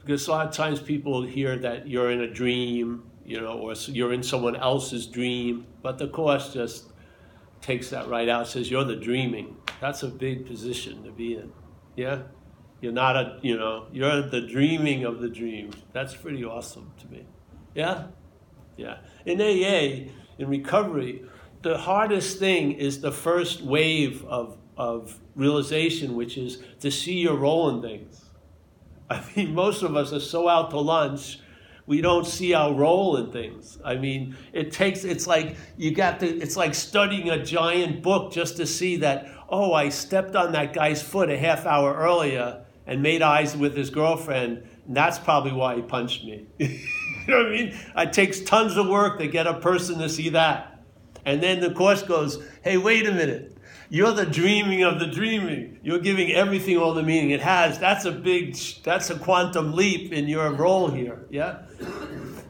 [0.00, 3.74] Because a lot of times people hear that you're in a dream, you know, or
[3.86, 6.91] you're in someone else's dream, but the course just
[7.62, 9.56] takes that right out, says you're the dreaming.
[9.80, 11.52] That's a big position to be in.
[11.96, 12.22] Yeah?
[12.80, 15.70] You're not a, you know, you're the dreaming of the dream.
[15.92, 17.24] That's pretty awesome to me.
[17.74, 18.08] Yeah?
[18.76, 18.98] Yeah.
[19.24, 21.24] In AA, in recovery,
[21.62, 27.36] the hardest thing is the first wave of, of realization, which is to see your
[27.36, 28.24] role in things.
[29.08, 31.38] I mean, most of us are so out to lunch,
[31.86, 33.78] we don't see our role in things.
[33.84, 38.32] I mean, it takes, it's like you got to, it's like studying a giant book
[38.32, 42.64] just to see that, oh, I stepped on that guy's foot a half hour earlier
[42.86, 44.66] and made eyes with his girlfriend.
[44.86, 46.46] And that's probably why he punched me.
[46.58, 46.68] you
[47.28, 47.78] know what I mean?
[47.96, 50.84] It takes tons of work to get a person to see that.
[51.24, 53.51] And then the course goes, hey, wait a minute.
[53.92, 55.78] You're the dreaming of the dreaming.
[55.82, 57.78] You're giving everything all the meaning it has.
[57.78, 61.26] That's a big, that's a quantum leap in your role here.
[61.28, 61.58] Yeah?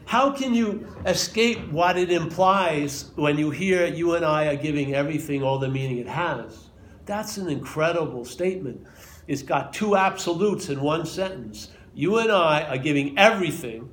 [0.05, 4.95] How can you escape what it implies when you hear you and I are giving
[4.95, 6.69] everything all the meaning it has?
[7.05, 8.87] That's an incredible statement.
[9.27, 11.71] It's got two absolutes in one sentence.
[11.93, 13.91] You and I are giving everything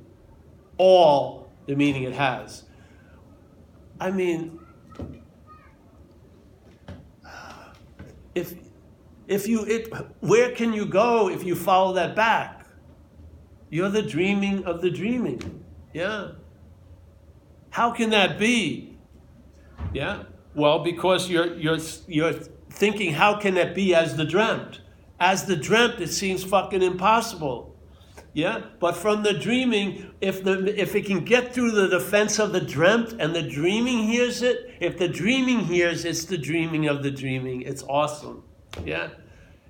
[0.77, 2.63] all the meaning it has.
[3.99, 4.60] I mean,
[8.35, 8.53] if
[9.27, 12.65] if you it where can you go if you follow that back?
[13.69, 15.63] You're the dreaming of the dreaming.
[15.93, 16.31] Yeah.
[17.69, 18.97] How can that be?
[19.93, 20.23] Yeah.
[20.53, 22.33] Well because you're you're you're
[22.69, 24.81] thinking how can that be as the dreamt?
[25.19, 27.70] As the dreamt it seems fucking impossible
[28.33, 32.53] yeah but from the dreaming if the if it can get through the defense of
[32.53, 37.03] the dreamt and the dreaming hears it if the dreaming hears it's the dreaming of
[37.03, 37.61] the dreaming.
[37.63, 38.43] It's awesome.
[38.85, 39.09] Yeah.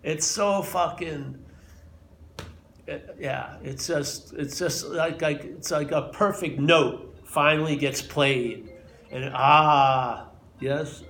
[0.03, 1.37] It's so fucking
[2.87, 8.01] it- yeah it's just it's just like like it's like a perfect note finally gets
[8.01, 8.69] played.
[9.11, 10.27] And ah
[10.59, 11.03] yes.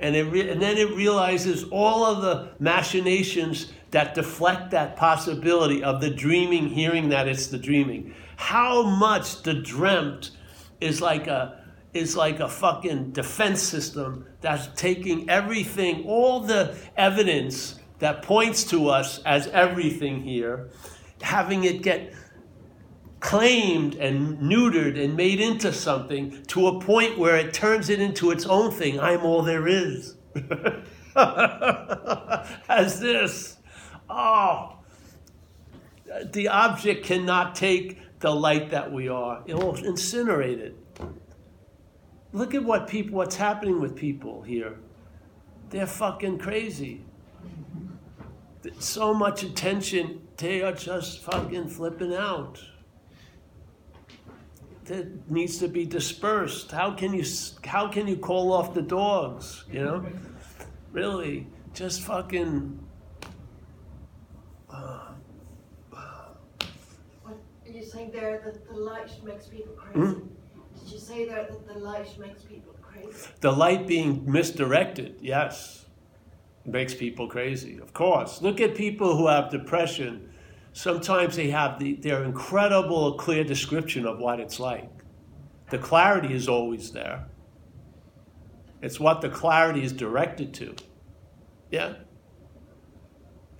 [0.00, 5.82] And, it re- and then it realizes all of the machinations that deflect that possibility
[5.82, 8.14] of the dreaming hearing that it's the dreaming.
[8.36, 10.30] How much the dreamt
[10.80, 17.78] is like a is like a fucking defense system that's taking everything, all the evidence
[17.98, 20.68] that points to us as everything here,
[21.22, 22.12] having it get
[23.20, 28.30] claimed and neutered and made into something to a point where it turns it into
[28.30, 29.00] its own thing.
[29.00, 30.14] I'm all there is.
[32.68, 33.57] As this.
[34.08, 34.76] Oh.
[36.32, 39.42] The object cannot take the light that we are.
[39.46, 40.76] It will incinerate it.
[42.32, 44.76] Look at what people what's happening with people here.
[45.70, 47.04] They're fucking crazy.
[48.78, 52.60] So much attention, they are just fucking flipping out
[54.88, 56.72] that needs to be dispersed.
[56.72, 57.24] How can you
[57.64, 59.64] how can you call off the dogs?
[59.70, 60.06] You know,
[60.92, 62.78] really, just fucking.
[64.70, 65.12] Uh,
[67.22, 67.36] What
[67.66, 70.02] are you saying there that the light makes people hmm?
[70.02, 70.22] crazy?
[70.78, 73.28] Did you say there that the light makes people crazy?
[73.40, 75.86] the light being misdirected, yes,
[76.64, 77.78] makes people crazy.
[77.78, 80.30] Of course, look at people who have depression.
[80.72, 84.90] Sometimes they have the, their incredible, clear description of what it's like.
[85.70, 87.26] The clarity is always there.
[88.80, 90.76] It's what the clarity is directed to.
[91.70, 91.94] Yeah.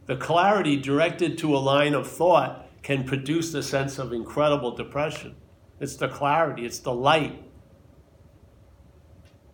[0.06, 5.36] The clarity directed to a line of thought can produce the sense of incredible depression.
[5.80, 7.42] It's the clarity, it's the light.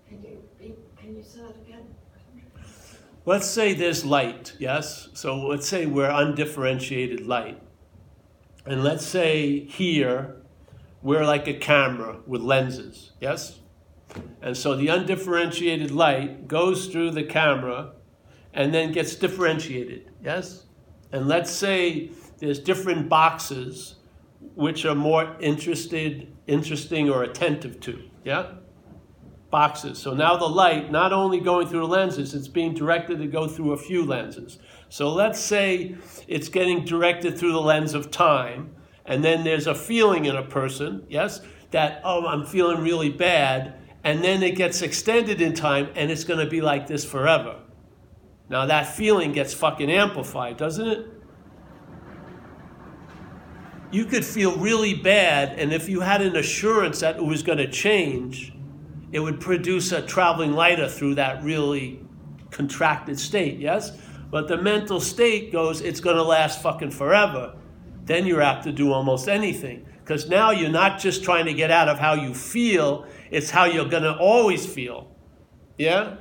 [0.08, 1.94] Can you can you say that again?
[3.26, 5.08] Let's say there's light, yes?
[5.14, 7.60] So let's say we're undifferentiated light.
[8.66, 10.36] And let's say here
[11.02, 13.60] we're like a camera with lenses, yes?
[14.40, 17.92] And so the undifferentiated light goes through the camera
[18.52, 20.64] and then gets differentiated, yes?
[21.12, 22.10] And let's say
[22.44, 23.96] there's different boxes
[24.54, 28.52] which are more interested, interesting or attentive to, yeah?
[29.54, 30.00] boxes.
[30.00, 33.46] So now the light, not only going through the lenses, it's being directed to go
[33.46, 34.58] through a few lenses.
[34.88, 35.94] So let's say
[36.26, 38.74] it's getting directed through the lens of time,
[39.06, 41.40] and then there's a feeling in a person, yes,
[41.70, 46.24] that, oh, I'm feeling really bad, and then it gets extended in time, and it's
[46.24, 47.60] going to be like this forever.
[48.48, 51.06] Now that feeling gets fucking amplified, doesn't it?
[53.94, 57.58] You could feel really bad, and if you had an assurance that it was going
[57.58, 58.52] to change,
[59.12, 62.00] it would produce a traveling lighter through that really
[62.50, 63.96] contracted state, yes?
[64.32, 67.54] But the mental state goes, it's going to last fucking forever.
[68.04, 69.86] Then you're apt to do almost anything.
[70.00, 73.64] Because now you're not just trying to get out of how you feel, it's how
[73.64, 75.14] you're going to always feel.
[75.78, 76.16] Yeah?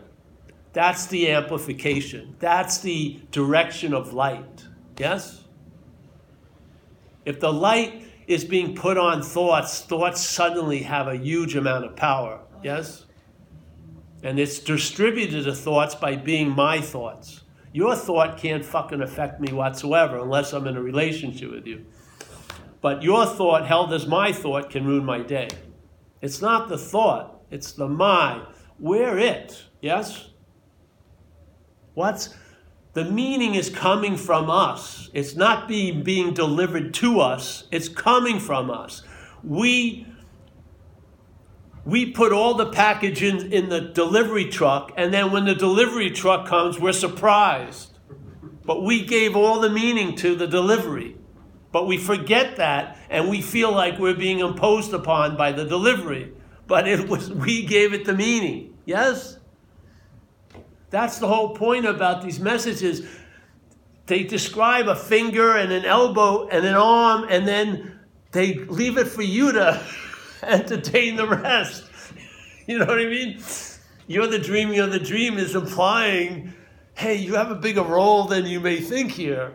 [0.74, 2.36] That's the amplification.
[2.38, 4.68] That's the direction of light.
[5.00, 5.43] Yes?
[7.26, 11.95] If the light is being put on thoughts, thoughts suddenly have a huge amount of
[11.95, 12.41] power.
[12.64, 13.06] Yes?
[14.24, 17.41] And it's distributed to thoughts by being my thoughts.
[17.74, 21.86] Your thought can't fucking affect me whatsoever unless I'm in a relationship with you.
[22.82, 25.48] But your thought, held as my thought, can ruin my day.
[26.22, 28.45] It's not the thought, it's the my.
[28.80, 29.64] We're it.
[29.82, 30.30] Yes?
[31.94, 32.36] What's
[32.94, 35.10] the meaning is coming from us.
[35.14, 39.03] It's not being, being delivered to us, it's coming from us.
[39.44, 40.07] We
[41.86, 46.11] we put all the package in, in the delivery truck, and then when the delivery
[46.11, 47.99] truck comes, we're surprised.
[48.64, 51.18] But we gave all the meaning to the delivery.
[51.74, 56.32] But we forget that, and we feel like we're being imposed upon by the delivery.
[56.68, 58.78] But it was we gave it the meaning.
[58.86, 59.38] Yes?
[60.94, 63.02] That's the whole point about these messages.
[64.06, 67.99] They describe a finger and an elbow and an arm, and then
[68.32, 69.84] they leave it for you to
[70.44, 71.90] entertain the rest.
[72.65, 73.41] You know what I mean?
[74.07, 76.53] You're the dream, you're the dream is implying,
[76.94, 79.53] hey, you have a bigger role than you may think here.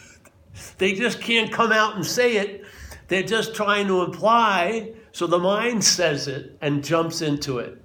[0.78, 2.64] they just can't come out and say it.
[3.08, 7.76] They're just trying to imply, so the mind says it and jumps into it.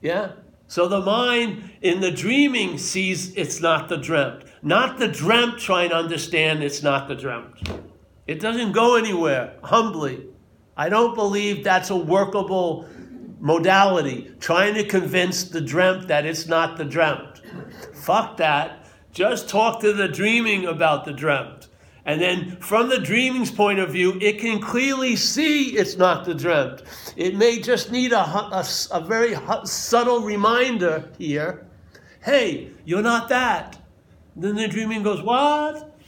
[0.00, 0.32] Yeah?
[0.70, 4.44] So the mind in the dreaming sees it's not the dreamt.
[4.62, 7.68] Not the dreamt trying to understand it's not the dreamt.
[8.28, 10.28] It doesn't go anywhere, humbly.
[10.76, 12.86] I don't believe that's a workable
[13.40, 17.42] modality, trying to convince the dreamt that it's not the dreamt.
[17.92, 18.86] Fuck that.
[19.10, 21.66] Just talk to the dreaming about the dreamt.
[22.06, 26.34] And then, from the dreaming's point of view, it can clearly see it's not the
[26.34, 26.82] dreamt.
[27.16, 31.66] It may just need a, a, a very subtle reminder here
[32.22, 33.78] hey, you're not that.
[34.36, 35.98] Then the dreaming goes, what?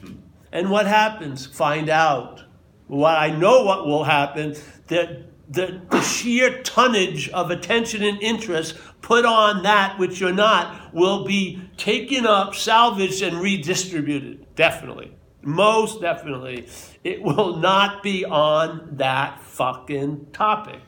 [0.52, 1.46] And what happens?
[1.46, 2.42] Find out.
[2.86, 4.54] What I know what will happen,
[4.88, 10.94] that the, the sheer tonnage of attention and interest put on that which you're not
[10.94, 14.54] will be taken up, salvaged, and redistributed.
[14.54, 15.12] Definitely.
[15.42, 16.68] Most definitely.
[17.02, 20.80] It will not be on that fucking topic.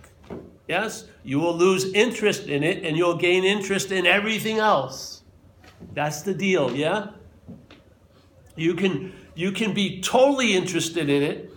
[0.69, 1.07] Yes?
[1.25, 5.23] You will lose interest in it and you'll gain interest in everything else.
[5.93, 7.09] That's the deal, yeah?
[8.57, 11.53] You can you can be totally interested in it,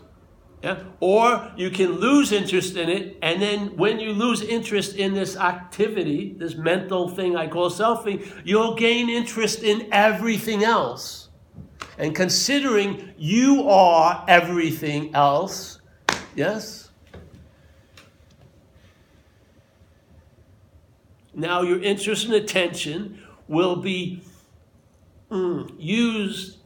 [0.64, 0.84] yeah?
[1.00, 5.38] Or you can lose interest in it, and then when you lose interest in this
[5.38, 11.27] activity, this mental thing I call selfing, you'll gain interest in everything else.
[11.98, 15.80] And considering you are everything else,
[16.36, 16.90] yes?
[21.34, 24.22] Now your interest and attention will be
[25.32, 26.58] mm, used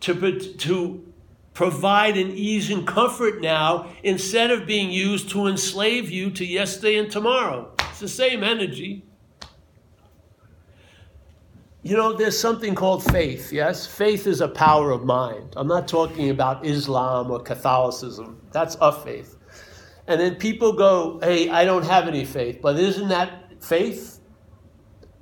[0.00, 1.12] to, to
[1.54, 6.98] provide an ease and comfort now instead of being used to enslave you to yesterday
[6.98, 7.72] and tomorrow.
[7.90, 9.02] It's the same energy.
[11.82, 13.86] You know, there's something called faith, yes?
[13.86, 15.54] Faith is a power of mind.
[15.56, 18.42] I'm not talking about Islam or Catholicism.
[18.50, 19.36] That's a faith.
[20.08, 22.60] And then people go, hey, I don't have any faith.
[22.60, 24.18] But isn't that faith?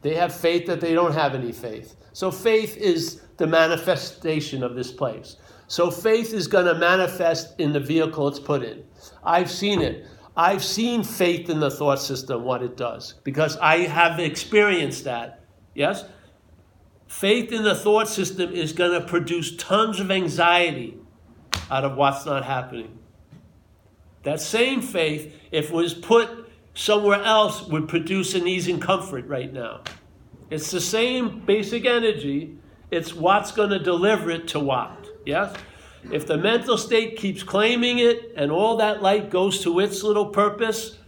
[0.01, 1.97] They have faith that they don't have any faith.
[2.13, 5.37] So faith is the manifestation of this place.
[5.67, 8.85] So faith is going to manifest in the vehicle it's put in.
[9.25, 10.07] I've seen it.
[10.37, 15.45] I've seen faith in the thought system, what it does, because I have experienced that.
[15.75, 16.05] Yes?
[17.07, 20.99] Faith in the thought system is going to produce tons of anxiety
[21.71, 22.99] out of what's not happening.
[24.25, 29.27] That same faith, if it was put somewhere else, would produce an ease and comfort
[29.27, 29.83] right now.
[30.51, 32.59] It's the same basic energy,
[32.91, 35.09] it's what's going to deliver it to what.
[35.25, 35.55] Yes?
[36.13, 40.27] If the mental state keeps claiming it and all that light goes to its little
[40.27, 40.99] purpose,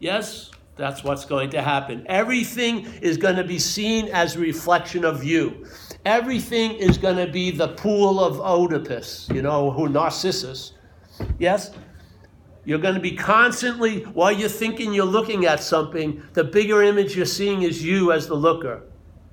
[0.00, 2.06] yes, that's what's going to happen.
[2.06, 5.66] Everything is going to be seen as a reflection of you.
[6.06, 10.72] Everything is going to be the pool of Oedipus, you know, who Narcissus.
[11.38, 11.72] Yes?
[12.64, 17.16] You're going to be constantly, while you're thinking you're looking at something, the bigger image
[17.16, 18.82] you're seeing is you as the looker.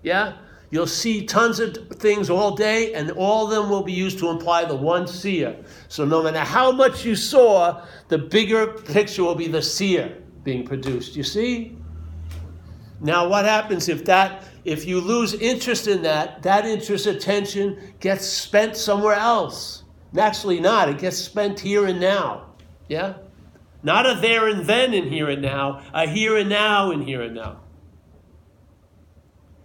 [0.01, 0.37] Yeah?
[0.71, 4.29] You'll see tons of things all day, and all of them will be used to
[4.29, 5.55] imply the one seer.
[5.89, 10.65] So no matter how much you saw, the bigger picture will be the seer being
[10.65, 11.17] produced.
[11.17, 11.75] You see?
[13.01, 18.25] Now, what happens if that, if you lose interest in that, that interest attention gets
[18.25, 19.83] spent somewhere else?
[20.17, 20.87] Actually, not.
[20.87, 22.55] It gets spent here and now.
[22.87, 23.15] Yeah?
[23.83, 27.21] Not a there and then in here and now, a here and now in here
[27.21, 27.59] and now.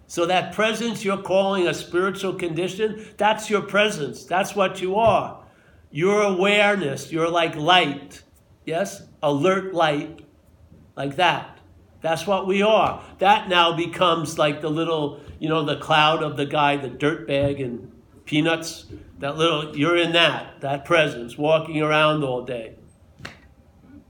[0.07, 4.25] So that presence you're calling a spiritual condition, that's your presence.
[4.25, 5.41] That's what you are.
[5.89, 8.21] Your awareness, you're like light.
[8.65, 9.03] Yes?
[9.23, 10.21] Alert light.
[10.95, 11.59] Like that.
[12.01, 13.03] That's what we are.
[13.19, 17.27] That now becomes like the little, you know, the cloud of the guy, the dirt
[17.27, 17.91] bag and
[18.25, 18.85] peanuts.
[19.19, 22.75] That little, you're in that, that presence, walking around all day.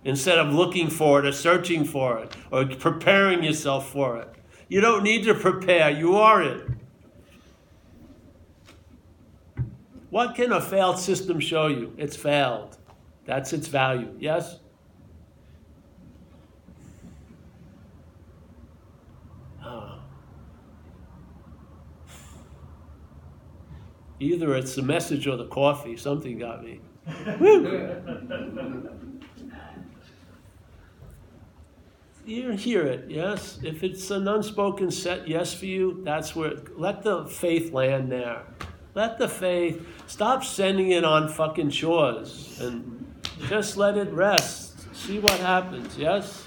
[0.05, 4.29] Instead of looking for it or searching for it or preparing yourself for it.
[4.69, 6.65] You don't need to prepare, you are it.
[10.09, 11.93] What can a failed system show you?
[11.97, 12.77] It's failed.
[13.25, 14.60] That's its value, yes?
[24.21, 25.97] Either it's the message or the coffee.
[25.97, 26.79] Something got me.
[32.23, 33.57] you hear it, yes.
[33.63, 38.43] If it's an unspoken set yes for you, that's where let the faith land there.
[38.93, 43.11] Let the faith stop sending it on fucking shores and
[43.47, 44.95] just let it rest.
[44.95, 46.45] See what happens, yes?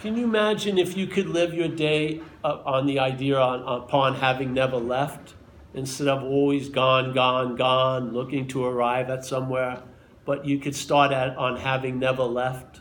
[0.00, 4.16] Can you imagine if you could live your day uh, on the idea on, upon
[4.16, 5.34] having never left
[5.74, 9.82] instead of always gone, gone, gone, looking to arrive at somewhere,
[10.24, 12.80] but you could start at on having never left?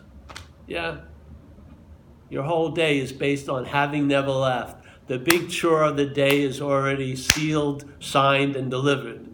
[0.68, 1.02] Yeah.
[2.30, 4.86] Your whole day is based on having never left.
[5.08, 9.28] The big chore of the day is already sealed, signed, and delivered.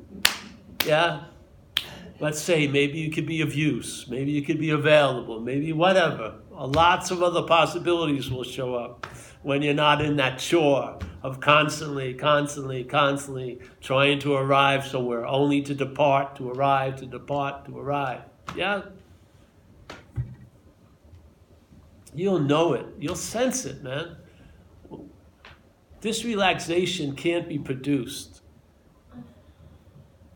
[0.85, 1.25] Yeah?
[2.19, 6.35] Let's say maybe you could be of use, maybe you could be available, maybe whatever.
[6.51, 9.05] Lots of other possibilities will show up
[9.43, 15.61] when you're not in that chore of constantly, constantly, constantly trying to arrive somewhere, only
[15.61, 18.22] to depart, to arrive, to depart, to arrive.
[18.55, 18.81] Yeah?
[22.14, 22.85] You'll know it.
[22.99, 24.18] You'll sense it, man.
[26.01, 28.41] This relaxation can't be produced.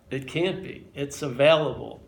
[0.10, 0.88] It can't be.
[0.94, 2.04] It's available.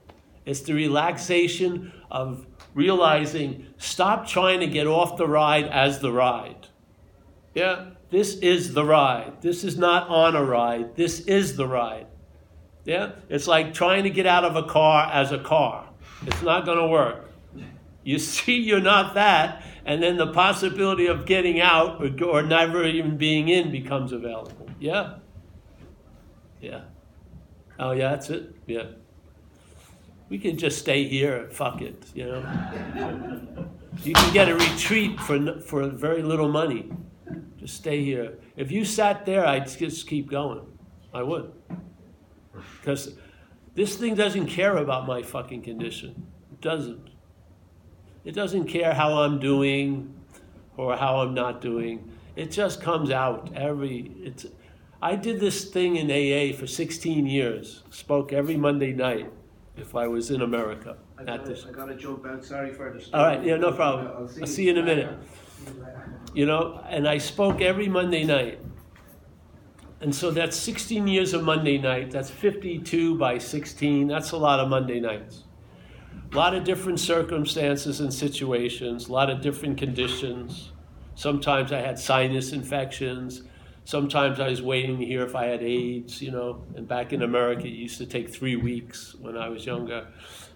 [0.46, 6.68] It's the relaxation of realizing stop trying to get off the ride as the ride.
[7.54, 9.42] Yeah, this is the ride.
[9.42, 10.96] This is not on a ride.
[10.96, 12.08] This is the ride.
[12.86, 15.88] Yeah, it's like trying to get out of a car as a car.
[16.26, 17.30] It's not going to work.
[18.04, 22.86] You see, you're not that, and then the possibility of getting out or, or never
[22.86, 24.68] even being in becomes available.
[24.80, 25.16] Yeah?
[26.60, 26.82] Yeah.
[27.80, 28.56] Oh, yeah, that's it?
[28.68, 28.86] Yeah.
[30.30, 33.68] We can just stay here, and fuck it, you know?
[34.02, 36.92] You can get a retreat for, for very little money.
[37.64, 38.40] Just stay here.
[38.58, 40.66] If you sat there, I'd just keep going.
[41.14, 41.54] I would.
[42.82, 43.16] Because
[43.74, 46.28] this thing doesn't care about my fucking condition.
[46.52, 47.10] It doesn't.
[48.26, 50.14] It doesn't care how I'm doing
[50.76, 52.12] or how I'm not doing.
[52.36, 54.46] It just comes out every it's
[55.02, 57.84] I did this thing in AA for 16 years.
[57.92, 59.32] Spoke every Monday night
[59.78, 60.98] if I was in America.
[61.18, 61.66] I gotta, this.
[61.66, 62.44] I gotta jump out.
[62.44, 63.18] Sorry for the.
[63.18, 64.08] All right, yeah, no problem.
[64.08, 65.18] I'll I'll see you in a minute.
[66.34, 68.60] You know, and I spoke every Monday night.
[70.02, 72.12] And so that's 16 years of Monday night.
[72.12, 74.08] That's 52 by 16.
[74.08, 75.44] That's a lot of Monday nights.
[76.34, 80.72] A lot of different circumstances and situations, a lot of different conditions.
[81.16, 83.44] Sometimes I had sinus infections.
[83.86, 86.64] Sometimes I was waiting to hear if I had AIDS, you know.
[86.76, 90.08] And back in America, it used to take three weeks when I was younger.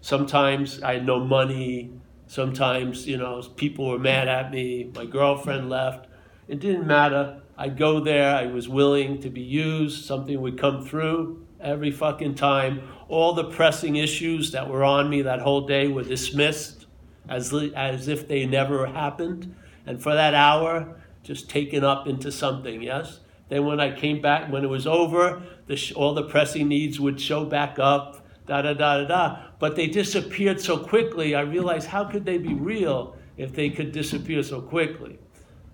[0.01, 1.91] Sometimes I had no money.
[2.27, 4.91] Sometimes, you know, people were mad at me.
[4.93, 6.07] My girlfriend left.
[6.47, 7.41] It didn't matter.
[7.57, 8.35] I'd go there.
[8.35, 10.05] I was willing to be used.
[10.05, 12.81] Something would come through every fucking time.
[13.07, 16.85] All the pressing issues that were on me that whole day were dismissed
[17.29, 19.55] as, as if they never happened.
[19.85, 23.21] And for that hour, just taken up into something, yes?
[23.49, 26.99] Then when I came back, when it was over, the sh- all the pressing needs
[26.99, 29.46] would show back up, da da da da da.
[29.59, 33.91] But they disappeared so quickly, I realized how could they be real if they could
[33.91, 35.19] disappear so quickly?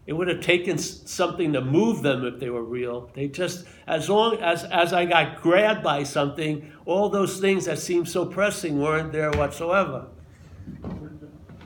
[0.05, 3.09] It would have taken something to move them if they were real.
[3.13, 7.79] They just, as long as, as I got grabbed by something, all those things that
[7.79, 10.07] seemed so pressing weren't there whatsoever.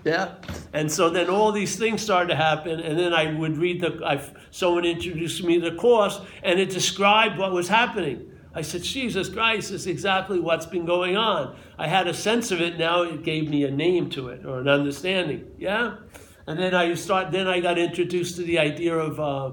[0.03, 0.35] Yeah.
[0.73, 3.99] And so then all these things started to happen, and then I would read the,
[4.05, 4.21] I,
[4.51, 8.31] someone introduced me to the course, and it described what was happening.
[8.53, 11.57] I said, Jesus Christ, this is exactly what's been going on.
[11.77, 14.59] I had a sense of it, now it gave me a name to it, or
[14.59, 15.51] an understanding.
[15.57, 15.97] Yeah?
[16.47, 19.51] And then I start, then I got introduced to the idea of, uh,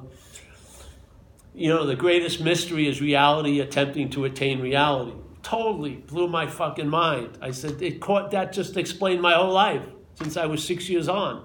[1.55, 5.13] you know, the greatest mystery is reality attempting to attain reality.
[5.43, 7.37] Totally blew my fucking mind.
[7.43, 9.83] I said, it caught, that just explained my whole life
[10.15, 11.45] since I was six years on.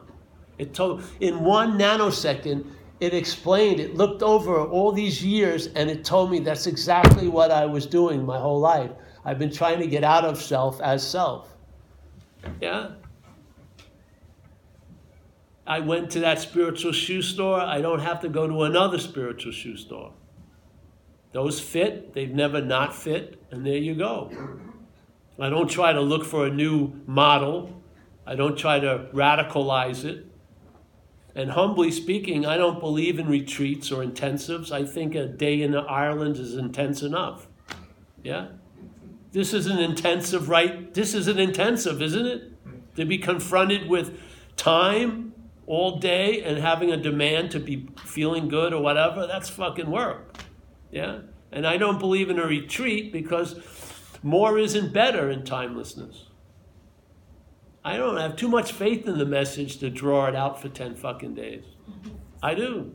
[0.58, 2.66] It told, in one nanosecond,
[3.00, 7.52] it explained, it looked over all these years and it told me that's exactly what
[7.52, 8.92] I was doing my whole life.
[9.24, 11.56] I've been trying to get out of self as self.
[12.62, 12.92] Yeah?
[15.66, 17.62] I went to that spiritual shoe store.
[17.62, 20.14] I don't have to go to another spiritual shoe store.
[21.32, 24.32] Those fit, they've never not fit, and there you go.
[25.40, 27.82] I don't try to look for a new model.
[28.26, 30.26] I don't try to radicalize it.
[31.36, 34.72] And humbly speaking, I don't believe in retreats or intensives.
[34.72, 37.48] I think a day in Ireland is intense enough.
[38.24, 38.48] Yeah?
[39.32, 40.94] This is an intensive, right?
[40.94, 42.96] This is an intensive, isn't it?
[42.96, 44.20] To be confronted with
[44.58, 45.34] time
[45.68, 50.36] all day and having a demand to be feeling good or whatever, that's fucking work.
[50.92, 51.20] Yeah?
[51.52, 53.60] And I don't believe in a retreat because
[54.24, 56.26] more isn't better in timelessness.
[57.84, 60.96] I don't have too much faith in the message to draw it out for 10
[60.96, 61.64] fucking days.
[62.44, 62.94] I do.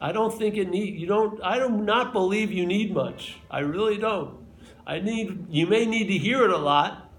[0.00, 3.36] I don't think it need you don't I do not believe you need much.
[3.50, 4.46] I really don't.
[4.86, 7.10] I need you may need to hear it a lot.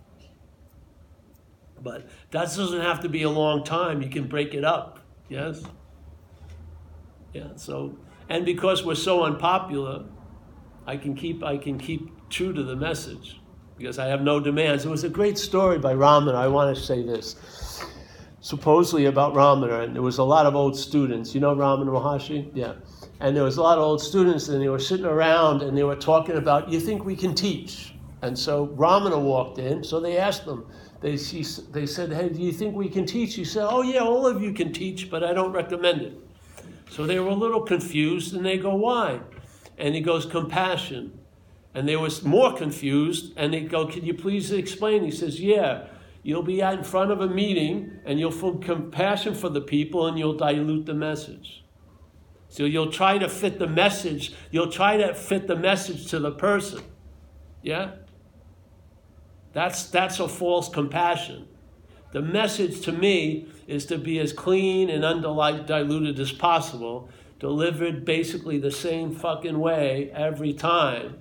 [1.81, 4.02] But that doesn't have to be a long time.
[4.02, 4.99] You can break it up.
[5.30, 5.64] Yes?
[7.34, 7.98] Yeah, so
[8.30, 10.06] and because we're so unpopular,
[10.86, 13.39] I can keep I can keep true to the message
[13.80, 14.85] because I have no demands.
[14.85, 16.35] It was a great story by Ramana.
[16.35, 17.38] I want to say this.
[18.41, 21.34] Supposedly about Ramana, and there was a lot of old students.
[21.34, 22.51] You know Ramana Maharshi?
[22.53, 22.73] Yeah.
[23.22, 25.84] And there was a lot of old students, and they were sitting around, and they
[25.84, 29.81] were talking about, "You think we can teach?" And so Ramana walked in.
[29.84, 30.65] So they asked them,
[30.99, 34.01] They she, they said, "Hey, do you think we can teach?" He said, "Oh yeah,
[34.01, 36.14] all of you can teach, but I don't recommend it."
[36.89, 39.22] So they were a little confused, and they go, "Why?"
[39.77, 41.18] And he goes, "Compassion."
[41.73, 45.03] And they was more confused, and they go, Can you please explain?
[45.03, 45.87] He says, Yeah,
[46.23, 50.07] you'll be out in front of a meeting, and you'll feel compassion for the people,
[50.07, 51.63] and you'll dilute the message.
[52.49, 56.31] So you'll try to fit the message, you'll try to fit the message to the
[56.31, 56.81] person.
[57.61, 57.91] Yeah?
[59.53, 61.47] That's, that's a false compassion.
[62.11, 67.09] The message to me is to be as clean and undiluted as possible,
[67.39, 71.17] delivered basically the same fucking way every time.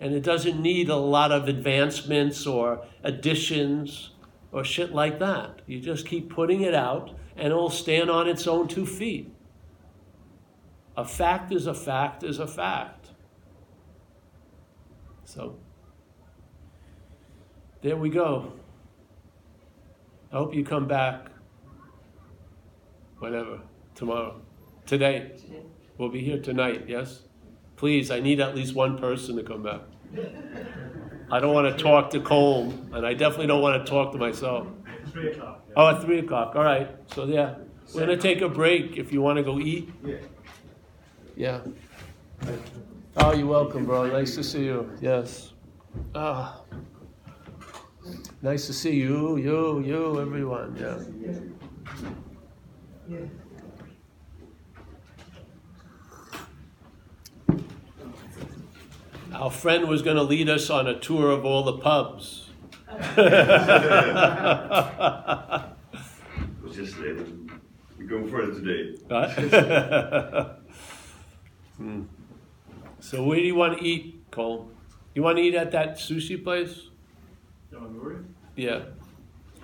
[0.00, 4.10] And it doesn't need a lot of advancements or additions
[4.50, 5.62] or shit like that.
[5.66, 9.32] You just keep putting it out and it'll stand on its own two feet.
[10.96, 13.10] A fact is a fact is a fact.
[15.24, 15.58] So,
[17.82, 18.52] there we go.
[20.32, 21.28] I hope you come back
[23.18, 23.60] whenever,
[23.94, 24.40] tomorrow.
[24.86, 25.32] Today.
[25.98, 27.22] We'll be here tonight, yes?
[27.76, 29.80] Please, I need at least one person to come back.
[31.32, 34.18] I don't want to talk to Colm, and I definitely don't want to talk to
[34.18, 34.66] myself.
[35.12, 35.60] Three o'clock.
[35.76, 36.88] Oh, at 3 o'clock, all right.
[37.14, 37.54] So, yeah,
[37.94, 39.88] we're going to take a break if you want to go eat.
[40.04, 40.16] Yeah.
[41.36, 41.60] Yeah.
[43.16, 44.06] Oh, you're welcome, bro.
[44.06, 44.90] Nice to see you.
[45.00, 45.52] Yes.
[46.14, 46.60] Ah.
[48.42, 50.76] Nice to see you, you, you, everyone.
[53.08, 53.26] Yeah.
[59.40, 62.50] Our friend was going to lead us on a tour of all the pubs.
[62.92, 63.24] It
[66.62, 67.26] was yesterday, but
[67.98, 68.98] we're going further today.
[69.10, 70.56] Right?
[71.78, 72.02] Hmm.
[72.98, 74.70] So where do you want to eat, Cole?
[75.14, 76.88] You want to eat at that sushi place?
[77.72, 78.22] Yamaguri?
[78.54, 78.82] Yeah.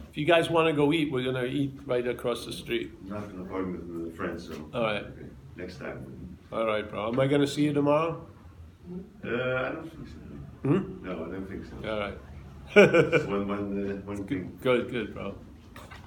[0.08, 2.90] If you guys want to go eat, we're gonna eat right across the street.
[3.06, 4.54] Not an appointment with a friend, so.
[4.72, 5.02] All right.
[5.02, 5.26] Okay,
[5.56, 6.38] Next time.
[6.50, 7.08] All right, bro.
[7.08, 8.26] Am I gonna see you tomorrow?
[9.24, 10.68] Uh, I don't think so.
[10.68, 11.04] Hmm?
[11.04, 11.90] No, I don't think so.
[11.90, 12.18] All right.
[12.74, 14.58] It's one, one, uh, one thing.
[14.62, 15.34] good, good, bro.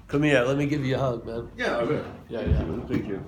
[0.07, 0.43] Come here.
[0.43, 1.49] Let me give you a hug, man.
[1.57, 2.03] Yeah, I will.
[2.30, 2.64] Yeah, yeah.
[2.88, 3.23] Thank you.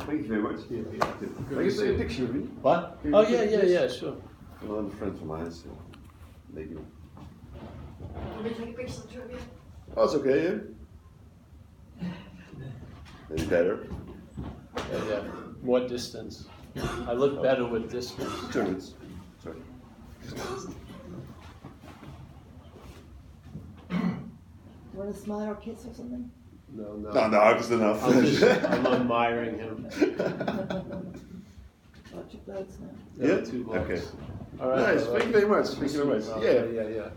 [0.00, 0.60] Thank you very much.
[0.60, 2.50] I can take a picture of you.
[2.62, 2.98] What?
[3.02, 3.92] Can you Oh take yeah, yeah, this?
[3.92, 3.98] yeah.
[3.98, 4.16] Sure.
[4.62, 5.68] Another friend of mine, so
[6.52, 6.76] maybe.
[6.76, 9.38] Can we take a picture of you?
[9.96, 10.44] Oh, it's okay,
[12.00, 12.08] yeah.
[13.28, 13.86] Maybe better.
[14.76, 15.22] Yeah, yeah.
[15.62, 16.46] More distance.
[17.06, 18.30] I look better with distance.
[18.52, 18.94] Two minutes.
[19.42, 19.56] Sorry.
[24.94, 26.30] Want to smile or kiss or something?
[26.74, 27.10] No, no.
[27.10, 28.04] No, no, it's enough.
[28.04, 29.84] I'm just, I'm admiring him.
[32.12, 32.88] Watch your clothes now.
[33.18, 33.40] Yeah, Yeah?
[33.44, 33.90] two blocks.
[33.90, 34.02] Okay.
[34.60, 34.94] All right.
[34.94, 35.06] Nice.
[35.06, 35.66] all Thank you very much.
[35.68, 36.28] Thank you very much.
[36.30, 36.64] Oh, Yeah.
[36.64, 37.10] yeah, yeah.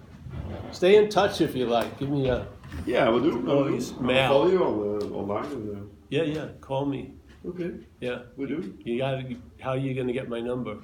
[0.72, 1.98] Stay in touch if you like.
[2.00, 2.48] Give me a
[2.86, 3.32] Yeah, we'll do.
[3.32, 3.52] I will do.
[3.52, 4.30] Always I'll mail.
[4.30, 5.46] follow you on, uh, online.
[5.52, 6.48] And, yeah, yeah.
[6.62, 7.14] Call me.
[7.48, 8.20] Okay, Yeah.
[8.38, 8.78] we do.
[8.84, 9.24] You got
[9.60, 10.78] How are you gonna get my number?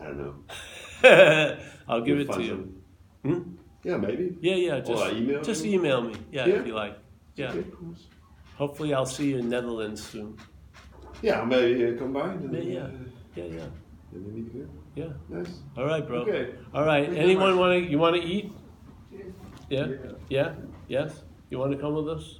[0.00, 0.34] I don't know.
[1.88, 2.48] I'll give We'll it to find you.
[2.50, 2.76] some-
[3.24, 3.42] Hmm?
[3.84, 4.36] Yeah, maybe.
[4.40, 4.80] Yeah, yeah.
[4.80, 5.74] Just I email just you?
[5.78, 6.14] email me.
[6.30, 6.54] Yeah, Yeah?
[6.60, 6.98] if you like.
[7.36, 7.50] Yeah.
[7.50, 8.06] Okay, of course.
[8.56, 10.36] Hopefully, I'll see you in Netherlands soon.
[11.22, 12.30] Yeah, maybe uh, come by.
[12.30, 12.80] And, Yeah, yeah.
[12.84, 12.90] Uh,
[13.36, 13.66] Yeah, yeah.
[14.12, 14.68] and we meet again.
[14.94, 15.12] Yeah.
[15.28, 15.52] Nice.
[15.76, 16.18] All right, bro.
[16.22, 16.54] Okay.
[16.74, 17.04] All right.
[17.06, 17.58] Thank you Anyone much.
[17.60, 17.90] want to?
[17.90, 18.52] You want to eat?
[19.68, 19.86] Yeah.
[19.86, 20.12] Yeah.
[20.28, 20.54] Yeah.
[20.88, 21.22] Yes.
[21.50, 22.38] You want to come with us?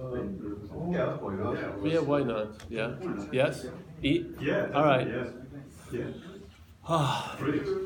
[0.00, 1.84] Yeah, why not?
[1.84, 1.98] Yeah.
[2.00, 2.48] Why not?
[2.70, 2.94] Yeah.
[3.32, 3.66] Yes.
[4.02, 4.26] Eat.
[4.40, 4.70] Yeah.
[4.74, 5.06] All right.
[5.06, 5.28] Yes.
[5.92, 6.04] Yeah.
[6.88, 7.36] Ah.
[7.38, 7.66] Great.
[7.66, 7.84] So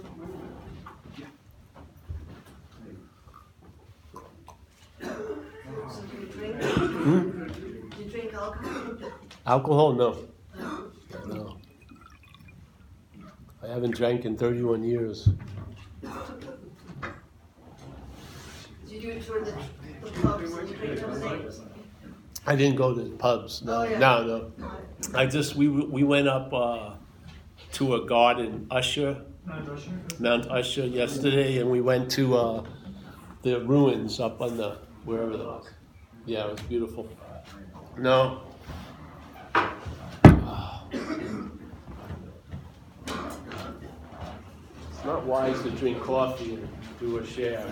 [6.02, 6.62] do you drink?
[6.62, 7.20] Hmm?
[7.90, 8.96] Do you drink alcohol?
[9.46, 9.92] Alcohol?
[9.94, 10.18] No.
[11.26, 11.56] No.
[13.62, 15.24] I haven't drank in 31 years.
[15.24, 16.10] Do
[18.88, 19.52] you do it for the,
[20.02, 21.73] the pubs and you drink those things?
[22.46, 23.62] I didn't go to pubs.
[23.62, 23.80] No.
[23.80, 23.98] Oh, yeah.
[23.98, 24.50] No.
[24.58, 24.70] No.
[25.14, 26.94] I just we we went up uh,
[27.72, 29.22] to a garden, Usher,
[30.18, 32.64] Mount Usher, yesterday, and we went to uh,
[33.42, 35.62] the ruins up on the wherever the
[36.26, 37.08] yeah, it was beautiful.
[37.98, 38.40] No.
[44.90, 46.68] It's not wise to drink coffee and
[46.98, 47.66] do a share.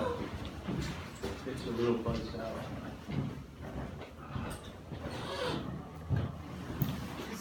[1.47, 2.72] It's a little buzzed out.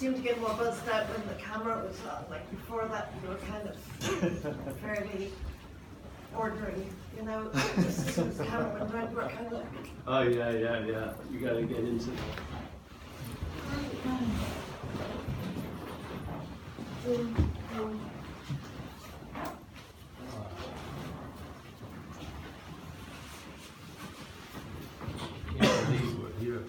[0.02, 3.14] You seem to get more buzzed out when the camera was on, like before that
[3.22, 3.78] you were kind of
[4.82, 5.32] fairly
[6.36, 9.66] ordinary, you know, just as soon as the camera went you were kind of like,
[10.08, 11.14] Oh yeah, yeah, yeah.
[11.32, 12.18] You gotta get into that.
[14.04, 14.26] Can't
[17.06, 17.12] mm-hmm.
[17.12, 17.98] mm-hmm
[25.60, 26.64] believe we're here.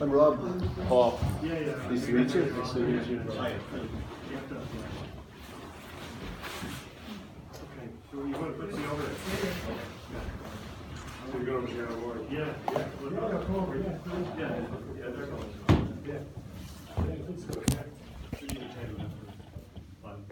[0.00, 0.40] I'm Rob.
[0.88, 1.20] Paul.
[1.42, 1.74] Yeah, yeah.
[1.90, 2.44] Nice to meet you.
[2.56, 3.20] Nice to meet you.
[3.20, 3.28] Okay,
[8.10, 9.14] so you want to put me over there?
[11.34, 12.26] We're going to Shannon Ward.
[12.30, 12.78] Yeah, yeah.
[12.78, 12.86] Yeah,
[13.44, 13.98] come over, yeah.
[14.38, 14.56] Yeah,
[14.98, 15.52] yeah, they're going.
[16.06, 16.14] Yeah.
[16.96, 17.82] Yeah, let's go, yeah.
[18.40, 19.10] We need to take them
[20.00, 20.24] for fun.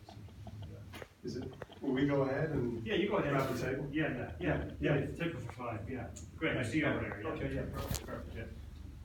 [1.24, 2.86] Is it, will we go ahead and?
[2.86, 3.32] Yeah, you go ahead.
[3.34, 3.86] Grab the table?
[3.92, 4.08] Yeah,
[4.40, 6.06] yeah, yeah, yeah, take it for five, yeah.
[6.38, 7.28] Great, I see you over there, yeah.
[7.30, 8.44] Okay, yeah, perfect, perfect, yeah.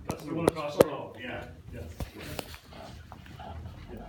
[0.10, 1.82] That's the one across the road, yeah, yeah.
[3.92, 4.00] Yeah.